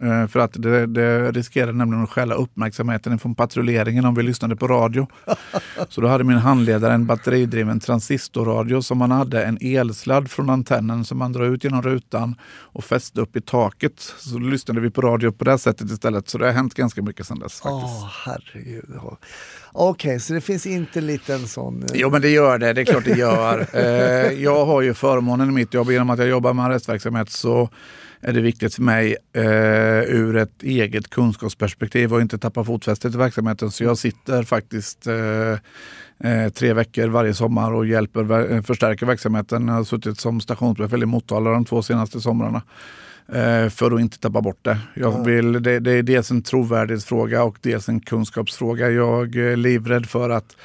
Eh, 0.00 0.26
För 0.28 0.38
att 0.40 0.52
det, 0.52 0.86
det 0.86 1.32
riskerade 1.32 1.72
nämligen 1.72 2.04
att 2.04 2.10
stjäla 2.10 2.34
uppmärksamheten 2.34 3.18
från 3.18 3.34
patrulleringen 3.34 4.04
om 4.04 4.14
vi 4.14 4.22
lyssnade 4.22 4.56
på 4.56 4.68
radio. 4.68 5.06
Så 5.88 6.00
då 6.00 6.08
hade 6.08 6.24
min 6.24 6.36
handledare 6.38 6.94
en 6.94 7.06
batteridriven 7.06 7.80
transistorradio 7.80 8.82
som 8.82 8.98
man 8.98 9.10
hade 9.10 9.44
en 9.44 9.58
elsladd 9.60 10.30
från 10.30 10.50
antennen 10.50 11.04
som 11.04 11.18
man 11.18 11.32
drar 11.32 11.44
ut 11.44 11.64
genom 11.64 11.82
rutan 11.82 12.34
och 12.50 12.84
fäste 12.84 13.20
upp 13.20 13.36
i 13.36 13.40
taket. 13.40 14.14
Så 14.18 14.38
lyssnade 14.38 14.80
vi 14.80 14.90
på 14.90 15.00
radio 15.00 15.30
på 15.32 15.44
det 15.44 15.58
sättet 15.58 15.90
istället. 15.90 16.28
Så 16.28 16.38
det 16.38 16.46
har 16.46 16.52
hänt 16.52 16.74
ganska 16.74 17.02
mycket 17.02 17.26
sedan 17.26 17.38
dess. 17.38 17.60
faktiskt. 17.60 17.64
Åh, 18.02 18.08
herregud. 18.24 18.84
Okej, 19.72 20.20
så 20.20 20.32
det 20.32 20.40
finns 20.40 20.66
inte 20.66 20.98
en 20.98 21.06
liten 21.06 21.48
sån... 21.48 21.82
eh, 21.82 21.88
Jo 21.94 22.10
men 22.10 22.22
det 22.22 22.28
gör 22.28 22.58
det, 22.58 22.72
det 22.72 22.80
är 22.80 22.84
klart 22.84 23.04
det 23.04 23.18
gör. 23.18 23.66
Eh, 23.78 24.32
jag 24.42 24.66
har 24.66 24.80
ju 24.82 24.94
förmånen 24.94 25.48
i 25.48 25.52
mitt 25.52 25.74
jobb, 25.74 25.90
genom 25.90 26.10
att 26.10 26.18
jag 26.18 26.28
jobbar 26.28 26.52
med 26.54 26.64
arrestverksamhet 26.64 27.30
så 27.30 27.68
är 28.20 28.32
det 28.32 28.40
viktigt 28.40 28.74
för 28.74 28.82
mig 28.82 29.16
eh, 29.32 30.16
ur 30.16 30.36
ett 30.36 30.62
eget 30.62 31.10
kunskapsperspektiv 31.10 32.14
och 32.14 32.20
inte 32.20 32.38
tappa 32.38 32.64
fotfästet 32.64 33.14
i 33.14 33.18
verksamheten. 33.18 33.70
Så 33.70 33.84
jag 33.84 33.98
sitter 33.98 34.42
faktiskt 34.42 35.06
eh, 35.06 36.32
eh, 36.32 36.48
tre 36.48 36.72
veckor 36.72 37.08
varje 37.08 37.34
sommar 37.34 37.72
och 37.72 37.86
hjälper, 37.86 38.52
eh, 38.52 38.62
förstärker 38.62 39.06
verksamheten. 39.06 39.68
Jag 39.68 39.74
har 39.74 39.84
suttit 39.84 40.20
som 40.20 40.40
stationsbefäl 40.40 41.02
i 41.02 41.06
Motala 41.06 41.50
de 41.50 41.64
två 41.64 41.82
senaste 41.82 42.20
somrarna. 42.20 42.62
Eh, 43.32 43.68
för 43.68 43.94
att 43.94 44.00
inte 44.00 44.18
tappa 44.18 44.40
bort 44.40 44.58
det. 44.62 44.78
Jag 44.94 45.24
vill, 45.24 45.62
det. 45.62 45.78
Det 45.80 45.92
är 45.92 46.02
dels 46.02 46.30
en 46.30 46.42
trovärdighetsfråga 46.42 47.42
och 47.42 47.58
dels 47.60 47.88
en 47.88 48.00
kunskapsfråga. 48.00 48.90
Jag 48.90 49.36
är 49.36 49.56
livrädd 49.56 50.06
för 50.06 50.30
att 50.30 50.56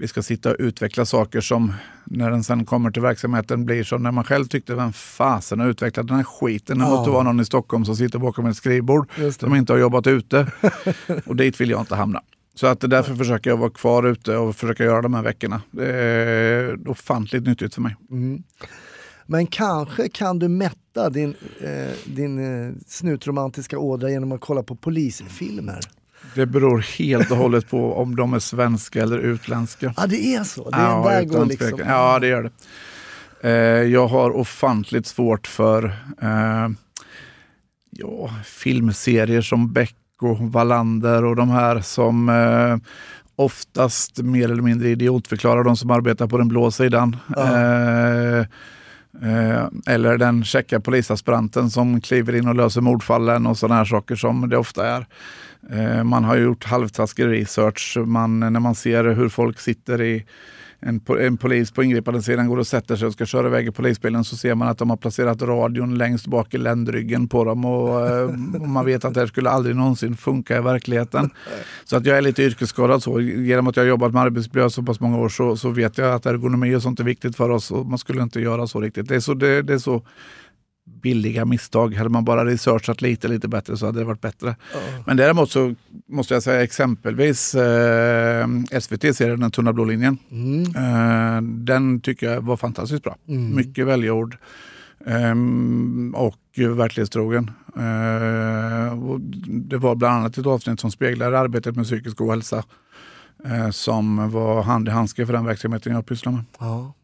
vi 0.00 0.08
ska 0.08 0.22
sitta 0.22 0.50
och 0.50 0.56
utveckla 0.58 1.04
saker 1.04 1.40
som 1.40 1.72
när 2.04 2.30
den 2.30 2.44
sen 2.44 2.64
kommer 2.64 2.90
till 2.90 3.02
verksamheten 3.02 3.64
blir 3.64 3.84
som 3.84 4.02
när 4.02 4.12
man 4.12 4.24
själv 4.24 4.44
tyckte 4.44 4.74
vem 4.74 4.92
fasen 4.92 5.60
har 5.60 5.68
utvecklat 5.68 6.06
den 6.06 6.16
här 6.16 6.24
skiten. 6.24 6.78
Det 6.78 6.84
måste 6.84 7.10
vara 7.10 7.22
någon 7.22 7.40
i 7.40 7.44
Stockholm 7.44 7.84
som 7.84 7.96
sitter 7.96 8.18
bakom 8.18 8.46
ett 8.46 8.56
skrivbord 8.56 9.10
som 9.38 9.54
inte 9.54 9.72
har 9.72 9.80
jobbat 9.80 10.06
ute. 10.06 10.46
och 11.26 11.36
dit 11.36 11.60
vill 11.60 11.70
jag 11.70 11.80
inte 11.80 11.94
hamna. 11.94 12.22
Så 12.54 12.66
att 12.66 12.80
därför 12.80 13.14
försöker 13.14 13.50
jag 13.50 13.56
vara 13.56 13.70
kvar 13.70 14.06
ute 14.06 14.36
och 14.36 14.56
försöka 14.56 14.84
göra 14.84 15.02
de 15.02 15.14
här 15.14 15.22
veckorna. 15.22 15.62
Det 15.70 15.92
är 15.94 16.88
ofantligt 16.88 17.46
nyttigt 17.46 17.74
för 17.74 17.82
mig. 17.82 17.96
Mm. 18.10 18.42
Men 19.26 19.46
kanske 19.46 20.08
kan 20.08 20.38
du 20.38 20.48
mätta 20.48 21.10
din, 21.10 21.34
eh, 21.60 22.12
din 22.14 22.38
eh, 22.38 22.74
snutromantiska 22.86 23.78
ådra 23.78 24.10
genom 24.10 24.32
att 24.32 24.40
kolla 24.40 24.62
på 24.62 24.76
polisfilmer? 24.76 25.80
Det 26.34 26.46
beror 26.46 26.78
helt 26.98 27.30
och 27.30 27.36
hållet 27.36 27.70
på 27.70 27.94
om 27.94 28.16
de 28.16 28.34
är 28.34 28.38
svenska 28.38 29.02
eller 29.02 29.18
utländska. 29.18 29.94
Ja, 29.96 30.06
det 30.06 30.34
är 30.34 30.44
så? 30.44 30.70
Det 30.70 30.76
är 30.76 31.02
där 31.10 31.22
utan 31.22 31.38
går 31.38 31.46
liksom... 31.46 31.68
tvekan. 31.70 31.92
Ja, 31.92 32.18
det 32.18 32.26
gör 32.26 32.42
det. 32.42 32.50
Eh, 33.48 33.82
jag 33.92 34.06
har 34.06 34.36
ofantligt 34.36 35.06
svårt 35.06 35.46
för 35.46 35.84
eh, 36.22 36.68
ja, 37.90 38.30
filmserier 38.44 39.42
som 39.42 39.72
Beck 39.72 39.96
och 40.20 40.38
Wallander 40.38 41.24
och 41.24 41.36
de 41.36 41.50
här 41.50 41.80
som 41.80 42.28
eh, 42.28 42.76
oftast 43.36 44.18
mer 44.18 44.50
eller 44.50 44.62
mindre 44.62 44.88
idiotförklarar 44.88 45.64
de 45.64 45.76
som 45.76 45.90
arbetar 45.90 46.26
på 46.26 46.38
den 46.38 46.48
blå 46.48 46.70
sidan. 46.70 47.16
Eh, 47.36 48.38
Eh, 48.40 48.46
Eh, 49.22 49.94
eller 49.94 50.18
den 50.18 50.44
käcka 50.44 50.80
polisaspiranten 50.80 51.70
som 51.70 52.00
kliver 52.00 52.34
in 52.34 52.48
och 52.48 52.54
löser 52.54 52.80
mordfallen 52.80 53.46
och 53.46 53.58
sådana 53.58 53.74
här 53.74 53.84
saker 53.84 54.16
som 54.16 54.48
det 54.48 54.56
ofta 54.56 54.86
är. 54.86 55.06
Eh, 55.70 56.04
man 56.04 56.24
har 56.24 56.36
gjort 56.36 56.64
halvtaskig 56.64 57.26
research. 57.26 57.96
Man, 57.96 58.40
när 58.40 58.60
man 58.60 58.74
ser 58.74 59.04
hur 59.04 59.28
folk 59.28 59.60
sitter 59.60 60.02
i 60.02 60.24
en, 60.82 61.00
en 61.20 61.36
polis 61.36 61.70
på 61.70 61.82
ingripande 61.82 62.22
sidan 62.22 62.48
går 62.48 62.56
och 62.56 62.66
sätter 62.66 62.96
sig 62.96 63.06
och 63.06 63.12
ska 63.12 63.26
köra 63.26 63.46
iväg 63.46 63.68
i 63.68 63.70
polisbilen 63.70 64.24
så 64.24 64.36
ser 64.36 64.54
man 64.54 64.68
att 64.68 64.78
de 64.78 64.90
har 64.90 64.96
placerat 64.96 65.42
radion 65.42 65.98
längst 65.98 66.26
bak 66.26 66.54
i 66.54 66.58
ländryggen 66.58 67.28
på 67.28 67.44
dem 67.44 67.64
och, 67.64 68.08
eh, 68.08 68.22
och 68.62 68.68
man 68.68 68.86
vet 68.86 69.04
att 69.04 69.14
det 69.14 69.20
här 69.20 69.26
skulle 69.26 69.50
aldrig 69.50 69.76
någonsin 69.76 70.16
funka 70.16 70.56
i 70.56 70.60
verkligheten. 70.60 71.30
Så 71.84 71.96
att 71.96 72.06
jag 72.06 72.18
är 72.18 72.22
lite 72.22 72.42
yrkesskadad 72.42 73.02
så. 73.02 73.20
Genom 73.20 73.66
att 73.66 73.76
jag 73.76 73.84
har 73.84 73.88
jobbat 73.88 74.12
med 74.12 74.22
arbetsmiljö 74.22 74.70
så 74.70 74.82
pass 74.82 75.00
många 75.00 75.18
år 75.18 75.28
så, 75.28 75.56
så 75.56 75.70
vet 75.70 75.98
jag 75.98 76.14
att 76.14 76.26
ergonomi 76.26 76.74
och 76.74 76.82
sånt 76.82 77.00
är 77.00 77.04
viktigt 77.04 77.36
för 77.36 77.50
oss 77.50 77.70
och 77.70 77.86
man 77.86 77.98
skulle 77.98 78.22
inte 78.22 78.40
göra 78.40 78.66
så 78.66 78.80
riktigt. 78.80 79.08
Det 79.08 79.14
är 79.14 79.20
så, 79.20 79.34
det, 79.34 79.62
det 79.62 79.74
är 79.74 79.78
så 79.78 80.02
billiga 81.02 81.44
misstag. 81.44 81.94
Hade 81.94 82.10
man 82.10 82.24
bara 82.24 82.44
researchat 82.44 83.02
lite, 83.02 83.28
lite 83.28 83.48
bättre 83.48 83.76
så 83.76 83.86
hade 83.86 83.98
det 83.98 84.04
varit 84.04 84.20
bättre. 84.20 84.56
Men 85.06 85.16
däremot 85.16 85.50
så 85.50 85.74
måste 86.08 86.34
jag 86.34 86.42
säga 86.42 86.62
exempelvis 86.62 87.54
eh, 87.54 88.46
SVT-serien 88.80 89.40
Den 89.40 89.50
tunna 89.50 89.72
blå 89.72 89.84
linjen. 89.84 90.18
Eh, 90.76 91.42
den 91.42 92.00
tycker 92.00 92.30
jag 92.30 92.40
var 92.40 92.56
fantastiskt 92.56 93.02
bra. 93.02 93.16
Mycket 93.26 93.86
välgjord. 93.86 94.36
ehm, 95.06 96.14
och 96.16 96.36
verklighetstrogen. 96.76 97.50
Eh, 97.76 99.04
och 99.08 99.20
det 99.46 99.76
var 99.76 99.94
bland 99.94 100.14
annat 100.14 100.38
ett 100.38 100.46
avsnitt 100.46 100.80
som 100.80 100.90
speglar 100.90 101.32
arbetet 101.32 101.76
med 101.76 101.84
psykisk 101.84 102.20
ohälsa. 102.20 102.64
Eh, 103.44 103.70
som 103.70 104.30
var 104.30 104.62
hand 104.62 104.88
i 104.88 104.90
handske 104.90 105.26
för 105.26 105.32
den 105.32 105.44
verksamheten 105.44 105.92
jag 105.92 106.06
pysslar 106.06 106.32
med. 106.32 106.44
Ja. 106.58 106.94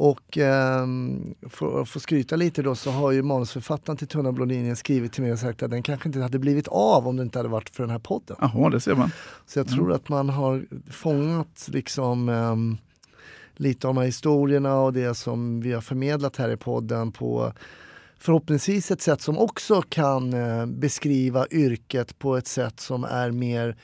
Och 0.00 0.38
ehm, 0.38 1.34
för 1.48 1.82
att 1.82 1.88
få 1.88 2.00
skryta 2.00 2.36
lite 2.36 2.62
då 2.62 2.74
så 2.74 2.90
har 2.90 3.12
ju 3.12 3.22
manusförfattaren 3.22 3.96
till 3.96 4.06
Tunna 4.06 4.32
blå 4.32 4.44
linjen 4.44 4.76
skrivit 4.76 5.12
till 5.12 5.22
mig 5.22 5.32
och 5.32 5.38
sagt 5.38 5.62
att 5.62 5.70
den 5.70 5.82
kanske 5.82 6.08
inte 6.08 6.20
hade 6.20 6.38
blivit 6.38 6.68
av 6.68 7.08
om 7.08 7.16
det 7.16 7.22
inte 7.22 7.38
hade 7.38 7.48
varit 7.48 7.70
för 7.70 7.82
den 7.82 7.90
här 7.90 7.98
podden. 7.98 8.36
Jaha, 8.40 8.70
det 8.70 8.80
ser 8.80 8.94
man. 8.94 9.10
Så 9.46 9.58
jag 9.58 9.68
tror 9.68 9.92
att 9.92 10.08
man 10.08 10.28
har 10.28 10.66
fångat 10.90 11.68
liksom 11.68 12.28
ehm, 12.28 12.76
lite 13.56 13.88
av 13.88 13.94
de 13.94 14.00
här 14.00 14.06
historierna 14.06 14.80
och 14.80 14.92
det 14.92 15.14
som 15.14 15.60
vi 15.60 15.72
har 15.72 15.80
förmedlat 15.80 16.36
här 16.36 16.50
i 16.50 16.56
podden 16.56 17.12
på 17.12 17.52
förhoppningsvis 18.18 18.90
ett 18.90 19.02
sätt 19.02 19.22
som 19.22 19.38
också 19.38 19.82
kan 19.82 20.32
eh, 20.32 20.66
beskriva 20.66 21.46
yrket 21.50 22.18
på 22.18 22.36
ett 22.36 22.46
sätt 22.46 22.80
som 22.80 23.04
är 23.04 23.30
mer 23.30 23.76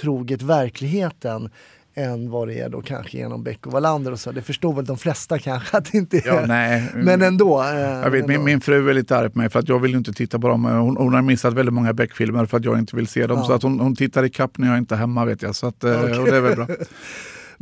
troget 0.00 0.42
verkligheten 0.42 1.50
än 1.94 2.30
vad 2.30 2.48
det 2.48 2.60
är 2.60 2.68
då 2.68 2.82
kanske 2.82 3.16
genom 3.18 3.42
Beck 3.42 3.66
och 3.66 3.72
Wallander 3.72 4.12
och 4.12 4.20
så. 4.20 4.32
Det 4.32 4.42
förstår 4.42 4.72
väl 4.74 4.84
de 4.84 4.98
flesta 4.98 5.38
kanske 5.38 5.76
att 5.76 5.92
det 5.92 5.98
inte 5.98 6.16
är. 6.16 6.22
Ja, 6.26 6.44
nej. 6.46 6.90
Men 6.94 7.22
ändå. 7.22 7.62
Eh, 7.62 7.68
Jag 7.78 8.10
vet, 8.10 8.26
min, 8.26 8.30
ändå. 8.36 8.44
min 8.44 8.60
fru 8.60 8.90
är 8.90 8.94
lite 8.94 9.16
arg 9.16 9.30
på 9.30 9.38
mig 9.38 9.50
för 9.50 9.58
att 9.58 9.68
jag 9.68 9.78
vill 9.78 9.94
inte 9.94 10.12
titta 10.12 10.38
på 10.38 10.48
dem. 10.48 10.64
Hon, 10.64 10.96
hon 10.96 11.14
har 11.14 11.22
missat 11.22 11.54
väldigt 11.54 11.72
många 11.74 11.92
Beck-filmer 11.92 12.46
för 12.46 12.56
att 12.56 12.64
jag 12.64 12.78
inte 12.78 12.96
vill 12.96 13.06
se 13.06 13.26
dem. 13.26 13.38
Ja. 13.38 13.44
Så 13.44 13.52
att 13.52 13.62
hon, 13.62 13.80
hon 13.80 13.96
tittar 13.96 14.24
i 14.24 14.30
kapp 14.30 14.58
när 14.58 14.68
jag 14.68 14.78
inte 14.78 14.94
är 14.94 14.98
hemma 14.98 15.24
vet 15.24 15.42
jag. 15.42 15.54
Så 15.54 15.66
att, 15.66 15.84
eh, 15.84 16.00
och 16.18 16.24
det 16.26 16.36
är 16.36 16.40
väl 16.40 16.56
bra. 16.56 16.66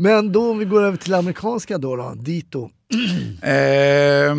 Men 0.01 0.32
då 0.32 0.51
om 0.51 0.59
vi 0.59 0.64
går 0.64 0.82
över 0.82 0.96
till 0.96 1.14
amerikanska 1.14 1.78
då, 1.78 1.96
då 1.96 2.14
Dito. 2.14 2.70
Eh, 3.42 4.34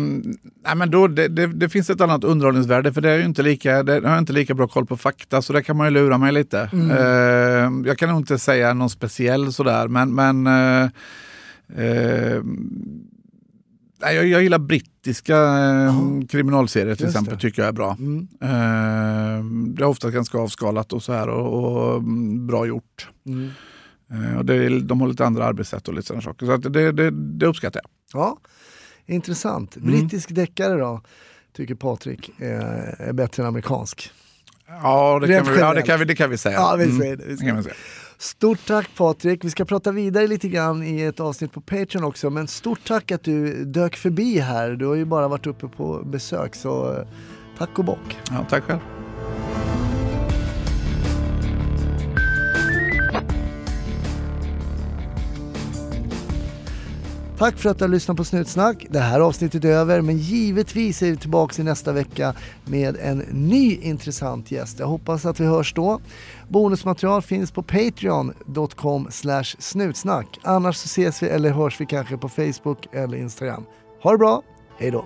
nej 0.64 0.76
men 0.76 0.90
då, 0.90 1.06
det, 1.06 1.28
det, 1.28 1.46
det, 1.46 1.68
finns 1.68 1.90
ett 1.90 2.00
annat 2.00 2.24
underhållningsvärde 2.24 2.92
för 2.92 3.00
det 3.00 3.10
är 3.10 3.18
ju 3.18 3.24
inte 3.24 3.42
lika, 3.42 3.82
det 3.82 4.08
har 4.08 4.18
inte 4.18 4.32
lika 4.32 4.54
bra 4.54 4.68
koll 4.68 4.86
på 4.86 4.96
fakta 4.96 5.42
så 5.42 5.52
där 5.52 5.60
kan 5.60 5.76
man 5.76 5.86
ju 5.86 5.90
lura 5.90 6.18
mig 6.18 6.32
lite. 6.32 6.70
Mm. 6.72 6.90
Eh, 6.90 7.88
jag 7.88 7.98
kan 7.98 8.08
nog 8.08 8.18
inte 8.18 8.38
säga 8.38 8.74
någon 8.74 8.90
speciell 8.90 9.52
sådär 9.52 9.88
men, 9.88 10.14
men 10.14 10.46
eh, 10.46 10.88
eh 11.76 12.42
jag, 14.00 14.26
jag 14.26 14.42
gillar 14.42 14.58
brittiska 14.58 15.36
eh, 15.36 15.94
kriminalserier 16.28 16.94
till 16.94 17.04
Just 17.04 17.16
exempel, 17.16 17.34
det. 17.34 17.40
tycker 17.40 17.62
jag 17.62 17.68
är 17.68 17.72
bra. 17.72 17.96
Mm. 17.98 18.28
Eh, 18.40 19.44
det 19.74 19.82
är 19.82 19.86
ofta 19.86 20.10
ganska 20.10 20.38
avskalat 20.38 20.92
och 20.92 21.02
så 21.02 21.12
här 21.12 21.28
och, 21.28 21.64
och 21.64 21.96
mm, 21.96 22.46
bra 22.46 22.66
gjort. 22.66 23.08
Mm. 23.26 23.50
Eh, 24.12 24.38
och 24.38 24.44
det, 24.44 24.80
de 24.80 25.00
har 25.00 25.08
lite 25.08 25.26
andra 25.26 25.44
arbetssätt 25.44 25.88
och 25.88 25.94
lite 25.94 26.06
sådana 26.06 26.22
saker. 26.22 26.46
Så 26.46 26.56
det, 26.56 26.92
det, 26.92 27.10
det 27.10 27.46
uppskattar 27.46 27.80
jag. 27.84 28.20
Ja, 28.20 28.38
Intressant. 29.10 29.76
Mm. 29.76 29.90
Brittisk 29.90 30.34
deckare 30.34 30.78
då, 30.78 31.00
tycker 31.56 31.74
Patrik 31.74 32.30
är, 32.38 32.96
är 32.98 33.12
bättre 33.12 33.42
än 33.42 33.48
amerikansk. 33.48 34.10
Ja, 34.66 35.18
det 35.18 35.28
kan, 35.28 35.54
vi, 35.54 35.60
ja 35.60 35.74
det, 35.74 35.82
kan 35.82 35.98
vi, 35.98 36.04
det 36.04 36.14
kan 36.14 36.30
vi 36.30 36.38
säga. 36.38 36.54
Ja, 36.54 36.76
vi 36.78 36.98
säger 36.98 37.16
det. 37.16 37.24
Vi 37.26 37.36
säger. 37.36 37.54
Det 37.54 37.72
Stort 38.18 38.66
tack 38.66 38.90
Patrik. 38.96 39.44
Vi 39.44 39.50
ska 39.50 39.64
prata 39.64 39.92
vidare 39.92 40.26
lite 40.26 40.48
grann 40.48 40.82
i 40.82 41.02
ett 41.02 41.20
avsnitt 41.20 41.52
på 41.52 41.60
Patreon 41.60 42.04
också. 42.04 42.30
Men 42.30 42.48
stort 42.48 42.84
tack 42.86 43.12
att 43.12 43.24
du 43.24 43.64
dök 43.64 43.96
förbi 43.96 44.38
här. 44.38 44.70
Du 44.70 44.86
har 44.86 44.94
ju 44.94 45.04
bara 45.04 45.28
varit 45.28 45.46
uppe 45.46 45.68
på 45.68 46.02
besök 46.04 46.54
så 46.54 46.92
eh, 46.92 47.06
tack 47.58 47.78
och 47.78 47.84
bock. 47.84 48.18
Ja, 48.30 48.46
tack 48.50 48.64
själv. 48.64 48.99
Tack 57.40 57.58
för 57.58 57.70
att 57.70 57.78
du 57.78 57.84
har 57.84 57.88
lyssnat 57.88 58.16
på 58.16 58.24
Snutsnack. 58.24 58.86
Det 58.90 58.98
här 58.98 59.20
avsnittet 59.20 59.64
är 59.64 59.68
över, 59.68 60.00
men 60.00 60.18
givetvis 60.18 61.02
är 61.02 61.10
vi 61.10 61.16
tillbaka 61.16 61.62
i 61.62 61.64
nästa 61.64 61.92
vecka 61.92 62.34
med 62.64 62.96
en 62.96 63.18
ny 63.18 63.76
intressant 63.76 64.50
gäst. 64.50 64.78
Jag 64.78 64.86
hoppas 64.86 65.26
att 65.26 65.40
vi 65.40 65.46
hörs 65.46 65.74
då. 65.74 66.00
Bonusmaterial 66.48 67.22
finns 67.22 67.50
på 67.50 67.62
patreon.com 67.62 69.08
snutsnack. 69.58 70.38
Annars 70.42 70.76
så 70.76 70.86
ses 70.86 71.22
vi 71.22 71.28
eller 71.28 71.50
hörs 71.50 71.80
vi 71.80 71.86
kanske 71.86 72.16
på 72.16 72.28
Facebook 72.28 72.94
eller 72.94 73.18
Instagram. 73.18 73.64
Ha 74.02 74.12
det 74.12 74.18
bra, 74.18 74.42
hej 74.78 74.90
då! 74.90 75.04